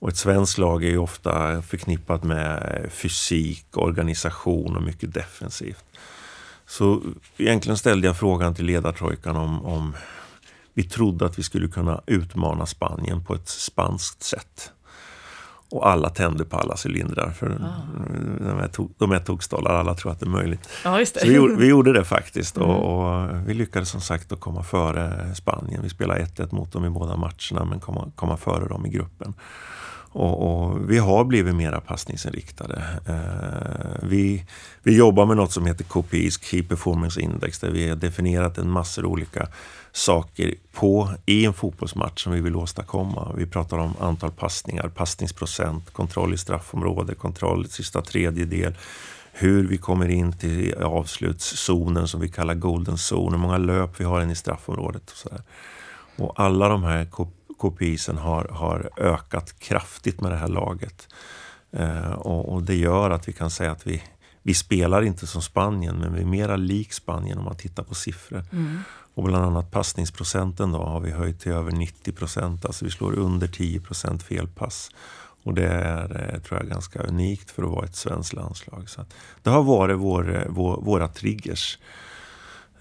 Och 0.00 0.08
ett 0.08 0.16
svenskt 0.16 0.58
lag 0.58 0.84
är 0.84 0.88
ju 0.88 0.98
ofta 0.98 1.62
förknippat 1.62 2.24
med 2.24 2.86
fysik, 2.90 3.66
organisation 3.76 4.76
och 4.76 4.82
mycket 4.82 5.14
defensivt. 5.14 5.84
Så 6.70 7.00
egentligen 7.36 7.76
ställde 7.76 8.06
jag 8.06 8.16
frågan 8.16 8.54
till 8.54 8.64
ledartrojkan 8.66 9.36
om, 9.36 9.64
om 9.66 9.96
vi 10.74 10.82
trodde 10.82 11.26
att 11.26 11.38
vi 11.38 11.42
skulle 11.42 11.68
kunna 11.68 12.00
utmana 12.06 12.66
Spanien 12.66 13.24
på 13.24 13.34
ett 13.34 13.48
spanskt 13.48 14.22
sätt. 14.22 14.72
Och 15.72 15.88
alla 15.88 16.10
tände 16.10 16.44
på 16.44 16.56
alla 16.56 16.76
cylindrar. 16.86 17.30
För 17.30 17.46
Ah. 17.50 17.82
de, 18.44 18.58
är 18.58 18.68
to, 18.68 18.88
de 18.98 19.12
är 19.12 19.20
tokstollar, 19.20 19.74
alla 19.74 19.94
tror 19.94 20.12
att 20.12 20.20
det 20.20 20.26
är 20.26 20.30
möjligt. 20.30 20.68
Just 20.98 21.14
det. 21.14 21.20
Så 21.20 21.26
vi, 21.26 21.34
gjorde- 21.34 21.56
vi 21.56 21.66
gjorde 21.66 21.92
det 21.92 22.04
faktiskt 22.04 22.56
Mm. 22.56 22.68
och, 22.68 23.10
och 23.10 23.28
vi 23.48 23.54
lyckades 23.54 23.88
som 23.88 24.00
sagt 24.00 24.32
att 24.32 24.40
komma 24.40 24.62
före 24.62 25.34
Spanien. 25.34 25.82
Vi 25.82 25.88
spelade 25.88 26.20
1-1 26.20 26.52
mot 26.54 26.72
dem 26.72 26.84
i 26.84 26.90
båda 26.90 27.16
matcherna 27.16 27.64
men 27.70 27.80
komma, 27.80 28.10
komma 28.14 28.36
före 28.36 28.68
dem 28.68 28.86
i 28.86 28.88
gruppen. 28.88 29.34
Och, 30.12 30.66
och 30.66 30.90
vi 30.90 30.98
har 30.98 31.24
blivit 31.24 31.54
mera 31.54 31.80
passningsinriktade. 31.80 32.82
Eh, 33.06 34.08
vi, 34.08 34.44
vi 34.82 34.96
jobbar 34.96 35.26
med 35.26 35.36
något 35.36 35.52
som 35.52 35.66
heter 35.66 35.84
KPIs, 35.84 36.42
Key 36.42 36.62
Performance 36.62 37.20
Index, 37.20 37.58
där 37.58 37.70
vi 37.70 37.88
har 37.88 37.96
definierat 37.96 38.58
en 38.58 38.70
massa 38.70 39.06
olika 39.06 39.48
saker 39.92 40.54
på, 40.72 41.10
i 41.26 41.44
en 41.44 41.52
fotbollsmatch 41.52 42.22
som 42.22 42.32
vi 42.32 42.40
vill 42.40 42.56
åstadkomma. 42.56 43.32
Vi 43.36 43.46
pratar 43.46 43.78
om 43.78 43.94
antal 44.00 44.30
passningar, 44.30 44.88
passningsprocent, 44.88 45.92
kontroll 45.92 46.34
i 46.34 46.38
straffområde, 46.38 47.14
kontroll 47.14 47.66
i 47.66 47.68
sista 47.68 48.02
tredjedel, 48.02 48.74
hur 49.32 49.68
vi 49.68 49.78
kommer 49.78 50.08
in 50.08 50.32
till 50.32 50.74
avslutszonen 50.74 52.08
som 52.08 52.20
vi 52.20 52.28
kallar 52.28 52.54
golden 52.54 52.96
zone, 53.12 53.36
hur 53.36 53.42
många 53.42 53.58
löp 53.58 54.00
vi 54.00 54.04
har 54.04 54.22
in 54.22 54.30
i 54.30 54.36
straffområdet 54.36 55.10
och 55.10 55.16
sådär. 55.16 55.42
Och 56.16 56.40
alla 56.40 56.68
de 56.68 56.82
här 56.82 57.04
KPIsen 57.60 58.18
har, 58.18 58.44
har 58.44 58.90
ökat 58.96 59.58
kraftigt 59.58 60.20
med 60.20 60.32
det 60.32 60.38
här 60.38 60.48
laget. 60.48 61.08
Eh, 61.72 62.12
och, 62.12 62.52
och 62.52 62.62
det 62.62 62.74
gör 62.74 63.10
att 63.10 63.28
vi 63.28 63.32
kan 63.32 63.50
säga 63.50 63.72
att 63.72 63.86
vi, 63.86 64.02
vi 64.42 64.54
spelar 64.54 65.02
inte 65.02 65.26
som 65.26 65.42
Spanien, 65.42 65.96
men 65.96 66.14
vi 66.14 66.20
är 66.20 66.26
mera 66.26 66.56
lik 66.56 66.92
Spanien 66.92 67.38
om 67.38 67.44
man 67.44 67.56
tittar 67.56 67.82
på 67.82 67.94
siffror. 67.94 68.44
Mm. 68.52 68.78
Och 69.14 69.24
bland 69.24 69.44
annat 69.44 69.70
passningsprocenten 69.70 70.72
då 70.72 70.78
har 70.78 71.00
vi 71.00 71.10
höjt 71.10 71.40
till 71.40 71.52
över 71.52 71.72
90 71.72 72.12
procent. 72.12 72.64
Alltså 72.64 72.84
vi 72.84 72.90
slår 72.90 73.18
under 73.18 73.48
10 73.48 73.80
procent 73.80 74.22
felpass. 74.22 74.90
Och 75.42 75.54
det 75.54 75.68
är, 75.68 76.34
eh, 76.34 76.40
tror 76.40 76.60
jag, 76.60 76.68
ganska 76.68 77.02
unikt 77.02 77.50
för 77.50 77.62
att 77.62 77.70
vara 77.70 77.84
ett 77.84 77.96
svenskt 77.96 78.32
landslag. 78.32 78.88
Så 78.88 79.04
det 79.42 79.50
har 79.50 79.62
varit 79.62 79.98
vår, 79.98 80.36
eh, 80.36 80.42
vår, 80.48 80.80
våra 80.82 81.08
triggers. 81.08 81.78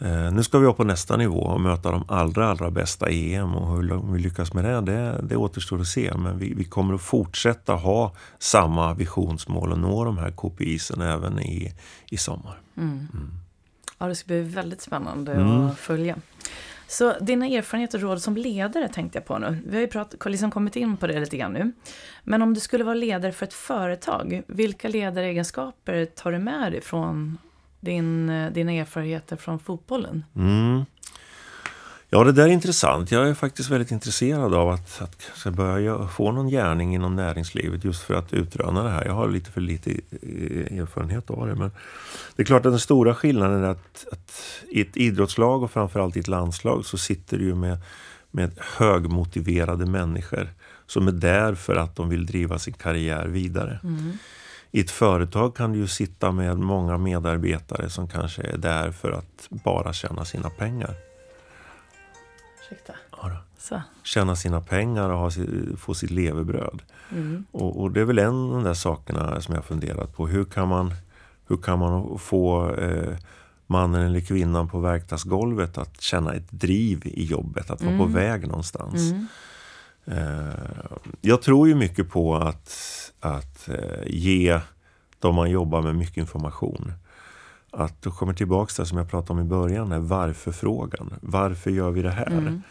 Eh, 0.01 0.31
nu 0.31 0.43
ska 0.43 0.59
vi 0.59 0.65
upp 0.67 0.77
på 0.77 0.83
nästa 0.83 1.17
nivå 1.17 1.39
och 1.39 1.61
möta 1.61 1.91
de 1.91 2.03
allra, 2.07 2.49
allra 2.49 2.71
bästa 2.71 3.09
i 3.09 3.35
EM. 3.35 3.55
Och 3.55 3.75
hur 3.75 4.13
vi 4.13 4.19
lyckas 4.19 4.53
med 4.53 4.63
det, 4.63 4.81
det, 4.81 5.19
det 5.23 5.35
återstår 5.35 5.79
att 5.81 5.87
se. 5.87 6.13
Men 6.17 6.37
vi, 6.37 6.53
vi 6.53 6.63
kommer 6.63 6.93
att 6.93 7.01
fortsätta 7.01 7.73
ha 7.73 8.13
samma 8.39 8.93
visionsmål 8.93 9.71
och 9.71 9.79
nå 9.79 10.03
de 10.05 10.17
här 10.17 10.31
KPIsen 10.31 11.01
även 11.01 11.39
i, 11.39 11.73
i 12.09 12.17
sommar. 12.17 12.59
Mm. 12.77 13.07
Ja, 13.97 14.07
det 14.07 14.15
ska 14.15 14.27
bli 14.27 14.41
väldigt 14.41 14.81
spännande 14.81 15.31
Mm. 15.33 15.61
att 15.61 15.77
följa. 15.79 16.15
Så 16.87 17.13
dina 17.21 17.47
erfarenheter 17.47 17.97
och 17.97 18.01
råd 18.09 18.21
som 18.21 18.37
ledare 18.37 18.87
tänkte 18.87 19.17
jag 19.17 19.25
på 19.25 19.37
nu. 19.37 19.57
Vi 19.65 19.73
har 19.75 19.81
ju 19.81 19.87
prat, 19.87 20.15
liksom 20.25 20.51
kommit 20.51 20.75
in 20.75 20.97
på 20.97 21.07
det 21.07 21.19
lite 21.19 21.37
grann 21.37 21.53
nu. 21.53 21.71
Men 22.23 22.41
om 22.41 22.53
du 22.53 22.59
skulle 22.59 22.83
vara 22.83 22.95
ledare 22.95 23.31
för 23.31 23.45
ett 23.45 23.53
företag, 23.53 24.41
vilka 24.47 24.87
ledaregenskaper 24.87 26.05
tar 26.05 26.31
du 26.31 26.39
med 26.39 26.71
dig 26.71 26.81
från 26.81 27.37
din, 27.79 28.29
eh, 28.29 28.51
dina 28.51 28.71
erfarenheter 28.71 29.35
från 29.35 29.59
fotbollen? 29.59 30.23
Mm. 30.35 30.85
Ja, 32.11 32.23
det 32.23 32.31
där 32.31 32.43
är 32.43 32.47
intressant. 32.47 33.11
Jag 33.11 33.29
är 33.29 33.33
faktiskt 33.33 33.69
väldigt 33.69 33.91
intresserad 33.91 34.53
av 34.53 34.69
att, 34.69 35.01
att 35.01 35.53
börja 35.53 36.07
få 36.07 36.31
någon 36.31 36.47
gärning 36.47 36.95
inom 36.95 37.15
näringslivet 37.15 37.83
just 37.85 38.03
för 38.03 38.13
att 38.13 38.33
utröna 38.33 38.83
det 38.83 38.89
här. 38.89 39.05
Jag 39.05 39.13
har 39.13 39.29
lite 39.29 39.51
för 39.51 39.61
lite 39.61 39.91
eh, 39.91 40.79
erfarenhet 40.79 41.29
av 41.29 41.47
det. 41.47 41.55
Men 41.55 41.71
det 42.35 42.43
är 42.43 42.45
klart 42.45 42.65
att 42.65 42.71
den 42.71 42.79
stora 42.79 43.15
skillnaden 43.15 43.63
är 43.63 43.67
att, 43.67 44.05
att 44.11 44.31
i 44.69 44.81
ett 44.81 44.97
idrottslag 44.97 45.63
och 45.63 45.71
framförallt 45.71 46.17
i 46.17 46.19
ett 46.19 46.27
landslag 46.27 46.85
så 46.85 46.97
sitter 46.97 47.37
du 47.37 47.45
ju 47.45 47.55
med, 47.55 47.77
med 48.31 48.51
högmotiverade 48.57 49.85
människor 49.85 50.49
som 50.87 51.07
är 51.07 51.11
där 51.11 51.55
för 51.55 51.75
att 51.75 51.95
de 51.95 52.09
vill 52.09 52.25
driva 52.25 52.59
sin 52.59 52.73
karriär 52.73 53.27
vidare. 53.27 53.79
Mm. 53.83 54.17
I 54.71 54.79
ett 54.79 54.91
företag 54.91 55.55
kan 55.55 55.71
du 55.71 55.79
ju 55.79 55.87
sitta 55.87 56.31
med 56.31 56.57
många 56.59 56.97
medarbetare 56.97 57.89
som 57.89 58.07
kanske 58.07 58.41
är 58.41 58.57
där 58.57 58.91
för 58.91 59.11
att 59.11 59.47
bara 59.49 59.93
tjäna 59.93 60.25
sina 60.25 60.49
pengar. 60.49 60.95
Ursäkta. 62.61 62.93
Ja. 63.11 63.37
Så. 63.57 63.81
Tjäna 64.03 64.35
sina 64.35 64.61
pengar 64.61 65.09
och 65.09 65.19
ha, 65.19 65.31
få 65.77 65.93
sitt 65.93 66.11
levebröd. 66.11 66.81
Mm. 67.11 67.45
Och, 67.51 67.81
och 67.81 67.91
det 67.91 68.01
är 68.01 68.05
väl 68.05 68.19
en 68.19 68.35
av 68.35 68.51
de 68.51 68.63
där 68.63 68.73
sakerna 68.73 69.41
som 69.41 69.53
jag 69.53 69.61
har 69.61 69.65
funderat 69.67 70.15
på. 70.15 70.27
Hur 70.27 70.45
kan 70.45 70.67
man, 70.67 70.93
hur 71.47 71.57
kan 71.57 71.79
man 71.79 72.19
få 72.19 72.73
eh, 72.75 73.17
mannen 73.67 74.01
eller 74.01 74.19
kvinnan 74.21 74.69
på 74.69 74.79
verkstadsgolvet 74.79 75.77
att 75.77 76.01
känna 76.01 76.33
ett 76.33 76.51
driv 76.51 77.01
i 77.05 77.25
jobbet, 77.25 77.69
att 77.71 77.81
vara 77.81 77.97
på 77.97 78.03
Mm. 78.03 78.13
väg 78.15 78.47
någonstans. 78.47 79.11
Mm. 79.11 79.27
Eh, 80.11 80.49
jag 81.21 81.41
tror 81.41 81.67
ju 81.67 81.75
mycket 81.75 82.09
på 82.09 82.35
att, 82.35 82.73
att 83.19 83.69
eh, 83.69 84.03
ge 84.05 84.59
de 85.19 85.35
man 85.35 85.51
jobbar 85.51 85.81
med 85.81 85.95
mycket 85.95 86.17
information. 86.17 86.93
Att 87.71 88.01
du 88.01 88.11
kommer 88.11 88.33
tillbaka 88.33 88.69
till 88.73 88.83
det 88.83 88.87
som 88.87 88.97
jag 88.97 89.09
pratade 89.09 89.39
om 89.39 89.45
i 89.45 89.49
början, 89.49 90.07
varför-frågan. 90.07 91.13
Varför 91.21 91.71
gör 91.71 91.91
vi 91.91 92.01
det 92.01 92.11
här? 92.11 92.27
Mm. 92.27 92.61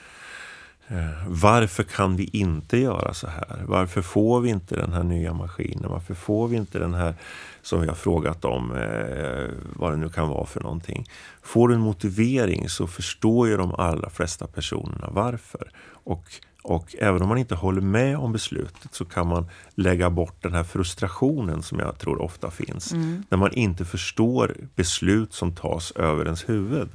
Eh, 0.89 1.27
varför 1.27 1.83
kan 1.83 2.17
vi 2.17 2.31
inte 2.33 2.79
göra 2.79 3.15
så 3.15 3.27
här? 3.27 3.63
Varför 3.67 4.03
får 4.03 4.41
vi 4.41 4.51
inte 4.51 4.77
den 4.77 4.93
här 4.93 5.03
nya 5.03 5.35
maskinen? 5.35 5.91
Varför 5.91 6.15
får 6.15 6.49
vi 6.49 6.57
inte 6.57 6.79
den 6.79 6.95
här 6.95 7.15
som 7.63 7.81
vi 7.81 7.89
har 7.89 7.95
frågat 7.95 8.45
om, 8.45 8.77
eh, 8.77 9.55
vad 9.77 9.93
det 9.93 9.97
nu 9.97 10.09
kan 10.09 10.29
vara 10.29 10.47
för 10.47 10.61
någonting. 10.61 11.07
Får 11.43 11.69
du 11.69 11.75
en 11.75 11.81
motivering 11.81 12.69
så 12.69 12.87
förstår 12.87 13.49
ju 13.49 13.57
de 13.57 13.75
allra 13.75 14.11
flesta 14.11 14.47
personerna 14.47 15.09
varför. 15.13 15.71
Och, 16.05 16.25
och 16.63 16.97
även 16.99 17.23
om 17.23 17.29
man 17.29 17.39
inte 17.39 17.55
håller 17.55 17.81
med 17.81 18.19
om 18.19 18.33
beslutet 18.33 18.95
så 18.95 19.05
kan 19.05 19.29
man 19.29 19.47
lägga 19.75 20.11
bort 20.11 20.43
den 20.43 20.55
här 20.55 20.65
frustrationen 20.65 21.63
som 21.63 21.79
jag 21.79 21.99
tror 21.99 22.23
ofta 22.23 22.51
finns. 22.51 22.93
Mm. 22.93 23.25
När 23.29 23.39
man 23.39 23.53
inte 23.53 23.85
förstår 23.85 24.57
beslut 24.75 25.33
som 25.33 25.55
tas 25.55 25.91
över 25.91 26.25
ens 26.25 26.49
huvud. 26.49 26.89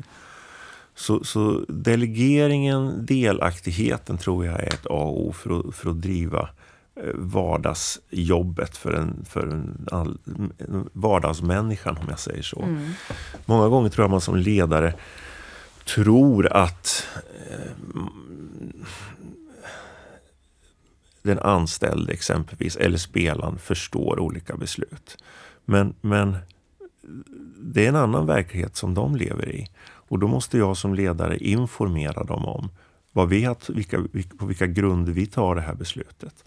Så, 0.95 1.23
så, 1.23 1.65
delegeringen, 1.67 3.05
delaktigheten 3.05 4.17
tror 4.17 4.45
jag 4.45 4.59
är 4.59 4.67
ett 4.67 4.85
A 4.85 5.03
och 5.03 5.27
O 5.27 5.33
för 5.33 5.59
att, 5.59 5.75
för 5.75 5.89
att 5.89 6.01
driva 6.01 6.49
eh, 6.95 7.13
vardagsjobbet 7.13 8.77
för 8.77 8.93
en, 8.93 9.25
för 9.29 9.47
en, 9.47 9.87
all, 9.91 10.17
vardagsmänniskan 10.93 11.97
om 11.97 12.05
jag 12.09 12.19
säger 12.19 12.43
så. 12.43 12.61
Mm. 12.61 12.89
Många 13.45 13.67
gånger 13.67 13.89
tror 13.89 14.03
jag 14.03 14.11
man 14.11 14.21
som 14.21 14.35
ledare 14.35 14.93
tror 15.85 16.47
att 16.53 17.07
eh, 17.49 18.01
den 21.23 21.39
anställde 21.39 22.13
exempelvis, 22.13 22.75
eller 22.75 22.97
spelaren, 22.97 23.57
förstår 23.57 24.19
olika 24.19 24.57
beslut. 24.57 25.17
Men, 25.65 25.95
men 26.01 26.37
det 27.57 27.85
är 27.85 27.89
en 27.89 27.95
annan 27.95 28.25
verklighet 28.25 28.75
som 28.75 28.93
de 28.93 29.15
lever 29.15 29.49
i. 29.49 29.67
Och 29.83 30.19
då 30.19 30.27
måste 30.27 30.57
jag 30.57 30.77
som 30.77 30.93
ledare 30.93 31.37
informera 31.37 32.23
dem 32.23 32.45
om 32.45 32.69
vad 33.11 33.29
vi 33.29 33.43
har, 33.43 33.73
vilka, 33.73 34.03
på 34.37 34.45
vilka 34.45 34.67
grunder 34.67 35.13
vi 35.13 35.25
tar 35.25 35.55
det 35.55 35.61
här 35.61 35.75
beslutet. 35.75 36.43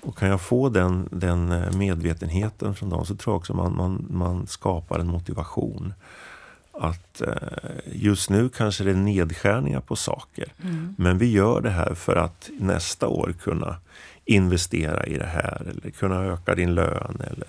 Och 0.00 0.18
kan 0.18 0.28
jag 0.28 0.40
få 0.40 0.68
den, 0.68 1.08
den 1.12 1.52
eh, 1.52 1.76
medvetenheten 1.76 2.74
från 2.74 2.90
dem 2.90 3.06
så 3.06 3.16
tror 3.16 3.32
jag 3.32 3.38
också 3.38 3.54
man, 3.54 3.76
man, 3.76 4.06
man 4.10 4.46
skapar 4.46 4.98
en 4.98 5.06
motivation. 5.06 5.94
Att 6.80 7.20
eh, 7.20 7.28
just 7.92 8.30
nu 8.30 8.48
kanske 8.48 8.84
det 8.84 8.90
är 8.90 8.94
nedskärningar 8.94 9.80
på 9.80 9.96
saker. 9.96 10.52
Mm. 10.62 10.94
Men 10.98 11.18
vi 11.18 11.30
gör 11.30 11.60
det 11.60 11.70
här 11.70 11.94
för 11.94 12.16
att 12.16 12.50
nästa 12.58 13.08
år 13.08 13.34
kunna 13.42 13.76
investera 14.24 15.06
i 15.06 15.18
det 15.18 15.26
här 15.26 15.62
eller 15.70 15.90
kunna 15.90 16.24
öka 16.24 16.54
din 16.54 16.74
lön 16.74 17.22
eller 17.30 17.48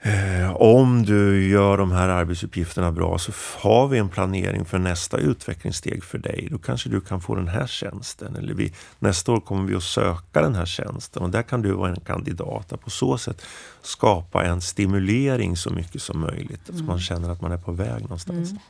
Eh, 0.00 0.56
om 0.56 1.02
du 1.02 1.48
gör 1.48 1.76
de 1.76 1.92
här 1.92 2.08
arbetsuppgifterna 2.08 2.92
bra 2.92 3.18
så 3.18 3.32
har 3.58 3.88
vi 3.88 3.98
en 3.98 4.08
planering 4.08 4.64
för 4.64 4.78
nästa 4.78 5.16
utvecklingssteg 5.16 6.04
för 6.04 6.18
dig. 6.18 6.48
Då 6.50 6.58
kanske 6.58 6.88
du 6.88 7.00
kan 7.00 7.20
få 7.20 7.34
den 7.34 7.48
här 7.48 7.66
tjänsten. 7.66 8.36
Eller 8.36 8.54
vi, 8.54 8.72
nästa 8.98 9.32
år 9.32 9.40
kommer 9.40 9.68
vi 9.68 9.74
att 9.74 9.82
söka 9.82 10.42
den 10.42 10.54
här 10.54 10.66
tjänsten 10.66 11.22
och 11.22 11.30
där 11.30 11.42
kan 11.42 11.62
du 11.62 11.72
vara 11.72 11.90
en 11.90 12.00
kandidat. 12.00 12.80
På 12.80 12.90
så 12.90 13.18
sätt 13.18 13.42
skapa 13.82 14.44
en 14.44 14.60
stimulering 14.60 15.56
så 15.56 15.70
mycket 15.70 16.02
som 16.02 16.20
möjligt. 16.20 16.68
Mm. 16.68 16.78
Så 16.78 16.84
man 16.84 17.00
känner 17.00 17.30
att 17.30 17.40
man 17.40 17.52
är 17.52 17.58
på 17.58 17.72
väg 17.72 18.02
någonstans. 18.02 18.50
Mm. 18.50 18.62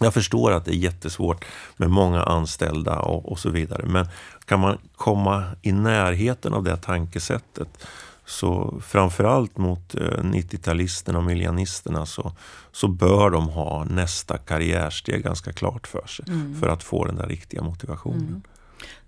Jag 0.00 0.14
förstår 0.14 0.52
att 0.52 0.64
det 0.64 0.70
är 0.70 0.76
jättesvårt 0.76 1.44
med 1.76 1.90
många 1.90 2.22
anställda 2.22 2.98
och, 2.98 3.32
och 3.32 3.38
så 3.38 3.50
vidare. 3.50 3.86
Men 3.86 4.06
kan 4.44 4.60
man 4.60 4.78
komma 4.96 5.44
i 5.62 5.72
närheten 5.72 6.54
av 6.54 6.64
det 6.64 6.76
tankesättet 6.76 7.68
så 8.28 8.80
framförallt 8.80 9.58
mot 9.58 9.94
90-talisterna 9.94 11.14
eh, 11.14 11.18
och 11.18 11.24
miljanisterna 11.24 12.06
så, 12.06 12.32
så 12.72 12.88
bör 12.88 13.30
de 13.30 13.48
ha 13.48 13.84
nästa 13.84 14.38
karriärsteg 14.38 15.24
ganska 15.24 15.52
klart 15.52 15.86
för 15.86 16.06
sig. 16.06 16.24
Mm. 16.28 16.60
För 16.60 16.68
att 16.68 16.82
få 16.82 17.04
den 17.04 17.16
där 17.16 17.26
riktiga 17.26 17.62
motivationen. 17.62 18.28
Mm. 18.28 18.42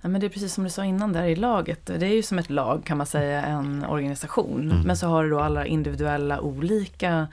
Ja, 0.01 0.09
men 0.09 0.21
det 0.21 0.27
är 0.27 0.29
precis 0.29 0.55
som 0.55 0.65
du 0.65 0.71
sa 0.71 0.85
innan 0.85 1.13
där 1.13 1.25
i 1.25 1.37
laget. 1.37 1.87
Det 1.87 2.07
är 2.07 2.15
ju 2.15 2.23
som 2.23 2.39
ett 2.39 2.51
lag 2.51 2.85
kan 2.85 2.99
man 2.99 3.07
säga, 3.07 3.43
en 3.43 3.85
organisation. 3.85 4.71
Mm. 4.71 4.83
Men 4.83 4.97
så 4.97 5.07
har 5.07 5.25
du 5.25 5.31
då 5.31 5.41
alla 5.41 5.67
individuella 5.67 6.41
olika 6.41 7.29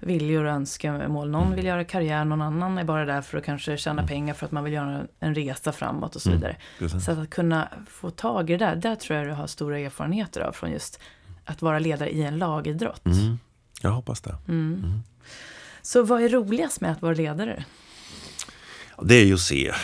viljor 0.00 0.44
och 0.44 0.52
önskemål. 0.52 1.30
Någon 1.30 1.42
mm. 1.42 1.56
vill 1.56 1.64
göra 1.64 1.84
karriär, 1.84 2.24
någon 2.24 2.42
annan 2.42 2.78
är 2.78 2.84
bara 2.84 3.04
där 3.04 3.22
för 3.22 3.38
att 3.38 3.44
kanske 3.44 3.76
tjäna 3.76 4.02
mm. 4.02 4.08
pengar 4.08 4.34
för 4.34 4.46
att 4.46 4.52
man 4.52 4.64
vill 4.64 4.72
göra 4.72 5.02
en 5.20 5.34
resa 5.34 5.72
framåt 5.72 6.16
och 6.16 6.22
så 6.22 6.30
mm. 6.30 6.40
vidare. 6.40 7.00
Så 7.00 7.12
att 7.12 7.30
kunna 7.30 7.68
få 7.88 8.10
tag 8.10 8.50
i 8.50 8.56
det 8.56 8.64
där, 8.64 8.76
där 8.76 8.96
tror 8.96 9.18
jag 9.18 9.28
du 9.28 9.32
har 9.32 9.46
stora 9.46 9.78
erfarenheter 9.78 10.40
av 10.40 10.52
från 10.52 10.70
just 10.70 11.00
att 11.44 11.62
vara 11.62 11.78
ledare 11.78 12.10
i 12.10 12.22
en 12.22 12.38
lagidrott. 12.38 13.06
Mm. 13.06 13.38
Jag 13.82 13.90
hoppas 13.90 14.20
det. 14.20 14.36
Mm. 14.48 14.82
Mm. 14.84 15.02
Så 15.82 16.02
vad 16.02 16.22
är 16.22 16.28
roligast 16.28 16.80
med 16.80 16.92
att 16.92 17.02
vara 17.02 17.14
ledare? 17.14 17.64
Det 19.02 19.14
är 19.14 19.24
ju 19.24 19.34
att 19.34 19.40
se 19.40 19.68
eh, 19.68 19.74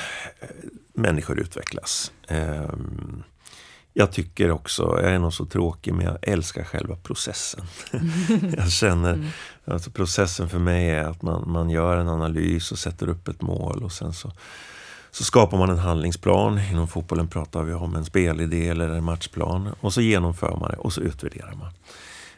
människor 0.92 1.40
utvecklas. 1.40 2.12
Ehm, 2.28 3.22
jag 3.92 4.12
tycker 4.12 4.50
också, 4.50 4.82
jag 5.02 5.12
är 5.12 5.18
nog 5.18 5.32
så 5.32 5.46
tråkig, 5.46 5.94
men 5.94 6.06
jag 6.06 6.18
älskar 6.22 6.64
själva 6.64 6.96
processen. 6.96 7.64
jag 8.56 8.70
känner, 8.70 9.14
mm. 9.14 9.28
alltså 9.64 9.90
processen 9.90 10.48
för 10.48 10.58
mig 10.58 10.90
är 10.90 11.04
att 11.04 11.22
man, 11.22 11.50
man 11.50 11.70
gör 11.70 11.96
en 11.96 12.08
analys 12.08 12.72
och 12.72 12.78
sätter 12.78 13.08
upp 13.08 13.28
ett 13.28 13.42
mål 13.42 13.84
och 13.84 13.92
sen 13.92 14.12
så 14.12 14.32
så 15.18 15.24
skapar 15.24 15.58
man 15.58 15.70
en 15.70 15.78
handlingsplan. 15.78 16.60
Inom 16.70 16.88
fotbollen 16.88 17.28
pratar 17.28 17.62
vi 17.62 17.72
om 17.74 17.96
en 17.96 18.04
spelidé 18.04 18.68
eller 18.68 18.88
en 18.88 19.04
matchplan. 19.04 19.74
Och 19.80 19.94
så 19.94 20.00
genomför 20.00 20.56
man 20.56 20.70
det 20.70 20.76
och 20.76 20.92
så 20.92 21.00
utvärderar 21.00 21.54
man. 21.54 21.72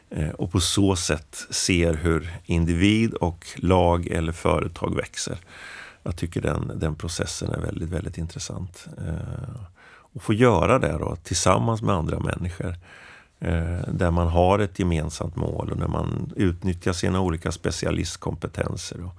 Eh, 0.09 0.29
och 0.29 0.51
på 0.51 0.59
så 0.59 0.95
sätt 0.95 1.47
ser 1.49 1.93
hur 1.93 2.33
individ 2.45 3.13
och 3.13 3.45
lag 3.55 4.07
eller 4.07 4.31
företag 4.31 4.95
växer. 4.95 5.37
Jag 6.03 6.15
tycker 6.15 6.41
den, 6.41 6.71
den 6.75 6.95
processen 6.95 7.51
är 7.51 7.59
väldigt, 7.59 7.89
väldigt 7.89 8.17
intressant. 8.17 8.85
Att 8.97 9.71
och 10.13 10.23
få 10.23 10.33
göra 10.33 10.79
det 10.79 10.97
då 10.97 11.15
tillsammans 11.23 11.81
med 11.81 11.95
andra 11.95 12.19
människor. 12.19 12.75
Eh, 13.39 13.87
där 13.87 14.11
man 14.11 14.27
har 14.27 14.59
ett 14.59 14.79
gemensamt 14.79 15.35
mål 15.35 15.71
och 15.71 15.77
när 15.77 15.87
man 15.87 16.33
utnyttjar 16.35 16.93
sina 16.93 17.21
olika 17.21 17.51
specialistkompetenser. 17.51 19.03
Och, 19.05 19.15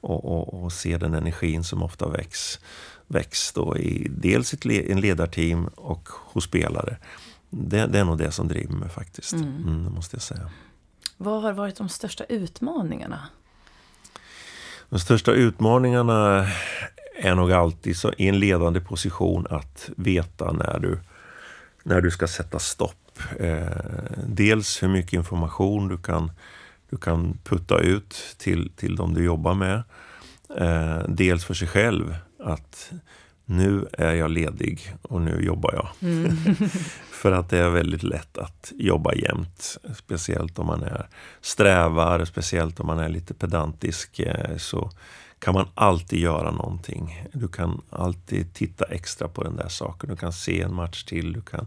och, 0.00 0.24
och, 0.24 0.62
och 0.62 0.72
ser 0.72 0.98
den 0.98 1.14
energin 1.14 1.64
som 1.64 1.82
ofta 1.82 2.08
väcks 2.08 2.60
växt 3.06 3.54
då 3.54 3.76
i 3.78 4.08
dels 4.10 4.54
ett 4.54 4.64
le 4.64 4.92
en 4.92 5.00
ledarteam 5.00 5.66
och 5.66 6.08
hos 6.08 6.44
spelare. 6.44 6.96
Det, 7.50 7.86
det, 7.86 7.98
är 7.98 8.04
nog 8.04 8.18
det 8.18 8.30
som 8.30 8.48
driver 8.48 8.74
mig 8.74 8.88
faktiskt. 8.88 9.32
Mm. 9.32 9.56
Mm, 9.56 9.92
måste 9.92 10.16
jag 10.16 10.22
säga. 10.22 10.50
Vad 11.16 11.42
har 11.42 11.52
varit 11.52 11.76
de 11.76 11.88
största 11.88 12.24
utmaningarna? 12.24 13.28
De 14.88 14.98
största 14.98 15.32
utmaningarna 15.32 16.48
är 17.16 17.34
nog 17.34 17.52
alltid 17.52 17.96
så, 17.96 18.12
i 18.18 18.28
en 18.28 18.38
ledande 18.38 18.80
position 18.80 19.46
att 19.50 19.90
veta 19.96 20.52
när 20.52 20.78
du, 20.78 20.98
när 21.82 22.00
du 22.00 22.10
ska 22.10 22.28
sätta 22.28 22.58
stopp. 22.58 23.18
Eh, 23.38 23.66
dels 24.26 24.82
hur 24.82 24.88
mycket 24.88 25.12
information 25.12 25.88
du 25.88 25.98
kan, 25.98 26.32
du 26.90 26.96
kan 26.96 27.38
putta 27.44 27.78
ut 27.78 28.36
till, 28.38 28.70
till 28.76 28.96
de 28.96 29.14
du 29.14 29.24
jobbar 29.24 29.54
med. 29.54 29.82
Eh, 30.56 31.08
dels 31.08 31.44
för 31.44 31.54
sig 31.54 31.68
själv 31.68 32.16
att 32.42 32.92
nu 33.44 33.86
är 33.92 34.14
jag 34.14 34.30
ledig 34.30 34.94
och 35.02 35.20
nu 35.20 35.44
jobbar 35.44 35.72
jag. 35.74 36.10
Mm. 36.10 36.36
För 37.10 37.32
att 37.32 37.50
det 37.50 37.58
är 37.58 37.70
väldigt 37.70 38.02
lätt 38.02 38.38
att 38.38 38.72
jobba 38.76 39.14
jämt. 39.14 39.76
Speciellt 39.96 40.58
om 40.58 40.66
man 40.66 40.82
är 40.82 41.08
strävar, 41.40 42.24
speciellt 42.24 42.80
om 42.80 42.86
man 42.86 42.98
är 42.98 43.08
lite 43.08 43.34
pedantisk. 43.34 44.20
Eh, 44.20 44.56
så 44.56 44.90
kan 45.38 45.54
man 45.54 45.66
alltid 45.74 46.18
göra 46.18 46.50
någonting. 46.50 47.28
Du 47.32 47.48
kan 47.48 47.80
alltid 47.90 48.54
titta 48.54 48.84
extra 48.84 49.28
på 49.28 49.42
den 49.44 49.56
där 49.56 49.68
saken. 49.68 50.10
Du 50.10 50.16
kan 50.16 50.32
se 50.32 50.62
en 50.62 50.74
match 50.74 51.04
till, 51.04 51.32
du 51.32 51.40
kan, 51.40 51.66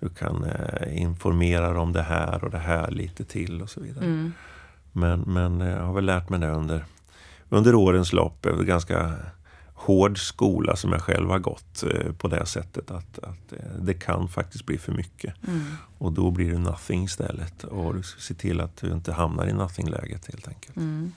du 0.00 0.08
kan 0.08 0.44
eh, 0.44 1.02
informera 1.02 1.80
om 1.80 1.92
det 1.92 2.02
här 2.02 2.44
och 2.44 2.50
det 2.50 2.58
här 2.58 2.90
lite 2.90 3.24
till 3.24 3.62
och 3.62 3.70
så 3.70 3.80
vidare. 3.80 4.04
Mm. 4.04 4.32
Men, 4.92 5.20
men 5.20 5.60
eh, 5.60 5.68
jag 5.68 5.82
har 5.82 5.94
väl 5.94 6.04
lärt 6.04 6.28
mig 6.28 6.40
det 6.40 6.50
under, 6.50 6.84
under 7.48 7.74
årens 7.74 8.12
lopp. 8.12 8.46
Ganska 8.60 9.14
hård 9.76 10.18
skola 10.18 10.76
som 10.76 10.92
jag 10.92 11.02
själv 11.02 11.30
har 11.30 11.38
gått 11.38 11.82
eh, 11.82 12.12
på 12.12 12.28
det 12.28 12.46
sättet 12.46 12.90
att, 12.90 13.18
att 13.18 13.52
eh, 13.52 13.58
det 13.80 13.94
kan 13.94 14.28
faktiskt 14.28 14.66
bli 14.66 14.78
för 14.78 14.92
mycket. 14.92 15.34
Mm. 15.48 15.76
Och 15.98 16.12
då 16.12 16.30
blir 16.30 16.50
det 16.50 16.58
nothing 16.58 17.04
istället. 17.04 17.64
Och 17.64 17.94
du 17.94 18.02
ska 18.02 18.20
se 18.20 18.34
till 18.34 18.60
att 18.60 18.76
du 18.76 18.92
inte 18.92 19.12
hamnar 19.12 19.46
i 19.46 19.52
nothing-läget 19.52 20.26
helt 20.26 20.48
enkelt. 20.48 20.76
Mm. 20.76 21.12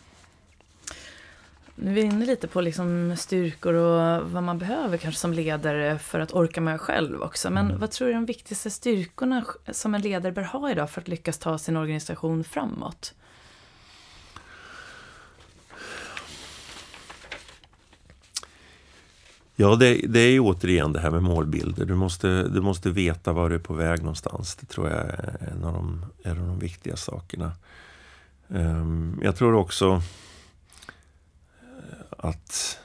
Nu 1.75 1.91
är 1.91 1.95
vi 1.95 2.01
inne 2.01 2.25
lite 2.25 2.47
på 2.47 2.61
liksom 2.61 3.15
styrkor 3.17 3.73
och 3.73 4.31
vad 4.31 4.43
man 4.43 4.57
behöver 4.59 4.97
kanske 4.97 5.21
som 5.21 5.33
ledare 5.33 5.99
för 5.99 6.19
att 6.19 6.33
orka 6.33 6.61
med 6.61 6.81
själv 6.81 7.21
också. 7.21 7.49
Men 7.49 7.65
mm. 7.65 7.79
vad 7.79 7.91
tror 7.91 8.07
du 8.07 8.11
är 8.11 8.15
de 8.15 8.25
viktigaste 8.25 8.69
styrkorna 8.69 9.45
som 9.71 9.95
en 9.95 10.01
ledare 10.01 10.31
bör 10.31 10.41
ha 10.41 10.71
idag 10.71 10.89
för 10.89 11.01
att 11.01 11.07
lyckas 11.07 11.37
ta 11.37 11.57
sin 11.57 11.77
organisation 11.77 12.43
framåt? 12.43 13.13
Ja, 19.61 19.75
det, 19.75 19.93
det 20.07 20.19
är 20.19 20.39
återigen 20.39 20.93
det 20.93 20.99
här 20.99 21.11
med 21.11 21.23
målbilder. 21.23 21.85
Du 21.85 21.95
måste, 21.95 22.43
du 22.43 22.61
måste 22.61 22.89
veta 22.89 23.33
var 23.33 23.49
du 23.49 23.55
är 23.55 23.59
på 23.59 23.73
väg 23.73 23.99
någonstans. 23.99 24.55
Det 24.55 24.65
tror 24.65 24.89
jag 24.89 24.97
är 24.97 25.51
en 25.51 25.63
av 25.63 25.73
de, 25.73 26.05
är 26.23 26.31
av 26.31 26.47
de 26.47 26.59
viktiga 26.59 26.95
sakerna. 26.95 27.51
Um, 28.47 29.19
jag 29.23 29.35
tror 29.35 29.53
också 29.55 30.01
eh, 31.61 32.03
att, 32.17 32.79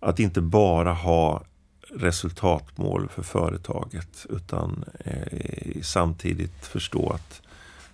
att 0.00 0.18
inte 0.18 0.40
bara 0.40 0.92
ha 0.92 1.42
resultatmål 1.94 3.08
för 3.08 3.22
företaget 3.22 4.26
utan 4.28 4.84
eh, 5.04 5.82
samtidigt 5.82 6.66
förstå 6.66 7.10
att 7.10 7.42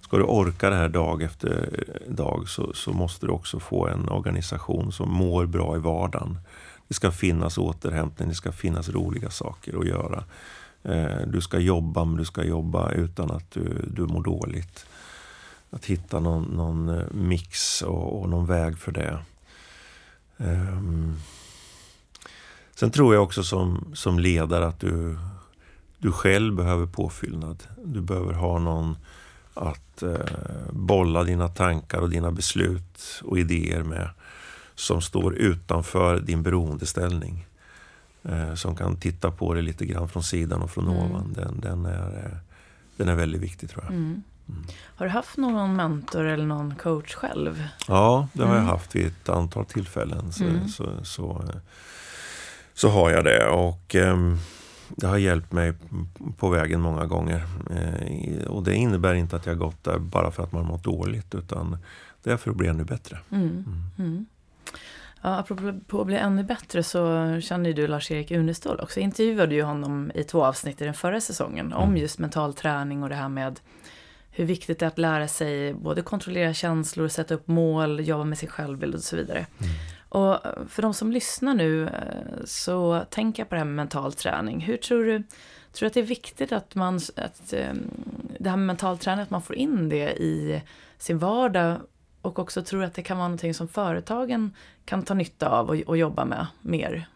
ska 0.00 0.16
du 0.16 0.22
orka 0.22 0.70
det 0.70 0.76
här 0.76 0.88
dag 0.88 1.22
efter 1.22 1.84
dag 2.08 2.48
så, 2.48 2.72
så 2.72 2.92
måste 2.92 3.26
du 3.26 3.32
också 3.32 3.60
få 3.60 3.86
en 3.86 4.08
organisation 4.08 4.92
som 4.92 5.10
mår 5.10 5.46
bra 5.46 5.76
i 5.76 5.78
vardagen. 5.78 6.38
Det 6.88 6.94
ska 6.94 7.10
finnas 7.10 7.58
återhämtning, 7.58 8.28
det 8.28 8.34
ska 8.34 8.52
finnas 8.52 8.88
roliga 8.88 9.30
saker 9.30 9.78
att 9.80 9.86
göra. 9.86 10.24
Eh, 10.82 11.26
du 11.26 11.40
ska 11.40 11.58
jobba, 11.58 12.04
men 12.04 12.16
du 12.16 12.24
ska 12.24 12.44
jobba 12.44 12.90
utan 12.92 13.30
att 13.30 13.50
du, 13.50 13.84
du 13.90 14.02
mår 14.02 14.22
dåligt. 14.22 14.86
Att 15.70 15.84
hitta 15.84 16.20
någon, 16.20 16.44
någon 16.44 16.88
eh, 16.88 17.06
mix 17.10 17.82
och, 17.82 18.20
och, 18.20 18.28
någon 18.28 18.46
väg 18.46 18.78
för 18.78 18.92
det. 18.92 19.18
Um, 20.36 21.16
sen 22.74 22.90
tror 22.90 23.14
jag 23.14 23.22
också 23.22 23.42
som, 23.42 23.92
som 23.94 24.18
ledare 24.18 24.66
att 24.66 24.80
du, 24.80 25.18
du 25.98 26.12
själv 26.12 26.54
behöver 26.54 26.86
påfyllnad. 26.86 27.62
Du 27.84 28.00
behöver 28.00 28.32
ha 28.32 28.58
någon 28.58 28.96
att 29.54 30.02
eh, 30.02 30.16
bolla 30.70 31.24
dina 31.24 31.48
tankar 31.48 32.00
och 32.00 32.10
dina 32.10 32.32
beslut 32.32 33.22
och 33.24 33.38
idéer 33.38 33.82
med 33.82 34.10
som 34.76 35.00
står 35.00 35.34
utanför 35.34 36.20
din 36.20 36.42
beroendeställning. 36.42 37.46
Eh, 38.28 38.54
som 38.54 38.76
kan 38.76 38.96
titta 38.96 39.30
på 39.30 39.54
det 39.54 39.62
lite 39.62 39.86
grann 39.86 40.08
från 40.08 40.22
sidan 40.22 40.62
och 40.62 40.70
från 40.70 40.88
mm. 40.88 40.98
ovan. 40.98 41.32
Den, 41.32 41.60
den, 41.60 41.86
är, 41.86 42.24
eh, 42.24 42.38
den 42.96 43.08
är 43.08 43.14
väldigt 43.14 43.40
viktig 43.40 43.70
tror 43.70 43.84
jag. 43.84 43.92
Mm. 43.92 44.22
Mm. 44.48 44.62
Har 44.96 45.06
du 45.06 45.12
haft 45.12 45.36
någon 45.36 45.76
mentor 45.76 46.24
eller 46.24 46.46
någon 46.46 46.74
coach 46.74 47.14
själv? 47.14 47.68
Ja, 47.88 48.28
det 48.32 48.42
har 48.42 48.54
jag 48.54 48.58
mm. 48.58 48.68
haft 48.68 48.94
vid 48.94 49.06
ett 49.06 49.28
antal 49.28 49.64
tillfällen. 49.64 50.32
Så, 50.32 50.44
mm. 50.44 50.68
så, 50.68 51.04
så, 51.04 51.44
så, 52.74 52.88
har 52.88 53.10
jag 53.10 53.24
det. 53.24 53.48
Och 53.48 53.94
um, 53.94 54.38
det 54.88 55.06
har 55.06 55.16
hjälpt 55.16 55.52
mig 55.52 55.72
på 56.36 56.48
vägen 56.48 56.80
många 56.80 57.06
gånger. 57.06 57.44
Eh, 57.70 58.46
och 58.46 58.62
det 58.62 58.74
innebär 58.74 59.14
inte 59.14 59.36
att 59.36 59.46
jag 59.46 59.58
gått 59.58 59.84
där 59.84 59.98
bara 59.98 60.30
för 60.30 60.42
att 60.42 60.52
man 60.52 60.66
mått 60.66 60.84
dåligt 60.84 61.34
utan 61.34 61.78
det 62.22 62.32
är 62.32 62.36
för 62.36 62.50
att 62.50 62.56
bli 62.56 62.68
ännu 62.68 62.84
bättre. 62.84 63.18
Mm. 63.30 63.64
Mm. 63.98 64.26
Ja, 65.26 65.38
apropå 65.38 66.00
att 66.00 66.06
bli 66.06 66.16
ännu 66.16 66.42
bättre 66.42 66.82
så 66.82 67.00
känner 67.40 67.72
du 67.72 67.86
Lars-Erik 67.86 68.30
Unestål 68.30 68.80
också. 68.80 69.00
intervjuade 69.00 69.54
ju 69.54 69.62
honom 69.62 70.12
i 70.14 70.24
två 70.24 70.44
avsnitt 70.44 70.80
i 70.80 70.84
den 70.84 70.94
förra 70.94 71.20
säsongen 71.20 71.72
om 71.72 71.88
mm. 71.88 71.96
just 71.96 72.18
mental 72.18 72.54
träning 72.54 73.02
och 73.02 73.08
det 73.08 73.14
här 73.14 73.28
med 73.28 73.60
hur 74.30 74.44
viktigt 74.44 74.78
det 74.78 74.86
är 74.86 74.88
att 74.88 74.98
lära 74.98 75.28
sig 75.28 75.74
både 75.74 76.02
kontrollera 76.02 76.54
känslor, 76.54 77.08
sätta 77.08 77.34
upp 77.34 77.48
mål, 77.48 78.08
jobba 78.08 78.24
med 78.24 78.38
sin 78.38 78.48
självbild 78.48 78.94
och 78.94 79.00
så 79.00 79.16
vidare. 79.16 79.38
Mm. 79.38 79.72
Och 80.08 80.38
för 80.68 80.82
de 80.82 80.94
som 80.94 81.12
lyssnar 81.12 81.54
nu 81.54 81.84
eh, 81.84 82.44
så 82.44 83.04
tänker 83.10 83.40
jag 83.40 83.48
på 83.48 83.54
det 83.54 83.58
här 83.58 83.66
med 83.66 83.76
mental 83.76 84.12
träning. 84.12 84.60
Hur 84.60 84.76
tror 84.76 85.04
du, 85.04 85.18
tror 85.72 85.80
du 85.80 85.86
att 85.86 85.94
det 85.94 86.00
är 86.00 86.04
viktigt 86.04 86.52
att 86.52 86.74
man, 86.74 86.96
att 86.96 87.52
ehm, 87.52 87.90
det 88.38 88.50
här 88.50 88.56
med 88.56 88.66
mental 88.66 88.98
träning, 88.98 89.22
att 89.22 89.30
man 89.30 89.42
får 89.42 89.56
in 89.56 89.88
det 89.88 90.12
i 90.12 90.62
sin 90.98 91.18
vardag 91.18 91.76
och 92.26 92.38
också 92.38 92.62
tror 92.62 92.84
att 92.84 92.94
det 92.94 93.02
kan 93.02 93.16
vara 93.16 93.28
någonting 93.28 93.54
som 93.54 93.68
företagen 93.68 94.54
kan 94.84 95.02
ta 95.02 95.14
nytta 95.14 95.48
av 95.48 95.68
och, 95.68 95.76
och 95.86 95.96
jobba 95.96 96.24
med 96.24 96.46
mer? 96.62 97.08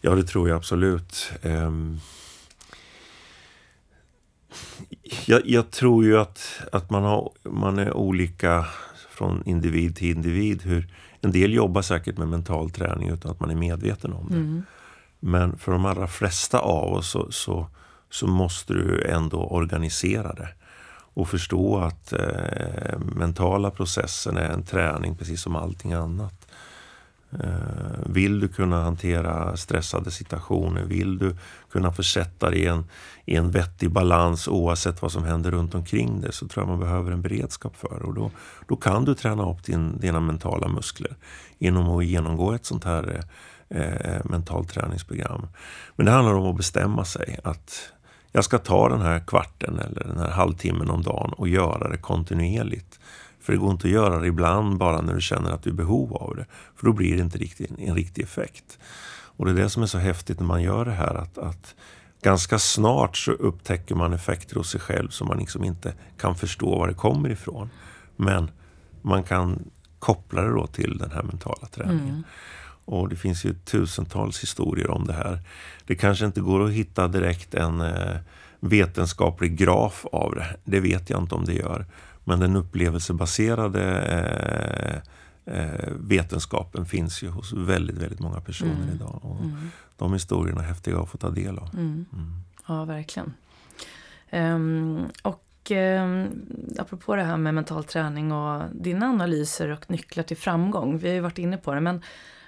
Ja, 0.00 0.14
det 0.14 0.22
tror 0.22 0.48
jag 0.48 0.56
absolut. 0.56 1.32
Um, 1.42 2.00
jag, 5.26 5.46
jag, 5.46 5.70
tror 5.70 6.04
ju 6.04 6.18
att, 6.18 6.60
att 6.72 6.90
man, 6.90 7.02
har, 7.02 7.32
man 7.42 7.78
är 7.78 7.92
olika 7.92 8.66
från 9.10 9.42
individ 9.46 9.96
till 9.96 10.16
individ. 10.16 10.62
Hur, 10.62 10.88
en 11.20 11.32
del 11.32 11.52
jobbar 11.52 11.82
säkert 11.82 12.18
med 12.18 12.28
mental 12.28 12.70
träning 12.70 13.08
utan 13.08 13.30
att 13.30 13.40
man 13.40 13.50
är 13.50 13.54
medveten 13.54 14.12
om 14.12 14.26
det. 14.28 14.36
Mm. 14.36 14.62
Men 15.20 15.58
för 15.58 15.72
de 15.72 15.84
allra 15.84 16.06
flesta 16.06 16.58
av 16.58 16.92
oss 16.92 17.10
så, 17.10 17.32
så, 17.32 17.66
så 18.10 18.26
måste 18.26 18.72
du 18.72 19.04
ändå 19.04 19.38
organisera 19.38 20.32
det 20.32 20.48
och 21.14 21.28
förstå 21.28 21.78
att 21.78 22.12
eh, 22.12 22.98
mentala 22.98 23.70
processen 23.70 24.36
är 24.36 24.48
en 24.50 24.62
träning 24.62 25.16
precis 25.16 25.42
som 25.42 25.56
allting 25.56 25.92
annat. 25.92 26.46
Eh, 27.40 28.06
vill 28.06 28.40
du 28.40 28.48
kunna 28.48 28.82
hantera 28.82 29.56
stressade 29.56 30.10
situationer, 30.10 30.84
vill 30.84 31.18
du 31.18 31.36
kunna 31.70 31.92
försätta 31.92 32.50
dig 32.50 32.58
i 32.58 32.66
en, 32.66 32.84
i 33.26 33.36
en 33.36 33.50
vettig 33.50 33.90
balans 33.90 34.48
oavsett 34.48 35.02
vad 35.02 35.12
som 35.12 35.24
händer 35.24 35.50
runt 35.50 35.74
omkring 35.74 36.20
dig 36.20 36.32
så 36.32 36.48
tror 36.48 36.62
jag 36.62 36.68
man 36.68 36.80
behöver 36.80 37.12
en 37.12 37.22
beredskap 37.22 37.76
för 37.76 37.98
det. 37.98 38.04
Och 38.04 38.14
då, 38.14 38.30
då 38.68 38.76
kan 38.76 39.04
du 39.04 39.14
träna 39.14 39.50
upp 39.50 39.64
din, 39.64 40.00
dina 40.00 40.20
mentala 40.20 40.68
muskler 40.68 41.16
genom 41.58 41.96
att 41.96 42.04
genomgå 42.04 42.52
ett 42.52 42.66
sånt 42.66 42.84
här 42.84 43.24
eh, 43.68 43.82
eh, 43.82 44.20
mentalt 44.24 44.68
träningsprogram. 44.68 45.46
Men 45.96 46.06
det 46.06 46.12
handlar 46.12 46.34
om 46.34 46.50
att 46.50 46.56
bestämma 46.56 47.04
sig 47.04 47.38
att 47.44 47.92
jag 48.32 48.44
ska 48.44 48.58
ta 48.58 48.88
den 48.88 49.00
här 49.00 49.20
kvarten 49.26 49.78
eller 49.78 50.04
den 50.04 50.18
här 50.18 50.30
halvtimmen 50.30 50.90
om 50.90 51.02
dagen 51.02 51.32
och 51.32 51.48
göra 51.48 51.88
det 51.88 51.96
kontinuerligt. 51.96 53.00
För 53.40 53.52
det 53.52 53.58
går 53.58 53.70
inte 53.70 53.86
att 53.86 53.92
göra 53.92 54.18
det 54.18 54.26
ibland 54.26 54.78
bara 54.78 55.00
när 55.00 55.14
du 55.14 55.20
känner 55.20 55.50
att 55.50 55.62
du 55.62 55.70
är 55.70 55.74
behov 55.74 56.16
av 56.16 56.36
det. 56.36 56.46
För 56.76 56.86
då 56.86 56.92
blir 56.92 57.16
det 57.16 57.22
inte 57.22 57.38
riktigt, 57.38 57.70
en 57.78 57.94
riktig 57.94 58.22
effekt. 58.22 58.78
Och 59.36 59.44
det 59.44 59.50
är 59.50 59.54
det 59.54 59.70
som 59.70 59.82
är 59.82 59.86
så 59.86 59.98
häftigt 59.98 60.40
när 60.40 60.46
man 60.46 60.62
gör 60.62 60.84
det 60.84 60.92
här. 60.92 61.14
att, 61.14 61.38
att 61.38 61.74
ganska 62.22 62.58
snart 62.58 63.16
så 63.16 63.32
upptäcker 63.32 63.94
man 63.94 64.12
effekter 64.12 64.56
hos 64.56 64.70
sig 64.70 64.80
själv 64.80 65.08
som 65.08 65.28
man 65.28 65.38
liksom 65.38 65.64
inte 65.64 65.94
kan 66.18 66.34
förstå 66.34 66.78
var 66.78 66.88
det 66.88 66.94
kommer 66.94 67.28
ifrån. 67.28 67.70
Men 68.16 68.50
man 69.02 69.22
kan 69.22 69.70
koppla 69.98 70.42
det 70.42 70.50
då 70.50 70.66
till 70.66 70.98
den 70.98 71.10
här 71.10 71.22
mentala 71.22 71.66
träningen. 71.66 72.08
Mm. 72.08 72.24
Och 72.92 73.08
det 73.08 73.16
finns 73.16 73.44
ju 73.44 73.54
tusentals 73.54 74.42
historier 74.42 74.90
om 74.90 75.06
det 75.06 75.12
här. 75.12 75.38
Det 75.86 75.94
kanske 75.94 76.26
inte 76.26 76.40
går 76.40 76.64
att 76.64 76.70
hitta 76.70 77.08
direkt 77.08 77.54
en 77.54 77.80
eh, 77.80 78.16
vetenskaplig 78.60 79.56
graf 79.56 80.06
av 80.12 80.34
det. 80.34 80.56
Det 80.64 80.80
vet 80.80 81.10
jag 81.10 81.22
inte 81.22 81.34
om 81.34 81.44
det 81.44 81.52
gör. 81.52 81.86
Men 82.24 82.40
den 82.40 82.56
upplevelsebaserade 82.56 83.82
eh, 85.46 85.54
eh, 85.54 85.92
vetenskapen 86.00 86.86
finns 86.86 87.22
ju 87.22 87.28
hos 87.28 87.52
väldigt, 87.52 87.98
väldigt 87.98 88.20
många 88.20 88.40
personer 88.40 88.82
mm. 88.82 88.94
idag. 88.94 89.20
Och 89.22 89.40
mm. 89.44 89.70
De 89.96 90.12
historierna 90.12 90.60
är 90.60 90.66
häftiga 90.66 90.98
att 90.98 91.10
få 91.10 91.18
ta 91.18 91.30
del 91.30 91.58
av. 91.58 91.70
Mm. 91.74 92.04
mm. 92.12 92.32
Ja, 92.68 92.84
verkligen. 92.84 93.34
Um, 94.32 95.08
och 95.22 95.70
um, 95.70 96.28
apropå 96.78 97.16
det 97.16 97.22
här 97.22 97.36
med 97.36 97.54
mental 97.54 97.84
träning 97.84 98.32
och 98.32 98.62
dina 98.72 99.06
analyser 99.06 99.68
och 99.68 99.90
nycklar 99.90 100.24
till 100.24 100.36
framgång. 100.36 100.98
Vi 100.98 101.08
har 101.08 101.14
ju 101.14 101.20
varit 101.20 101.38
inne 101.38 101.56
på 101.56 101.74
det, 101.74 101.80
men 101.80 102.02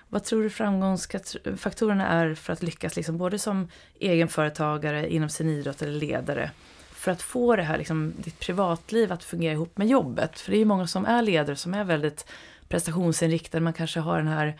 vad 0.08 0.24
tror 0.24 0.42
du 0.42 0.50
framgångsfaktorerna 0.50 2.08
är 2.08 2.34
för 2.34 2.52
att 2.52 2.62
lyckas 2.62 2.96
liksom 2.96 3.18
både 3.18 3.38
som 3.38 3.68
egenföretagare 4.00 5.12
inom 5.12 5.28
sin 5.28 5.48
idrott 5.48 5.82
eller 5.82 5.92
ledare? 5.92 6.50
För 6.92 7.12
att 7.12 7.22
få 7.22 7.56
det 7.56 7.62
här, 7.62 7.78
liksom, 7.78 8.12
ditt 8.16 8.38
privatliv 8.40 9.12
att 9.12 9.24
fungera 9.24 9.52
ihop 9.52 9.78
med 9.78 9.88
jobbet. 9.88 10.40
För 10.40 10.50
det 10.50 10.56
är 10.56 10.58
ju 10.58 10.64
många 10.64 10.86
som 10.86 11.06
är 11.06 11.22
ledare 11.22 11.56
som 11.56 11.74
är 11.74 11.84
väldigt 11.84 12.26
prestationsinriktade. 12.68 13.64
Man 13.64 13.72
kanske 13.72 14.00
har 14.00 14.18
den 14.18 14.28
här 14.28 14.58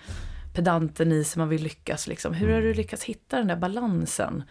pedanten 0.54 1.12
i 1.12 1.24
sig, 1.24 1.38
man 1.38 1.48
vill 1.48 1.62
lyckas. 1.62 2.06
Liksom. 2.06 2.34
Hur 2.34 2.52
har 2.52 2.60
du 2.60 2.74
lyckats 2.74 3.04
hitta 3.04 3.38
den 3.38 3.46
där 3.46 3.56
balansen? 3.56 4.42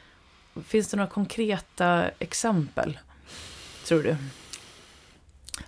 Finns 0.66 0.88
det 0.88 0.98
några 0.98 1.10
konkreta 1.10 2.10
exempel, 2.20 3.00
tror 3.86 4.04
du? 4.04 4.16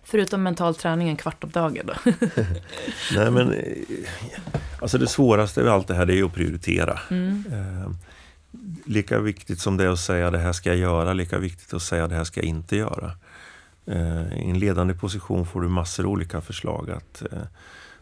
Förutom 0.06 0.44
mental 0.44 0.76
träning 0.76 1.10
en 1.10 1.16
kvart 1.16 1.44
om 1.44 1.50
dagen 1.50 1.86
då? 1.86 1.94
Nej 3.16 3.32
men, 3.32 3.54
eh, 3.54 3.74
alltså 4.82 4.98
det 4.98 5.08
svåraste 5.08 5.64
med 5.64 5.74
allt 5.74 5.88
det 5.88 5.96
här 5.96 6.06
det 6.06 6.20
är 6.20 6.24
att 6.24 6.34
prioritera. 6.34 7.00
Mm. 7.10 7.44
Eh, 7.52 7.92
lika 8.86 9.20
viktigt 9.20 9.60
som 9.60 9.78
det 9.78 9.84
är 9.84 9.90
att 9.90 10.00
säga 10.00 10.32
det 10.32 10.38
här 10.38 10.54
ska 10.54 10.70
jag 10.70 10.78
göra, 10.78 11.14
lika 11.14 11.38
viktigt 11.38 11.74
att 11.74 11.82
säga 11.82 12.08
det 12.08 12.16
här 12.16 12.24
ska 12.24 12.40
jag 12.40 12.48
inte 12.48 12.76
göra. 12.76 13.12
Eh, 13.86 14.34
I 14.34 14.50
en 14.50 14.60
ledande 14.60 14.94
position 14.94 15.46
får 15.46 15.62
du 15.62 15.68
massor 15.68 16.04
av 16.04 16.10
olika 16.10 16.42
förslag. 16.42 16.90
att 16.92 17.22
eh, 17.22 17.40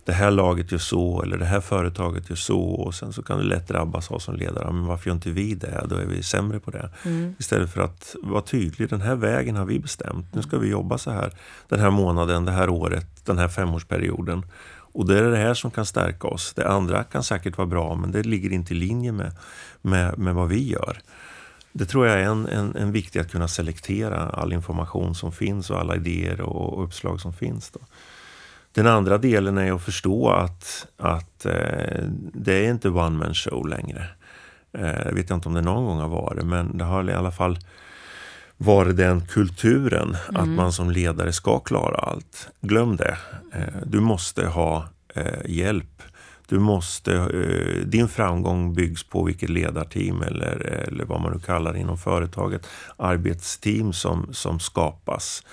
det 0.05 0.13
här 0.13 0.31
laget 0.31 0.71
gör 0.71 0.79
så 0.79 1.21
eller 1.21 1.37
det 1.37 1.45
här 1.45 1.61
företaget 1.61 2.29
gör 2.29 2.35
så 2.35 2.59
och 2.59 2.95
sen 2.95 3.13
så 3.13 3.23
kan 3.23 3.37
du 3.37 3.43
lätt 3.43 3.67
drabbas 3.67 4.11
av 4.11 4.19
som 4.19 4.35
ledare. 4.35 4.71
Men 4.71 4.85
varför 4.85 5.07
gör 5.07 5.15
inte 5.15 5.31
vi 5.31 5.55
det? 5.55 5.85
Då 5.89 5.95
är 5.95 6.05
vi 6.05 6.23
sämre 6.23 6.59
på 6.59 6.71
det. 6.71 6.89
Mm. 7.05 7.35
Istället 7.39 7.73
för 7.73 7.81
att 7.81 8.15
vara 8.23 8.41
tydlig. 8.41 8.89
Den 8.89 9.01
här 9.01 9.15
vägen 9.15 9.55
har 9.55 9.65
vi 9.65 9.79
bestämt. 9.79 10.25
Nu 10.33 10.41
ska 10.41 10.57
vi 10.57 10.69
jobba 10.69 10.97
så 10.97 11.11
här 11.11 11.33
den 11.67 11.79
här 11.79 11.89
månaden, 11.89 12.45
det 12.45 12.51
här 12.51 12.69
året, 12.69 13.25
den 13.25 13.37
här 13.37 13.47
femårsperioden. 13.47 14.45
Och 14.93 15.07
det 15.07 15.19
är 15.19 15.23
det 15.23 15.37
här 15.37 15.53
som 15.53 15.71
kan 15.71 15.85
stärka 15.85 16.27
oss. 16.27 16.53
Det 16.53 16.67
andra 16.67 17.03
kan 17.03 17.23
säkert 17.23 17.57
vara 17.57 17.67
bra 17.67 17.95
men 17.95 18.11
det 18.11 18.23
ligger 18.23 18.51
inte 18.51 18.73
i 18.73 18.77
linje 18.77 19.11
med, 19.11 19.31
med, 19.81 20.17
med 20.17 20.35
vad 20.35 20.49
vi 20.49 20.69
gör. 20.69 20.97
Det 21.71 21.85
tror 21.85 22.07
jag 22.07 22.19
är 22.19 22.23
en, 22.23 22.47
en, 22.47 22.75
en 22.75 22.91
viktig 22.91 23.19
att 23.19 23.31
kunna 23.31 23.47
selektera 23.47 24.29
all 24.29 24.53
information 24.53 25.15
som 25.15 25.31
finns 25.31 25.69
och 25.69 25.79
alla 25.79 25.95
idéer 25.95 26.41
och, 26.41 26.73
och 26.73 26.83
uppslag 26.83 27.21
som 27.21 27.33
finns. 27.33 27.71
Då. 27.71 27.79
Den 28.73 28.87
andra 28.87 29.17
delen 29.17 29.57
är 29.57 29.71
att 29.71 29.83
förstå 29.83 30.29
att, 30.29 30.87
att 30.97 31.45
eh, 31.45 32.03
det 32.33 32.65
är 32.65 32.69
inte 32.69 32.89
one 32.89 33.17
man 33.17 33.33
show 33.33 33.67
längre. 33.67 34.07
Eh, 34.77 35.05
jag 35.05 35.13
vet 35.13 35.31
inte 35.31 35.49
om 35.49 35.55
det 35.55 35.61
någon 35.61 35.85
gång 35.85 35.99
har 35.99 36.09
varit, 36.09 36.45
men 36.45 36.77
det 36.77 36.83
har 36.83 37.09
i 37.09 37.13
alla 37.13 37.31
fall 37.31 37.57
varit 38.57 38.97
den 38.97 39.21
kulturen 39.21 40.17
mm. 40.29 40.41
att 40.41 40.49
man 40.49 40.73
som 40.73 40.91
ledare 40.91 41.33
ska 41.33 41.59
klara 41.59 41.97
allt. 41.97 42.49
Glöm 42.61 42.95
det. 42.95 43.17
Eh, 43.53 43.81
du 43.85 43.99
måste 43.99 44.45
ha 44.45 44.85
eh, 45.15 45.45
hjälp. 45.45 46.01
Du 46.47 46.59
måste, 46.59 47.13
eh, 47.13 47.85
din 47.85 48.07
framgång 48.07 48.73
byggs 48.73 49.03
på 49.03 49.23
vilket 49.23 49.49
ledarteam 49.49 50.21
eller, 50.21 50.85
eller 50.87 51.05
vad 51.05 51.21
man 51.21 51.31
nu 51.31 51.39
kallar 51.39 51.73
det 51.73 51.79
inom 51.79 51.97
företaget, 51.97 52.67
arbetsteam 52.97 53.93
som, 53.93 54.33
som 54.33 54.59
skapas. 54.59 55.43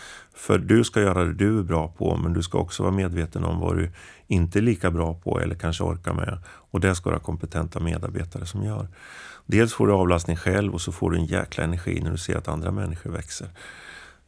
För 0.41 0.59
du 0.59 0.84
ska 0.84 1.01
göra 1.01 1.24
det 1.24 1.34
du 1.34 1.59
är 1.59 1.62
bra 1.62 1.88
på, 1.88 2.16
men 2.16 2.32
du 2.32 2.43
ska 2.43 2.59
också 2.59 2.82
vara 2.82 2.93
medveten 2.93 3.45
om 3.45 3.61
vad 3.61 3.76
du 3.76 3.91
inte 4.26 4.59
är 4.59 4.62
lika 4.62 4.91
bra 4.91 5.14
på 5.14 5.41
eller 5.41 5.55
kanske 5.55 5.84
orkar 5.84 6.12
med. 6.12 6.38
Och 6.47 6.80
det 6.80 6.95
ska 6.95 7.11
du 7.11 7.16
ha 7.16 7.20
kompetenta 7.20 7.80
medarbetare 7.80 8.47
som 8.47 8.64
gör. 8.64 8.88
Dels 9.47 9.74
får 9.74 9.86
du 9.86 9.93
avlastning 9.93 10.36
själv 10.36 10.74
och 10.74 10.80
så 10.80 10.93
får 10.93 11.11
du 11.11 11.16
en 11.16 11.24
jäkla 11.24 11.64
energi 11.64 12.01
när 12.01 12.11
du 12.11 12.18
ser 12.18 12.36
att 12.36 12.49
andra 12.49 12.70
människor 12.70 13.11
växer. 13.11 13.49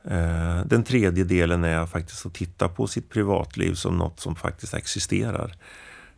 Eh, 0.04 0.60
den 0.66 0.84
tredje 0.84 1.24
delen 1.24 1.64
är 1.64 1.86
faktiskt 1.86 2.26
att 2.26 2.34
titta 2.34 2.68
på 2.68 2.86
sitt 2.86 3.10
privatliv 3.10 3.74
som 3.74 3.98
något 3.98 4.20
som 4.20 4.36
faktiskt 4.36 4.74
existerar. 4.74 5.54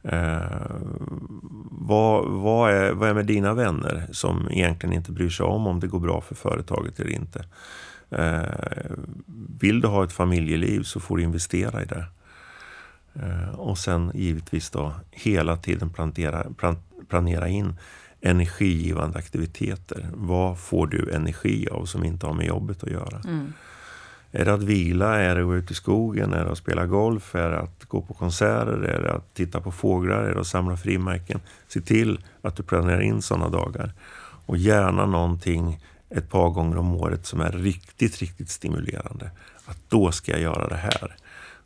Eh, 0.02 0.76
vad, 1.70 2.30
vad, 2.30 2.70
är, 2.70 2.92
vad 2.92 3.08
är 3.08 3.14
med 3.14 3.26
dina 3.26 3.54
vänner 3.54 4.06
som 4.12 4.48
egentligen 4.50 4.92
inte 4.92 5.12
bryr 5.12 5.30
sig 5.30 5.46
om 5.46 5.66
om 5.66 5.80
det 5.80 5.86
går 5.86 6.00
bra 6.00 6.20
för 6.20 6.34
företaget 6.34 7.00
eller 7.00 7.10
inte? 7.10 7.44
Eh, 8.10 8.42
vill 9.64 9.80
du 9.80 9.88
ha 9.88 10.04
ett 10.04 10.12
familjeliv 10.12 10.82
så 10.82 11.00
får 11.00 11.16
du 11.16 11.22
investera 11.22 11.82
i 11.82 11.84
det. 11.84 12.04
Eh, 13.14 13.54
och 13.54 13.78
sen 13.78 14.10
givetvis 14.14 14.70
då 14.70 14.92
hela 15.10 15.56
tiden 15.56 15.90
planera, 15.90 16.46
plan, 16.56 16.76
planera 17.08 17.48
in 17.48 17.76
energigivande 18.20 19.18
aktiviteter. 19.18 20.06
Vad 20.14 20.58
får 20.58 20.86
du 20.86 21.10
energi 21.12 21.68
av 21.68 21.84
som 21.84 22.04
inte 22.04 22.26
har 22.26 22.34
med 22.34 22.46
jobbet 22.46 22.82
att 22.84 22.90
göra? 22.90 23.20
Mm. 23.24 23.52
Är 24.32 24.44
det 24.44 24.54
att 24.54 24.62
vila? 24.62 25.20
Är 25.20 25.34
det 25.34 25.40
att 25.40 25.46
gå 25.46 25.56
ut 25.56 25.70
i 25.70 25.74
skogen? 25.74 26.32
Är 26.32 26.44
det 26.44 26.52
att 26.52 26.58
spela 26.58 26.86
golf? 26.86 27.34
Är 27.34 27.50
det 27.50 27.60
att 27.60 27.84
gå 27.84 28.02
på 28.02 28.14
konserter? 28.14 28.82
Är 28.82 29.02
det 29.02 29.12
att 29.12 29.34
titta 29.34 29.60
på 29.60 29.72
fåglar? 29.72 30.22
Är 30.22 30.34
det 30.34 30.40
att 30.40 30.46
samla 30.46 30.76
frimärken? 30.76 31.40
Se 31.68 31.80
till 31.80 32.18
att 32.42 32.56
du 32.56 32.62
planerar 32.62 33.00
in 33.00 33.22
sådana 33.22 33.48
dagar. 33.48 33.92
Och 34.46 34.56
gärna 34.56 35.06
någonting 35.06 35.78
ett 36.10 36.30
par 36.30 36.50
gånger 36.50 36.76
om 36.76 36.94
året 36.94 37.26
som 37.26 37.40
är 37.40 37.52
riktigt, 37.52 38.18
riktigt 38.18 38.50
stimulerande. 38.50 39.30
Att 39.64 39.78
då 39.88 40.12
ska 40.12 40.32
jag 40.32 40.40
göra 40.40 40.68
det 40.68 40.76
här. 40.76 41.16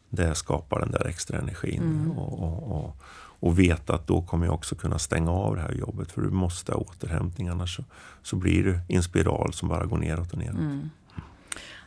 Det 0.08 0.34
skapar 0.34 0.80
den 0.80 0.90
där 0.90 1.06
extra 1.06 1.38
energin. 1.38 1.82
Mm. 1.82 2.10
Och, 2.10 2.42
och, 2.42 2.78
och, 2.78 2.96
och, 3.40 3.58
veta 3.58 3.94
att 3.94 4.06
då 4.06 4.22
kommer 4.22 4.46
jag 4.46 4.54
också 4.54 4.74
kunna 4.74 4.98
stänga 4.98 5.30
av 5.30 5.56
det 5.56 5.62
här 5.62 5.72
jobbet. 5.72 6.12
För 6.12 6.22
du 6.22 6.30
måste 6.30 6.72
ha 6.72 6.78
återhämtning 6.78 7.48
annars 7.48 7.76
så, 7.76 7.84
så 8.22 8.36
blir 8.36 8.64
du 8.64 8.80
i 8.88 8.96
en 8.96 9.02
spiral 9.02 9.52
som 9.52 9.68
bara 9.68 9.86
går 9.86 9.98
neråt 9.98 10.32
och 10.32 10.38
neråt. 10.38 10.58
Mm. 10.58 10.90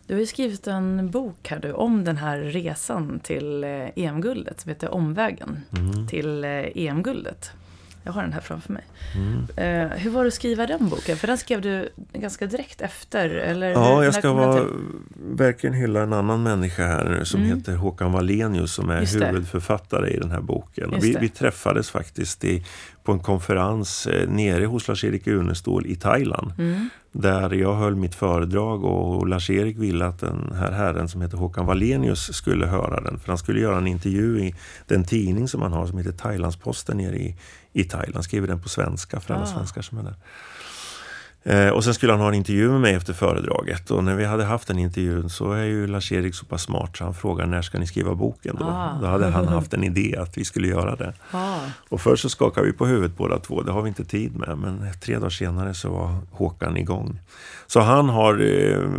Du 0.07 0.13
har 0.13 0.19
ju 0.19 0.27
skrivit 0.27 0.67
en 0.67 1.11
bok 1.11 1.47
här 1.47 1.59
du, 1.59 1.73
om 1.73 2.03
den 2.03 2.17
här 2.17 2.37
resan 2.37 3.19
till 3.19 3.63
eh, 3.63 3.89
EM-guldet 3.95 4.59
som 4.59 4.69
heter 4.69 4.93
Omvägen 4.93 5.59
mm. 5.77 6.07
till 6.07 6.43
eh, 6.43 6.49
EM-guldet. 6.75 7.51
Jag 8.03 8.11
har 8.11 8.21
den 8.21 8.33
här 8.33 8.41
framför 8.41 8.73
mig. 8.73 8.83
Mm. 9.15 9.37
Uh, 9.37 9.97
hur 9.97 10.11
var 10.11 10.23
det 10.23 10.27
att 10.27 10.33
skriva 10.33 10.67
den 10.67 10.89
boken? 10.89 11.17
För 11.17 11.27
den 11.27 11.37
skrev 11.37 11.61
du 11.61 11.89
ganska 12.13 12.45
direkt 12.45 12.81
efter. 12.81 13.29
Eller 13.29 13.69
ja, 13.69 14.03
jag 14.03 14.13
ska 14.13 14.33
vara, 14.33 14.65
verkligen 15.15 15.73
hylla 15.73 16.01
en 16.01 16.13
annan 16.13 16.43
människa 16.43 16.85
här 16.85 17.23
som 17.23 17.43
mm. 17.43 17.57
heter 17.57 17.75
Håkan 17.75 18.11
Wallenius 18.11 18.73
som 18.73 18.89
är 18.89 19.25
huvudförfattare 19.25 20.09
i 20.09 20.17
den 20.17 20.31
här 20.31 20.41
boken. 20.41 20.93
Vi, 21.01 21.17
vi, 21.19 21.29
träffades 21.29 21.89
faktiskt 21.89 22.43
i, 22.43 22.65
på 23.03 23.11
en 23.11 23.19
konferens 23.19 24.07
eh, 24.07 24.29
nere 24.29 24.65
hos 24.65 24.87
Lars-Erik 24.87 25.27
Unestål 25.27 25.85
i 25.85 25.95
Thailand. 25.95 26.53
Mm. 26.57 26.89
Där 27.11 27.53
jag 27.53 27.75
höll 27.75 27.95
mitt 27.95 28.15
föredrag 28.15 28.83
och 28.83 29.27
Lars-Erik 29.27 29.77
ville 29.77 30.05
att 30.05 30.19
den 30.19 30.53
här 30.55 30.71
herren 30.71 31.07
som 31.07 31.21
heter 31.21 31.37
Håkan 31.37 31.65
Wallenius 31.65 32.33
skulle 32.33 32.65
höra 32.65 33.01
den. 33.01 33.19
För 33.19 33.27
han 33.27 33.37
skulle 33.37 33.59
göra 33.59 33.77
en 33.77 33.87
intervju 33.87 34.39
i 34.39 34.55
den 34.87 35.03
tidning 35.03 35.47
som 35.47 35.61
han 35.61 35.73
har 35.73 35.87
som 35.87 35.97
heter 35.97 36.11
Thailandsposten 36.11 36.97
nere 36.97 37.15
i, 37.15 37.35
i 37.73 37.83
Thailand. 37.83 38.23
Skriver 38.23 38.47
den 38.47 38.61
på 38.61 38.69
svenska 38.69 39.19
för 39.19 39.33
alla 39.33 39.43
ah. 39.43 39.47
svenskar 39.47 39.81
som 39.81 39.97
är 39.97 40.03
där. 40.03 40.15
Eh, 41.43 41.69
och 41.69 41.83
sen 41.83 41.93
skulle 41.93 42.13
han 42.13 42.21
ha 42.21 42.27
en 42.27 42.33
intervju 42.33 42.69
med 42.71 42.81
mig 42.81 42.93
efter 42.93 43.13
föredraget 43.13 43.91
och 43.91 44.03
när 44.03 44.15
vi 44.15 44.25
hade 44.25 44.43
haft 44.43 44.67
den 44.67 44.79
intervjun 44.79 45.29
så 45.29 45.51
är 45.51 45.63
ju 45.63 45.87
Lars-Erik 45.87 46.35
så 46.35 46.45
pass 46.45 46.63
smart 46.63 46.97
så 46.97 47.03
han 47.03 47.13
frågar 47.13 47.45
när 47.45 47.61
ska 47.61 47.79
ni 47.79 47.87
skriva 47.87 48.15
boken 48.15 48.55
då? 48.59 48.65
Ah. 48.65 48.97
Då 49.01 49.07
hade 49.07 49.29
han 49.29 49.47
haft 49.47 49.73
en 49.73 49.83
idé 49.83 50.15
att 50.17 50.37
vi 50.37 50.45
skulle 50.45 50.67
göra 50.67 50.95
det. 50.95 51.13
Ah. 51.31 51.59
Och 51.89 52.01
först 52.01 52.21
så 52.21 52.29
skakade 52.29 52.67
vi 52.67 52.73
på 52.73 52.85
huvudet 52.85 53.17
båda 53.17 53.39
två, 53.39 53.61
det 53.61 53.71
har 53.71 53.81
vi 53.81 53.87
inte 53.87 54.05
tid 54.05 54.35
med. 54.35 54.57
Men 54.57 54.87
tre 55.01 55.15
dagar 55.15 55.29
senare 55.29 55.73
så 55.73 55.89
var 55.89 56.17
Håkan 56.31 56.77
igång. 56.77 57.19
Så 57.67 57.79
han 57.79 58.09
har 58.09 58.41
eh, 58.41 58.89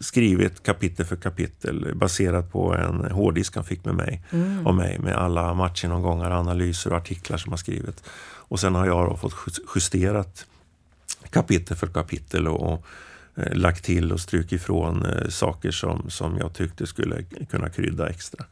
skrivit 0.00 0.62
kapitel 0.62 1.06
för 1.06 1.16
kapitel 1.16 1.92
baserat 1.94 2.52
på 2.52 2.74
en 2.74 3.10
hårddisk 3.10 3.54
han 3.54 3.64
fick 3.64 3.84
med 3.84 3.94
mig, 3.94 4.22
mm. 4.30 4.66
av 4.66 4.74
mig 4.74 4.98
med 4.98 5.16
alla 5.16 5.54
matchgenomgångar, 5.54 6.30
analyser 6.30 6.90
och 6.90 6.96
artiklar 6.96 7.38
som 7.38 7.52
har 7.52 7.56
skrivit. 7.56 8.02
Och 8.50 8.60
sen 8.60 8.74
har 8.74 8.86
jag 8.86 9.20
fått 9.20 9.34
justerat 9.74 10.46
kapitel 11.30 11.76
för 11.76 11.86
kapitel 11.86 12.48
och, 12.48 12.72
och 12.72 12.86
eh, 13.36 13.54
lagt 13.54 13.84
till 13.84 14.12
och 14.12 14.20
strukit 14.20 14.52
ifrån 14.52 15.06
eh, 15.06 15.28
saker 15.28 15.70
som, 15.70 16.10
som 16.10 16.38
jag 16.38 16.52
tyckte 16.52 16.86
skulle 16.86 17.22
kunna 17.50 17.70
krydda 17.70 18.08
extra. 18.08 18.44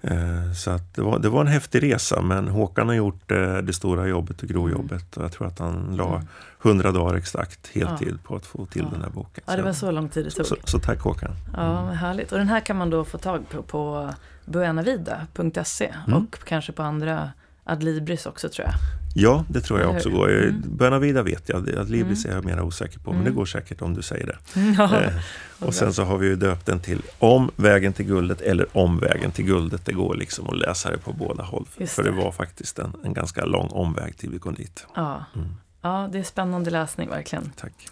Eh, 0.00 0.52
så 0.52 0.70
att 0.70 0.94
det, 0.94 1.02
var, 1.02 1.18
det 1.18 1.28
var 1.28 1.40
en 1.40 1.46
häftig 1.46 1.82
resa 1.82 2.22
men 2.22 2.48
Håkan 2.48 2.88
har 2.88 2.94
gjort 2.94 3.28
det 3.28 3.72
stora 3.72 4.06
jobbet 4.06 4.42
och 4.42 4.48
grovjobbet. 4.48 5.16
Och 5.16 5.24
jag 5.24 5.32
tror 5.32 5.46
att 5.46 5.58
han 5.58 5.96
la 5.96 6.14
mm. 6.14 6.26
hundra 6.58 6.92
dagar 6.92 7.14
exakt 7.14 7.66
heltid 7.66 8.18
på 8.22 8.36
att 8.36 8.46
få 8.46 8.66
till 8.66 8.82
ja. 8.82 8.90
den 8.92 9.02
här 9.02 9.10
boken. 9.10 9.44
Ja, 9.46 9.56
det 9.56 9.62
var 9.62 9.72
så 9.72 9.90
lång 9.90 10.08
tid 10.08 10.24
det 10.24 10.30
tog. 10.30 10.46
Så, 10.46 10.56
så, 10.64 10.78
tack 10.78 11.00
Håkan. 11.00 11.30
Ja, 11.56 11.82
mm. 11.82 11.96
härligt. 11.96 12.32
Och 12.32 12.38
den 12.38 12.48
här 12.48 12.60
kan 12.60 12.76
man 12.76 12.90
då 12.90 13.04
få 13.04 13.18
tag 13.18 13.48
på 13.48 13.62
på 13.62 14.10
buenavida.se 14.44 15.94
mm. 16.06 16.22
och 16.22 16.38
kanske 16.44 16.72
på 16.72 16.82
andra 16.82 17.32
Adlibris 17.64 18.26
också 18.26 18.48
tror 18.48 18.66
jag. 18.66 18.74
Ja, 19.18 19.44
det 19.48 19.60
tror 19.60 19.80
jag 19.80 19.96
också 19.96 20.10
går. 20.10 20.30
Mm. 20.30 20.62
Buenavida 20.66 21.22
vet 21.22 21.48
jag, 21.48 21.78
Adlibris 21.78 22.24
mm. 22.24 22.32
är 22.32 22.36
jag 22.36 22.44
mer 22.44 22.60
osäker 22.60 22.98
på, 22.98 23.10
men 23.10 23.20
det 23.20 23.26
mm. 23.26 23.38
går 23.38 23.46
säkert 23.46 23.82
om 23.82 23.94
du 23.94 24.02
säger 24.02 24.26
det. 24.26 24.38
Ja, 24.78 25.02
eh, 25.02 25.12
och 25.58 25.74
sen 25.74 25.94
så 25.94 26.04
har 26.04 26.18
vi 26.18 26.26
ju 26.26 26.36
döpt 26.36 26.66
den 26.66 26.80
till 26.80 27.02
Om 27.18 27.50
vägen 27.56 27.92
till 27.92 28.06
guldet 28.06 28.40
eller 28.40 28.66
Om 28.72 28.98
vägen 28.98 29.30
till 29.30 29.44
guldet. 29.44 29.86
Det 29.86 29.92
går 29.92 30.14
liksom 30.14 30.48
att 30.48 30.58
läsa 30.58 30.90
det 30.90 30.98
på 30.98 31.12
båda 31.12 31.42
håll. 31.42 31.66
För 31.86 32.02
det. 32.02 32.10
det 32.10 32.16
var 32.16 32.32
faktiskt 32.32 32.78
en, 32.78 32.92
en 33.04 33.14
ganska 33.14 33.44
lång 33.44 33.68
omväg 33.68 34.16
till 34.16 34.30
vi 34.30 34.38
kom 34.38 34.54
dit. 34.54 34.86
Ja. 34.94 35.24
Mm. 35.34 35.48
ja, 35.82 36.08
det 36.12 36.18
är 36.18 36.22
spännande 36.22 36.70
läsning 36.70 37.08
verkligen. 37.08 37.52
Tack. 37.56 37.88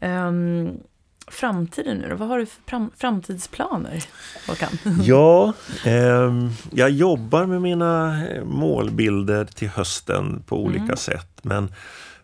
Um, 0.00 0.78
framtiden 1.26 1.98
nu 1.98 2.08
då? 2.08 2.16
Vad 2.16 2.28
har 2.28 2.38
du 2.38 2.46
för 2.46 2.96
framtidsplaner, 2.96 4.04
Håkan? 4.46 4.78
Ja, 5.02 5.52
eh, 5.84 6.32
jag 6.70 6.90
jobbar 6.90 7.46
med 7.46 7.62
mina 7.62 8.24
eh, 8.26 8.44
målbilder 8.44 9.44
till 9.44 9.68
hösten 9.68 10.42
på 10.46 10.64
olika 10.64 10.82
mm. 10.82 10.96
sätt. 10.96 11.38
Men, 11.42 11.74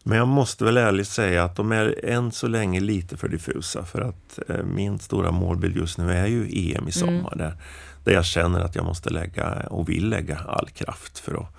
men 0.03 0.19
jag 0.19 0.29
måste 0.29 0.65
väl 0.65 0.77
ärligt 0.77 1.09
säga 1.09 1.45
att 1.45 1.57
de 1.57 1.73
är 1.73 2.05
än 2.05 2.33
så 2.33 2.47
länge 2.47 2.81
lite 2.81 3.17
för 3.17 3.29
diffusa. 3.29 3.85
För 3.85 4.01
att 4.01 4.39
eh, 4.49 4.65
min 4.65 4.99
stora 4.99 5.31
målbild 5.31 5.77
just 5.77 5.99
nu 5.99 6.13
är 6.13 6.27
ju 6.27 6.73
EM 6.73 6.89
i 6.89 6.93
sommar. 6.93 7.33
Mm. 7.33 7.39
Där, 7.39 7.57
där 8.05 8.13
jag 8.13 8.25
känner 8.25 8.61
att 8.61 8.75
jag 8.75 8.85
måste 8.85 9.11
lägga 9.11 9.51
och 9.71 9.89
vill 9.89 10.09
lägga 10.09 10.39
all 10.39 10.69
kraft 10.69 11.19
för 11.19 11.35
att 11.35 11.57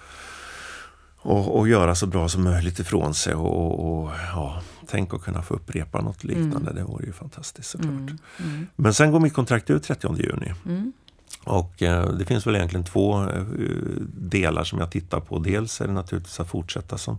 och, 1.24 1.59
och 1.59 1.67
göra 1.67 1.95
så 1.95 2.07
bra 2.07 2.30
som 2.30 2.43
möjligt 2.43 2.80
ifrån 2.80 3.13
sig. 3.13 3.34
Och, 3.34 4.03
och 4.03 4.11
ja, 4.34 4.61
tänk 4.88 5.13
att 5.13 5.21
kunna 5.24 5.41
få 5.41 5.53
upprepa 5.53 6.01
något 6.01 6.24
liknande. 6.24 6.71
Mm. 6.71 6.76
Det 6.76 6.84
vore 6.84 7.05
ju 7.05 7.13
fantastiskt 7.13 7.69
såklart. 7.69 7.91
Mm. 7.91 8.17
Mm. 8.39 8.67
Men 8.76 8.93
sen 8.93 9.11
går 9.11 9.19
mitt 9.19 9.34
kontrakt 9.34 9.69
ut 9.69 9.84
30 9.84 10.15
juni. 10.17 10.53
Mm. 10.65 10.93
Och 11.43 11.82
eh, 11.82 12.09
det 12.09 12.26
finns 12.26 12.47
väl 12.47 12.55
egentligen 12.55 12.86
två 12.86 13.24
eh, 13.24 13.43
delar 14.07 14.63
som 14.63 14.80
jag 14.80 14.91
tittar 14.91 15.19
på. 15.19 15.39
Dels 15.39 15.82
är 15.82 15.88
det 15.88 15.93
naturligtvis 15.93 16.39
att 16.39 16.49
fortsätta 16.49 16.97
som, 16.97 17.17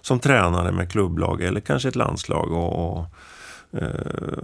som 0.00 0.18
tränare 0.18 0.72
med 0.72 0.90
klubblag 0.90 1.42
eller 1.42 1.60
kanske 1.60 1.88
ett 1.88 1.96
landslag. 1.96 2.52
och, 2.52 2.98
och 2.98 3.06
eh, 3.82 4.42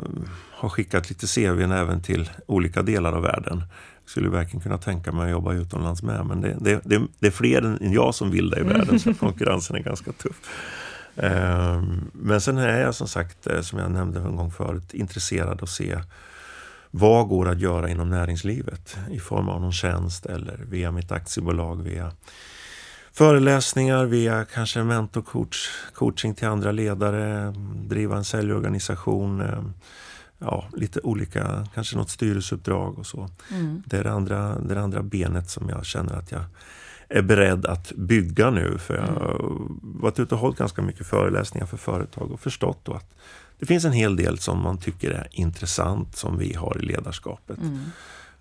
har 0.51 0.69
skickat 0.69 1.09
lite 1.09 1.27
CVn 1.27 1.73
även 1.73 2.03
till 2.03 2.31
olika 2.47 2.83
delar 2.83 3.13
av 3.13 3.23
världen 3.23 3.63
skulle 4.09 4.29
verkligen 4.29 4.61
kunna 4.61 4.79
tänka 4.79 5.13
mig 5.13 5.25
att 5.25 5.31
jobba 5.31 5.53
utomlands 5.53 6.03
med. 6.03 6.27
Men 6.27 6.41
det, 6.41 6.57
det, 6.61 6.81
det, 6.85 7.03
det 7.19 7.27
är 7.27 7.31
fler 7.31 7.63
än 7.63 7.93
jag 7.93 8.15
som 8.15 8.31
vill 8.31 8.51
det 8.51 8.61
i 8.61 8.63
världen, 8.63 9.01
så 9.01 9.15
konkurrensen 9.21 9.77
är 9.77 9.81
ganska 9.81 10.13
tuff. 10.13 10.41
Ehm, 11.17 12.11
men 12.13 12.41
sen 12.41 12.59
är 12.59 12.81
jag 12.81 12.95
som 12.95 13.09
sagt, 13.09 13.47
eh, 13.47 13.61
som 13.61 13.79
jag 13.79 13.91
nämnde 13.91 14.21
en 14.21 14.37
gång 14.37 14.51
förut, 14.51 14.95
intresserad 14.95 15.63
att 15.63 15.69
se 15.69 15.99
vad 16.91 17.29
går 17.29 17.49
att 17.49 17.61
göra 17.61 17.89
inom 17.89 18.11
näringslivet 18.11 18.97
i 19.11 19.19
form 19.19 19.49
av 19.49 19.61
någon 19.61 19.73
tjänst 19.73 20.27
eller 20.27 20.57
via 20.57 20.91
mitt 20.91 21.13
aktiebolag, 21.13 21.83
via 21.83 22.13
föreläsningar, 23.13 24.05
via 24.05 24.45
kanske 24.45 24.83
mentorcoach, 24.83 25.69
coaching 25.95 26.35
till 26.35 26.49
andra 26.49 26.73
ledare, 26.73 27.55
driva 27.89 28.17
en 28.17 28.25
säljorganisation, 28.25 29.41
ehm, 29.41 29.73
ja, 30.39 30.69
lite 30.77 31.01
olika, 31.01 31.67
kanske 31.75 31.97
något 31.97 32.11
styrelseuppdrag 32.11 32.99
och 32.99 33.07
så. 33.07 33.29
Mm. 33.51 33.83
Det, 33.87 33.97
är 33.97 34.05
det, 34.05 34.13
andra, 34.13 34.59
det 34.59 34.81
andra 34.81 35.03
benet 35.03 35.51
som 35.51 35.69
jag 35.69 35.87
känner 35.87 36.15
att 36.15 36.33
jag 36.33 36.45
är 37.09 37.23
beredd 37.23 37.67
att 37.67 37.93
bygga 37.93 38.51
nu. 38.51 38.79
För 38.79 38.95
jag 38.95 39.03
har 39.03 39.67
varit 39.81 40.19
ute 40.19 40.35
och 40.35 40.41
hållit 40.41 40.59
ganska 40.59 40.83
mycket 40.83 41.07
föreläsningar 41.07 41.67
för 41.67 41.77
företag 41.77 42.31
och 42.31 42.41
förstått 42.41 42.79
då 42.83 42.93
att 42.93 43.15
det 43.59 43.67
finns 43.67 43.85
en 43.85 43.93
hel 43.93 44.17
del 44.17 44.39
som 44.39 44.63
man 44.63 44.79
tycker 44.79 45.11
är 45.11 45.29
intressant 45.31 46.17
som 46.17 46.39
vi 46.39 46.55
har 46.55 46.79
i 46.79 46.87
ledarskapet. 46.87 47.59
Mm. 47.59 47.85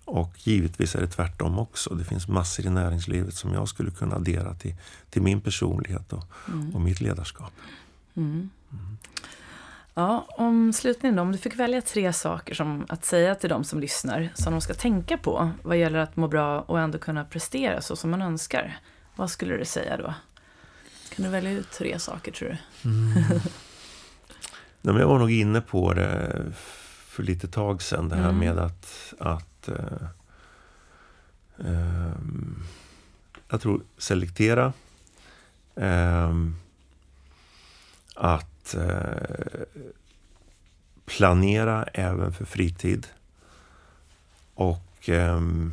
Och 0.04 0.32
givetvis 0.38 0.94
är 0.94 1.00
det 1.00 1.06
tvärtom 1.06 1.58
också. 1.58 1.94
Det 1.94 2.04
finns 2.04 2.28
massor 2.28 2.66
i 2.66 2.70
näringslivet 2.70 3.34
som 3.34 3.52
jag 3.52 3.68
skulle 3.68 3.90
kunna 3.90 4.16
addera 4.16 4.54
till, 4.54 4.74
till 5.10 5.22
min 5.22 5.40
personlighet 5.40 6.12
och, 6.12 6.24
mm. 6.48 6.74
och 6.74 6.80
mitt 6.80 7.00
ledarskap. 7.00 7.52
Ja, 9.98 10.26
om 10.28 10.72
slutningen 10.72 11.16
då, 11.16 11.22
om 11.22 11.32
du 11.32 11.38
fick 11.38 11.56
välja 11.56 11.82
tre 11.82 12.12
saker 12.12 12.54
som 12.54 12.86
att 12.88 13.04
säga 13.04 13.34
till 13.34 13.50
de 13.50 13.64
som 13.64 13.80
lyssnar, 13.80 14.28
som 14.34 14.52
de 14.52 14.60
ska 14.60 14.74
tänka 14.74 15.18
på 15.18 15.50
vad 15.62 15.76
gäller 15.76 15.98
att 15.98 16.16
må 16.16 16.28
bra 16.28 16.60
och 16.60 16.80
ändå 16.80 16.98
kunna 16.98 17.24
prestera 17.24 17.80
så 17.80 17.96
som 17.96 18.10
man 18.10 18.22
önskar. 18.22 18.78
Vad 19.16 19.30
skulle 19.30 19.56
du 19.56 19.64
säga 19.64 19.96
då? 19.96 20.14
Kan 21.14 21.24
du 21.24 21.30
välja 21.30 21.50
ut 21.50 21.70
tre 21.70 21.98
saker 21.98 22.32
tror 22.32 22.48
du? 22.48 22.88
Mm. 22.88 23.12
Nej, 24.80 24.96
jag 24.96 25.08
var 25.08 25.18
nog 25.18 25.30
inne 25.30 25.60
på 25.60 25.94
det 25.94 26.44
för 27.08 27.22
lite 27.22 27.48
tag 27.48 27.82
sedan, 27.82 28.08
det 28.08 28.16
här 28.16 28.30
mm. 28.30 28.38
med 28.38 28.58
att, 28.58 29.14
att 29.18 29.68
uh, 29.68 30.08
um, 31.56 32.64
jag 33.48 33.60
tror 33.60 33.82
selektera. 33.98 34.72
Um, 35.74 36.56
att 38.14 38.57
uh, 38.74 39.82
planera 41.06 41.84
även 41.84 42.32
för 42.32 42.44
fritid. 42.44 43.06
Och 44.54 45.08
um, 45.08 45.72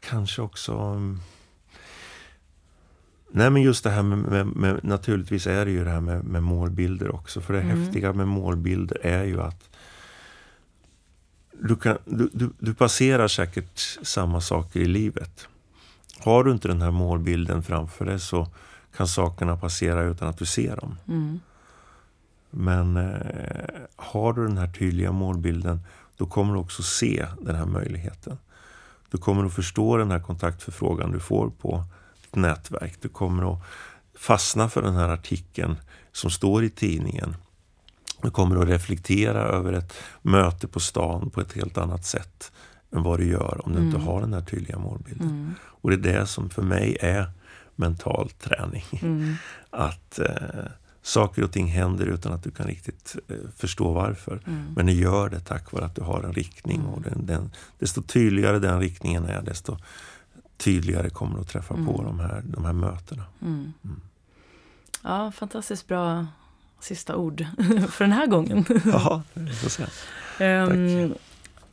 kanske 0.00 0.42
också 0.42 1.00
Nej 3.36 3.50
men 3.50 3.62
just 3.62 3.84
det 3.84 3.90
här 3.90 4.02
med, 4.02 4.18
med, 4.18 4.46
med, 4.46 4.84
naturligtvis 4.84 5.46
är 5.46 5.64
det 5.64 5.70
ju 5.70 5.84
det 5.84 5.90
här 5.90 6.00
med, 6.00 6.24
med 6.24 6.42
målbilder 6.42 7.14
också. 7.14 7.40
För 7.40 7.54
det 7.54 7.60
mm. 7.60 7.80
häftiga 7.80 8.12
med 8.12 8.28
målbilder 8.28 8.98
är 9.02 9.24
ju 9.24 9.40
att 9.40 9.70
du, 11.52 11.76
kan, 11.76 11.98
du, 12.04 12.30
du, 12.32 12.50
du 12.58 12.74
passerar 12.74 13.28
säkert 13.28 13.78
samma 14.02 14.40
saker 14.40 14.80
i 14.80 14.84
livet. 14.84 15.48
Har 16.24 16.44
du 16.44 16.52
inte 16.52 16.68
den 16.68 16.82
här 16.82 16.90
målbilden 16.90 17.62
framför 17.62 18.04
dig 18.04 18.20
så 18.20 18.46
kan 18.96 19.08
sakerna 19.08 19.56
passera 19.56 20.02
utan 20.02 20.28
att 20.28 20.38
du 20.38 20.46
ser 20.46 20.76
dem. 20.76 20.98
Mm. 21.08 21.40
Men 22.50 22.96
eh, 22.96 23.80
har 23.96 24.32
du 24.32 24.46
den 24.46 24.58
här 24.58 24.72
tydliga 24.72 25.12
målbilden 25.12 25.80
då 26.16 26.26
kommer 26.26 26.54
du 26.54 26.60
också 26.60 26.82
se 26.82 27.26
den 27.40 27.56
här 27.56 27.66
möjligheten. 27.66 28.38
Du 29.10 29.18
kommer 29.18 29.44
att 29.44 29.54
förstå 29.54 29.96
den 29.96 30.10
här 30.10 30.20
kontaktförfrågan 30.20 31.12
du 31.12 31.20
får 31.20 31.50
på 31.50 31.84
nätverk. 32.32 32.94
Du 33.00 33.08
kommer 33.08 33.52
att 33.52 33.62
fastna 34.14 34.68
för 34.68 34.82
den 34.82 34.94
här 34.94 35.08
artikeln 35.08 35.76
som 36.12 36.30
står 36.30 36.64
i 36.64 36.70
tidningen. 36.70 37.36
Du 38.22 38.30
kommer 38.30 38.56
att 38.56 38.68
reflektera 38.68 39.40
över 39.40 39.72
ett 39.72 39.94
möte 40.22 40.68
på 40.68 40.80
stan 40.80 41.30
på 41.30 41.40
ett 41.40 41.52
helt 41.52 41.78
annat 41.78 42.04
sätt 42.04 42.52
än 42.94 43.02
vad 43.02 43.18
du 43.18 43.26
gör 43.26 43.60
om 43.64 43.72
du 43.72 43.78
mm. 43.78 43.90
inte 43.90 44.10
har 44.10 44.20
den 44.20 44.32
här 44.32 44.40
tydliga 44.40 44.78
målbilden. 44.78 45.28
Mm. 45.28 45.54
Och 45.62 45.90
det 45.90 45.96
är 45.96 46.12
det 46.12 46.26
som 46.26 46.50
för 46.50 46.62
mig 46.62 46.96
är 47.00 47.30
mental 47.76 48.30
träning. 48.30 48.84
Mm. 49.02 49.34
Att 49.70 50.18
eh, 50.18 50.64
saker 51.02 51.44
och 51.44 51.52
ting 51.52 51.66
händer 51.66 52.06
utan 52.06 52.32
att 52.32 52.42
du 52.42 52.50
kan 52.50 52.66
riktigt 52.66 53.16
eh, 53.28 53.36
förstå 53.56 53.92
varför. 53.92 54.40
Mm. 54.46 54.72
Men 54.76 54.86
du 54.86 54.92
gör 54.92 55.28
det 55.28 55.40
tack 55.40 55.72
vare 55.72 55.84
att 55.84 55.94
du 55.94 56.02
har 56.02 56.22
en 56.22 56.32
riktning. 56.32 56.80
Mm. 56.80 56.90
Och 56.90 57.02
den, 57.02 57.26
den, 57.26 57.50
desto 57.78 58.02
tydligare 58.02 58.58
den 58.58 58.80
riktningen 58.80 59.24
är, 59.24 59.42
desto 59.42 59.76
tydligare 60.56 61.10
kommer 61.10 61.40
att 61.40 61.48
träffa 61.48 61.74
mm. 61.74 61.86
på 61.86 62.02
de 62.02 62.20
här, 62.20 62.42
de 62.44 62.64
här 62.64 62.72
mötena. 62.72 63.24
Mm. 63.42 63.72
Mm. 63.84 64.00
Ja, 65.02 65.32
fantastiskt 65.32 65.88
bra 65.88 66.26
sista 66.80 67.16
ord 67.16 67.46
för 67.90 68.04
den 68.04 68.12
här 68.12 68.26
gången. 68.26 68.64
ja, 68.84 69.22
det 69.34 69.52
får 69.52 69.68
se. 69.68 69.84
Um, 70.44 71.14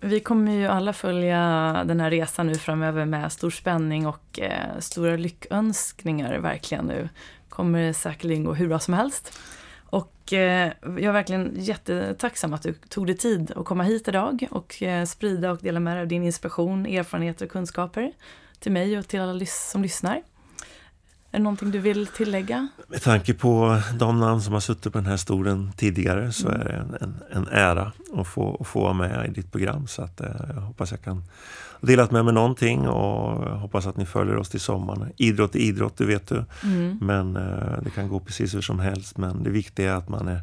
vi 0.02 0.20
kommer 0.20 0.52
ju 0.52 0.68
alla 0.68 0.94
följa 0.94 1.38
den 1.86 2.00
här 2.00 2.10
resan 2.10 2.48
nu 2.48 2.56
framöver 2.56 3.06
med 3.06 3.32
stor 3.32 3.50
spänning 3.50 4.08
och 4.08 4.40
eh, 4.40 4.80
stora 4.80 5.16
lyckönskningar 5.16 6.40
verkligen 6.40 6.86
nu. 6.86 7.10
Kommer 7.50 7.94
säkerligen 7.94 8.44
gå 8.44 8.54
hur 8.54 8.68
bra 8.68 8.80
som 8.80 8.94
helst. 8.94 9.40
Och 9.86 10.34
eh, 10.34 10.72
jag 10.82 11.04
är 11.04 11.12
verkligen 11.12 11.52
jättetacksam 11.56 12.54
att 12.54 12.62
du 12.62 12.74
tog 12.74 13.08
dig 13.08 13.18
tid 13.18 13.52
att 13.56 13.66
komma 13.66 13.84
hit 13.84 14.08
idag 14.08 14.48
och 14.52 14.84
eh, 14.84 15.06
sprida 15.06 15.52
och 15.52 15.58
dela 15.58 15.80
med 15.80 15.96
dig 15.96 16.02
av 16.02 16.08
din 16.08 16.24
inspiration, 16.24 16.86
erfarenheter 16.86 17.46
och 17.46 17.52
kunskaper 17.52 18.12
till 18.60 18.72
mig 18.72 18.98
och 18.98 19.08
till 19.08 19.22
alla 19.22 19.46
som 19.46 19.82
lyssnar. 19.82 20.22
Är 21.34 21.38
det 21.38 21.44
någonting 21.44 21.72
du 21.72 21.80
vill 21.80 22.08
tillägga? 22.08 22.68
Med 22.88 23.02
tanke 23.02 23.34
på 23.34 23.82
de 24.00 24.20
namn 24.20 24.42
som 24.42 24.54
har 24.54 24.60
suttit 24.60 24.94
på 24.94 25.00
den 25.00 25.06
här 25.06 25.18
stolen 25.18 25.72
tidigare 25.78 26.32
så 26.32 26.48
mm. 26.48 26.62
är 26.62 26.66
det 26.66 26.74
en, 26.74 26.96
en, 27.02 27.16
en, 27.32 27.48
ära 27.48 27.92
att 28.14 28.28
få, 28.28 28.58
att 28.60 28.68
få 28.68 28.82
vara 28.82 28.94
med 28.94 29.26
i 29.30 29.34
ditt 29.34 29.52
program. 29.52 29.88
Så 29.88 30.02
att, 30.02 30.22
eh, 30.22 30.28
jag 30.56 30.62
hoppas 30.62 30.92
jag 30.92 31.02
kan 31.02 31.24
dela 31.82 32.08
med 32.12 32.26
mig 32.26 32.34
någonting 32.34 32.88
och 32.88 33.60
hoppas 33.60 33.88
att 33.88 33.98
ni 33.98 34.06
följer 34.06 34.38
oss 34.38 34.50
till 34.50 34.60
sommaren. 34.60 35.12
Idrott 35.18 35.56
är 35.56 35.60
idrott, 35.60 35.98
det 35.98 36.06
vet 36.06 36.28
du. 36.28 36.46
Mm. 36.64 36.98
Men 37.02 37.36
eh, 37.36 37.84
det 37.84 37.90
kan 37.90 38.08
gå 38.08 38.20
precis 38.20 38.56
hur 38.56 38.62
som 38.62 38.80
helst. 38.80 39.18
Men 39.18 39.44
det 39.44 39.50
viktiga 39.50 39.92
är 39.92 39.96
att 39.96 40.10
man 40.10 40.28
är 40.28 40.42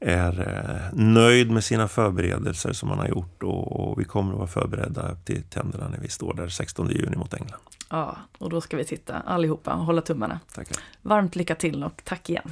är 0.00 0.40
eh, 0.40 0.98
nöjd 0.98 1.50
med 1.50 1.64
sina 1.64 1.88
förberedelser 1.88 2.72
som 2.72 2.88
man 2.88 2.98
har 2.98 3.08
gjort 3.08 3.42
och, 3.42 4.00
vi 4.00 4.04
kommer 4.04 4.32
att 4.32 4.38
vara 4.38 4.48
förberedda 4.48 5.14
till 5.24 5.42
tänderna 5.42 5.88
när 5.88 5.98
vi 5.98 6.08
står 6.08 6.34
där 6.34 6.48
16 6.48 6.90
juni 6.90 7.16
mot 7.16 7.34
England. 7.34 7.60
Ja, 7.90 8.16
och 8.38 8.50
då 8.50 8.60
ska 8.60 8.76
vi 8.76 8.84
titta 8.84 9.14
allihopa 9.14 9.74
och 9.74 9.84
hålla 9.84 10.02
tummarna. 10.02 10.40
Tackar. 10.54 10.76
Varmt 11.02 11.36
lycka 11.36 11.54
till 11.54 11.84
och 11.84 12.02
tack 12.04 12.30
igen. 12.30 12.50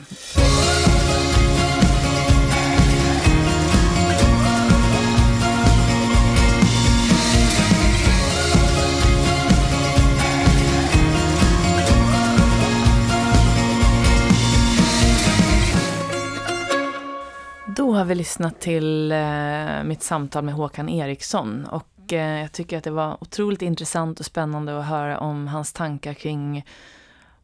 Då 17.88 17.94
har 17.94 18.04
vi 18.04 18.14
lyssnat 18.14 18.60
till 18.60 19.12
eh, 19.12 19.84
mitt 19.84 20.02
samtal 20.02 20.44
med 20.44 20.54
Håkan 20.54 20.88
Eriksson 20.88 21.64
och 21.64 22.12
eh, 22.12 22.40
jag 22.40 22.52
tycker 22.52 22.78
att 22.78 22.84
det 22.84 22.90
var 22.90 23.16
otroligt 23.20 23.62
intressant 23.62 24.20
och 24.20 24.26
spännande 24.26 24.78
att 24.78 24.86
höra 24.86 25.18
om 25.18 25.48
hans 25.48 25.72
tankar 25.72 26.14
kring 26.14 26.64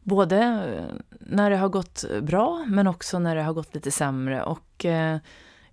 både 0.03 0.37
eh, 0.37 0.95
när 1.19 1.49
det 1.49 1.57
har 1.57 1.69
gått 1.69 2.05
bra 2.21 2.65
men 2.67 2.87
också 2.87 3.19
när 3.19 3.35
det 3.35 3.41
har 3.43 3.53
gått 3.53 3.75
lite 3.75 3.91
sämre. 3.91 4.43
Och 4.43 4.85
eh, 4.85 5.17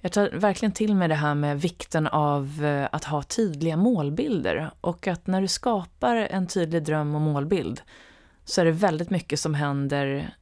jag 0.01 0.13
tar 0.13 0.31
verkligen 0.31 0.73
till 0.73 0.95
mig 0.95 1.09
det 1.09 1.15
här 1.15 1.35
med 1.35 1.61
vikten 1.61 2.07
av 2.07 2.65
eh, 2.65 2.89
att 2.93 3.05
ha 3.05 3.23
tydliga 3.23 3.77
målbilder 3.77 4.71
och 4.81 5.09
att 5.09 5.27
när 5.27 5.41
du 5.41 5.49
skapar 5.49 6.17
en 6.17 6.47
tydlig 6.47 6.83
dröm 6.83 7.15
och 7.15 7.21
målbild 7.21 7.83
så 8.45 8.61
är 8.61 8.65
det 8.65 8.73
väldigt 8.73 9.11
mycket 9.11 9.41
som 9.41 9.55
händer 9.55 10.35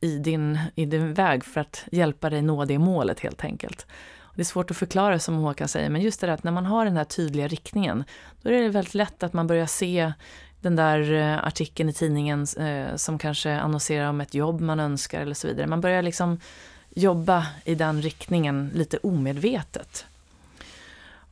i 0.00 0.18
din, 0.18 0.58
i 0.74 0.84
din 0.84 1.14
väg 1.14 1.44
för 1.44 1.60
att 1.60 1.84
hjälpa 1.92 2.30
dig 2.30 2.42
nå 2.42 2.64
det 2.64 2.78
målet 2.78 3.20
helt 3.20 3.44
enkelt. 3.44 3.86
Det 4.34 4.42
är 4.42 4.44
svårt 4.44 4.70
att 4.70 4.76
förklara 4.76 5.18
som 5.18 5.34
Håkan 5.34 5.68
säger, 5.68 5.90
men 5.90 6.00
just 6.00 6.20
det 6.20 6.26
där 6.26 6.34
att 6.34 6.44
när 6.44 6.52
man 6.52 6.66
har 6.66 6.84
den 6.84 6.96
här 6.96 7.04
tydliga 7.04 7.48
riktningen, 7.48 8.04
då 8.42 8.50
är 8.50 8.62
det 8.62 8.68
väldigt 8.68 8.94
lätt 8.94 9.22
att 9.22 9.32
man 9.32 9.46
börjar 9.46 9.66
se 9.66 10.12
den 10.60 10.76
där 10.76 11.12
eh, 11.12 11.46
artikeln 11.46 11.88
i 11.88 11.92
tidningen 11.92 12.46
eh, 12.58 12.96
som 12.96 13.18
kanske 13.18 13.60
annonserar 13.60 14.08
om 14.08 14.20
ett 14.20 14.34
jobb 14.34 14.60
man 14.60 14.80
önskar 14.80 15.20
eller 15.20 15.34
så 15.34 15.46
vidare. 15.46 15.66
Man 15.66 15.80
börjar 15.80 16.02
liksom 16.02 16.40
jobba 16.90 17.46
i 17.64 17.74
den 17.74 18.02
riktningen 18.02 18.70
lite 18.74 18.98
omedvetet. 18.98 20.06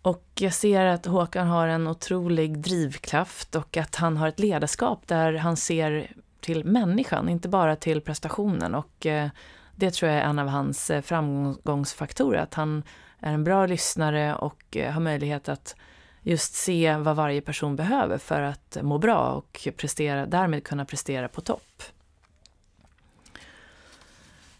Och 0.02 0.24
jag 0.34 0.54
ser 0.54 0.86
att 0.86 1.06
Håkan 1.06 1.46
har 1.46 1.68
en 1.68 1.86
otrolig 1.86 2.58
drivkraft 2.58 3.54
och 3.54 3.76
att 3.76 3.96
han 3.96 4.16
har 4.16 4.28
ett 4.28 4.38
ledarskap 4.38 5.02
där 5.06 5.32
han 5.32 5.56
ser 5.56 6.12
till 6.46 6.64
människan, 6.64 7.28
inte 7.28 7.48
bara 7.48 7.76
till 7.76 8.00
prestationen. 8.00 8.74
Och 8.74 9.06
eh, 9.06 9.28
det 9.74 9.90
tror 9.90 10.10
jag 10.10 10.20
är 10.20 10.24
en 10.24 10.38
av 10.38 10.48
hans 10.48 10.90
eh, 10.90 11.02
framgångsfaktorer, 11.02 12.38
att 12.38 12.54
han 12.54 12.82
är 13.20 13.32
en 13.32 13.44
bra 13.44 13.66
lyssnare 13.66 14.34
och 14.34 14.76
eh, 14.76 14.92
har 14.92 15.00
möjlighet 15.00 15.48
att 15.48 15.76
just 16.22 16.54
se 16.54 16.96
vad 16.96 17.16
varje 17.16 17.40
person 17.40 17.76
behöver 17.76 18.18
för 18.18 18.42
att 18.42 18.78
må 18.82 18.98
bra 18.98 19.32
och 19.32 19.68
prestera, 19.76 20.26
därmed 20.26 20.64
kunna 20.64 20.84
prestera 20.84 21.28
på 21.28 21.40
topp 21.40 21.82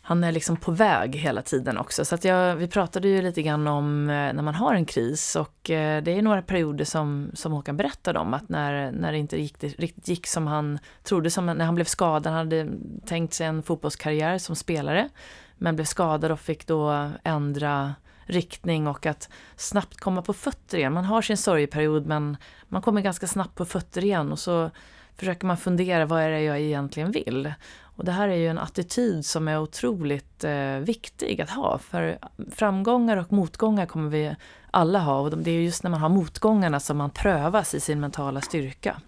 han 0.09 0.25
är 0.25 0.33
liksom 0.33 0.57
på 0.57 0.73
väg 0.73 1.17
hela 1.17 1.43
tiden 1.43 1.79
också. 1.79 2.05
Så 2.05 2.15
att 2.15 2.25
jag, 2.25 2.57
vi 2.57 2.69
pratade 2.69 3.09
ju 3.09 3.23
lite 3.23 3.43
grann 3.43 3.67
om 3.67 4.11
eh, 4.11 4.33
när 4.33 4.43
man 4.43 4.55
har 4.55 4.75
en 4.75 4.85
kris 4.85 5.37
och 5.37 5.71
eh, 5.71 6.03
det 6.03 6.11
är 6.11 6.23
några 6.23 6.43
perioder 6.43 6.85
som, 6.85 7.31
som 7.35 7.53
Håkan 7.53 7.77
berättade 7.77 8.19
om 8.19 8.35
att 8.35 8.49
när, 8.49 8.93
när 8.93 9.13
det 9.13 9.19
inte 9.19 9.41
gick, 9.41 9.65
riktigt 9.65 10.09
gick 10.09 10.27
som 10.27 10.47
han 10.47 10.79
trodde, 11.03 11.31
som 11.31 11.47
när 11.47 11.65
han 11.65 11.75
blev 11.75 11.85
skadad, 11.85 12.27
han 12.27 12.35
hade 12.35 12.69
tänkt 13.07 13.35
sig 13.35 13.47
en 13.47 13.63
fotbollskarriär 13.63 14.39
som 14.39 14.57
spelare 14.57 15.09
men 15.57 15.77
blev 15.77 15.85
skadad 15.85 16.33
och 16.33 16.41
fick 16.41 16.67
då 16.67 17.11
ändra 17.25 17.95
riktning 18.25 18.87
och 18.87 19.07
att 19.07 19.29
snabbt 19.57 20.01
komma 20.01 20.23
på 20.23 20.33
fötter 20.33 20.79
igen. 20.79 20.93
Man 20.93 21.05
har 21.05 21.23
sin 21.23 21.37
sorgeperiod 21.37 22.07
men 22.07 22.37
man 22.69 22.83
kommer 22.83 23.01
ganska 23.01 23.27
snabbt 23.27 23.55
på 23.55 23.65
fötter 23.65 24.05
igen 24.05 24.33
och 24.33 24.39
så 24.39 24.71
försöker 25.17 25.47
man 25.47 25.57
fundera 25.57 26.07
vad 26.07 26.23
är 26.23 26.31
det 26.31 26.43
jag 26.43 26.61
egentligen 26.61 27.11
vill. 27.11 27.53
Och 27.97 28.05
det 28.05 28.13
här 28.13 28.29
är 28.29 28.37
ju 28.37 28.49
en 28.49 28.59
attityd 28.59 29.27
som 29.27 29.49
är 29.49 29.59
otroligt 29.59 30.45
eh, 30.45 30.77
viktig 30.77 31.41
att 31.41 31.51
ha. 31.51 31.79
För 31.79 32.19
framgångar 32.51 33.17
och 33.17 33.33
motgångar 33.33 33.87
kommer 33.87 34.11
vi 34.11 34.37
alla 34.71 34.99
ha. 34.99 35.21
Och 35.21 35.39
det 35.39 35.51
är 35.51 35.61
just 35.61 35.83
när 35.83 35.91
man 35.91 36.01
har 36.01 36.09
motgångarna 36.09 36.81
som 36.81 36.97
man 36.97 37.11
prövas 37.11 37.75
i 37.75 37.81
sin 37.81 38.01
mentala 38.01 38.41
styrka. 38.41 39.01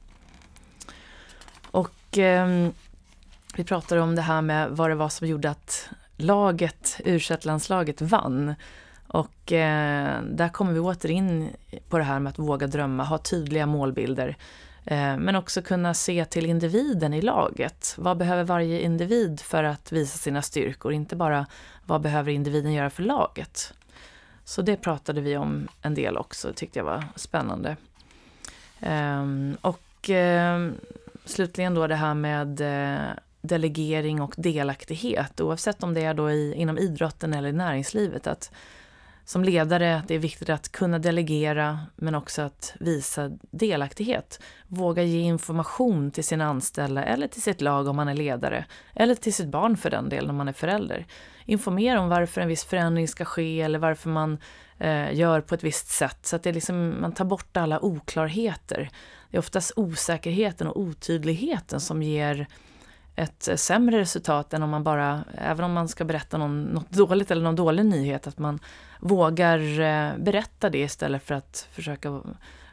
Och 1.70 2.18
eh, 2.18 2.68
vi 3.56 3.64
pratade 3.64 4.00
om 4.00 4.14
det 4.14 4.22
här 4.22 4.42
med 4.42 4.70
vad 4.70 4.90
det 4.90 4.94
var 4.94 5.08
som 5.08 5.26
gjorde 5.26 5.50
att 5.50 5.88
laget, 6.16 7.00
u 7.04 7.20
landslaget 7.42 8.02
vann. 8.02 8.54
Och 9.06 9.52
eh, 9.52 10.22
där 10.22 10.48
kommer 10.48 10.72
vi 10.72 10.80
åter 10.80 11.10
in 11.10 11.48
på 11.88 11.98
det 11.98 12.04
här 12.04 12.18
med 12.20 12.30
att 12.30 12.38
våga 12.38 12.66
drömma, 12.66 13.04
ha 13.04 13.18
tydliga 13.18 13.66
målbilder. 13.66 14.36
Eh, 14.90 15.16
men 15.16 15.36
också 15.36 15.62
kunna 15.62 15.94
se 15.94 16.24
till 16.24 16.46
individen 16.46 17.14
i 17.14 17.22
laget. 17.22 17.94
Vad 17.98 18.16
behöver 18.16 18.44
varje 18.44 18.80
individ 18.80 19.40
för 19.40 19.64
att 19.64 19.92
visa 19.92 20.18
sina 20.18 20.42
styrkor? 20.42 20.92
Inte 20.92 21.16
bara 21.16 21.46
vad 21.86 22.00
behöver 22.00 22.32
individen 22.32 22.72
göra 22.72 22.90
för 22.90 23.02
laget? 23.02 23.74
Så 24.44 24.62
det 24.62 24.76
pratade 24.76 25.20
vi 25.20 25.36
om 25.36 25.68
en 25.82 25.94
del 25.94 26.16
också, 26.16 26.52
tyckte 26.52 26.78
jag 26.78 26.84
var 26.84 27.04
spännande. 27.16 27.76
Ehm, 28.80 29.56
och 29.60 30.10
ehm, 30.10 30.74
slutligen 31.24 31.74
då 31.74 31.86
det 31.86 31.94
här 31.94 32.14
med 32.14 32.60
eh, 32.60 33.10
delegering 33.40 34.20
och 34.20 34.34
delaktighet, 34.36 35.40
oavsett 35.40 35.82
om 35.82 35.94
det 35.94 36.04
är 36.04 36.14
då 36.14 36.30
i, 36.30 36.54
inom 36.54 36.78
idrotten 36.78 37.34
eller 37.34 37.48
i 37.48 37.52
näringslivet. 37.52 38.26
Att 38.26 38.50
som 39.28 39.44
ledare, 39.44 40.02
det 40.06 40.14
är 40.14 40.18
viktigt 40.18 40.50
att 40.50 40.72
kunna 40.72 40.98
delegera 40.98 41.78
men 41.96 42.14
också 42.14 42.42
att 42.42 42.74
visa 42.80 43.30
delaktighet. 43.50 44.40
Våga 44.68 45.02
ge 45.02 45.20
information 45.20 46.10
till 46.10 46.24
sina 46.24 46.44
anställda 46.44 47.04
eller 47.04 47.28
till 47.28 47.42
sitt 47.42 47.60
lag 47.60 47.88
om 47.88 47.96
man 47.96 48.08
är 48.08 48.14
ledare. 48.14 48.64
Eller 48.94 49.14
till 49.14 49.34
sitt 49.34 49.48
barn 49.48 49.76
för 49.76 49.90
den 49.90 50.08
delen 50.08 50.30
om 50.30 50.36
man 50.36 50.48
är 50.48 50.52
förälder. 50.52 51.06
Informera 51.44 52.00
om 52.00 52.08
varför 52.08 52.40
en 52.40 52.48
viss 52.48 52.64
förändring 52.64 53.08
ska 53.08 53.24
ske 53.24 53.60
eller 53.60 53.78
varför 53.78 54.10
man 54.10 54.38
eh, 54.78 55.14
gör 55.14 55.40
på 55.40 55.54
ett 55.54 55.64
visst 55.64 55.88
sätt. 55.88 56.26
Så 56.26 56.36
att 56.36 56.42
det 56.42 56.52
liksom, 56.52 57.00
man 57.00 57.12
tar 57.12 57.24
bort 57.24 57.56
alla 57.56 57.84
oklarheter. 57.84 58.90
Det 59.30 59.36
är 59.36 59.38
oftast 59.38 59.72
osäkerheten 59.76 60.66
och 60.66 60.80
otydligheten 60.80 61.80
som 61.80 62.02
ger 62.02 62.46
ett 63.16 63.48
sämre 63.56 63.98
resultat 63.98 64.54
än 64.54 64.62
om 64.62 64.70
man 64.70 64.84
bara, 64.84 65.24
även 65.34 65.64
om 65.64 65.72
man 65.72 65.88
ska 65.88 66.04
berätta 66.04 66.38
någon, 66.38 66.62
något 66.62 66.90
dåligt 66.90 67.30
eller 67.30 67.42
någon 67.42 67.56
dålig 67.56 67.84
nyhet, 67.84 68.26
att 68.26 68.38
man 68.38 68.60
vågar 69.00 69.80
eh, 69.80 70.18
berätta 70.18 70.70
det 70.70 70.78
istället 70.78 71.22
för 71.22 71.34
att 71.34 71.68
försöka 71.72 72.20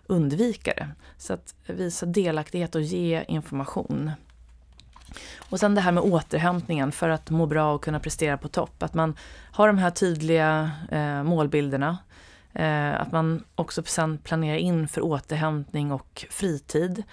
undvika 0.08 0.74
det. 0.74 0.90
Så 1.18 1.34
att 1.34 1.56
visa 1.66 2.06
delaktighet 2.06 2.76
och 2.76 2.82
ge 2.82 3.24
information. 3.28 4.12
Och 5.38 5.60
sen 5.60 5.76
det 5.76 5.82
här 5.82 5.92
med 5.92 6.04
återhämtningen 6.04 6.92
för 6.92 7.10
att 7.10 7.30
må 7.30 7.46
bra 7.46 7.74
och 7.74 7.84
kunna 7.84 8.00
prestera 8.00 8.38
på 8.38 8.48
topp. 8.48 8.84
Att 8.84 8.94
man 8.94 9.16
har 9.52 9.68
de 9.68 9.78
här 9.78 9.92
tydliga 9.92 10.72
eh, 10.92 11.24
målbilderna. 11.24 11.98
Eh, 12.54 13.02
att 13.02 13.12
man 13.12 13.44
också 13.56 13.84
sen 13.84 14.18
planerar 14.18 14.58
in 14.58 14.88
för 14.88 15.02
återhämtning 15.02 15.92
och 15.92 16.26
fritid. 16.30 17.04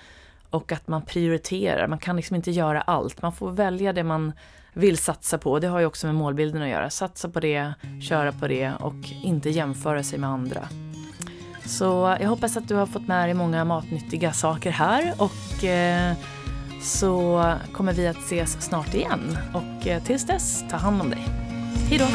Och 0.50 0.72
att 0.72 0.88
man 0.88 1.02
prioriterar. 1.02 1.86
Man 1.88 1.98
kan 1.98 2.16
liksom 2.16 2.36
inte 2.36 2.50
göra 2.50 2.80
allt. 2.80 3.22
Man 3.22 3.32
får 3.32 3.50
välja 3.50 3.92
det 3.92 4.04
man 4.04 4.32
vill 4.72 4.98
satsa 4.98 5.38
på. 5.38 5.58
Det 5.58 5.66
har 5.66 5.80
ju 5.80 5.86
också 5.86 6.06
med 6.06 6.14
målbilden 6.14 6.62
att 6.62 6.68
göra. 6.68 6.90
Satsa 6.90 7.28
på 7.28 7.40
det, 7.40 7.74
köra 8.08 8.32
på 8.32 8.48
det 8.48 8.72
och 8.80 8.94
inte 9.22 9.50
jämföra 9.50 10.02
sig 10.02 10.18
med 10.18 10.30
andra. 10.30 10.68
Så 11.64 12.12
eh, 12.12 12.22
jag 12.22 12.28
hoppas 12.28 12.56
att 12.56 12.68
du 12.68 12.74
har 12.74 12.86
fått 12.86 13.08
med 13.08 13.28
dig 13.28 13.34
många 13.34 13.64
matnyttiga 13.64 14.32
saker 14.32 14.70
här 14.70 15.14
och 15.18 15.64
eh, 15.64 16.12
så 16.82 17.44
kommer 17.72 17.92
vi 17.92 18.06
att 18.06 18.18
ses 18.18 18.62
snart 18.62 18.94
igen. 18.94 19.38
Och 19.54 19.86
eh, 19.86 20.02
tills 20.02 20.26
dess, 20.26 20.64
ta 20.70 20.76
hand 20.76 21.00
om 21.00 21.10
dig. 21.10 21.24
Hej 21.88 21.98
då! 21.98 22.06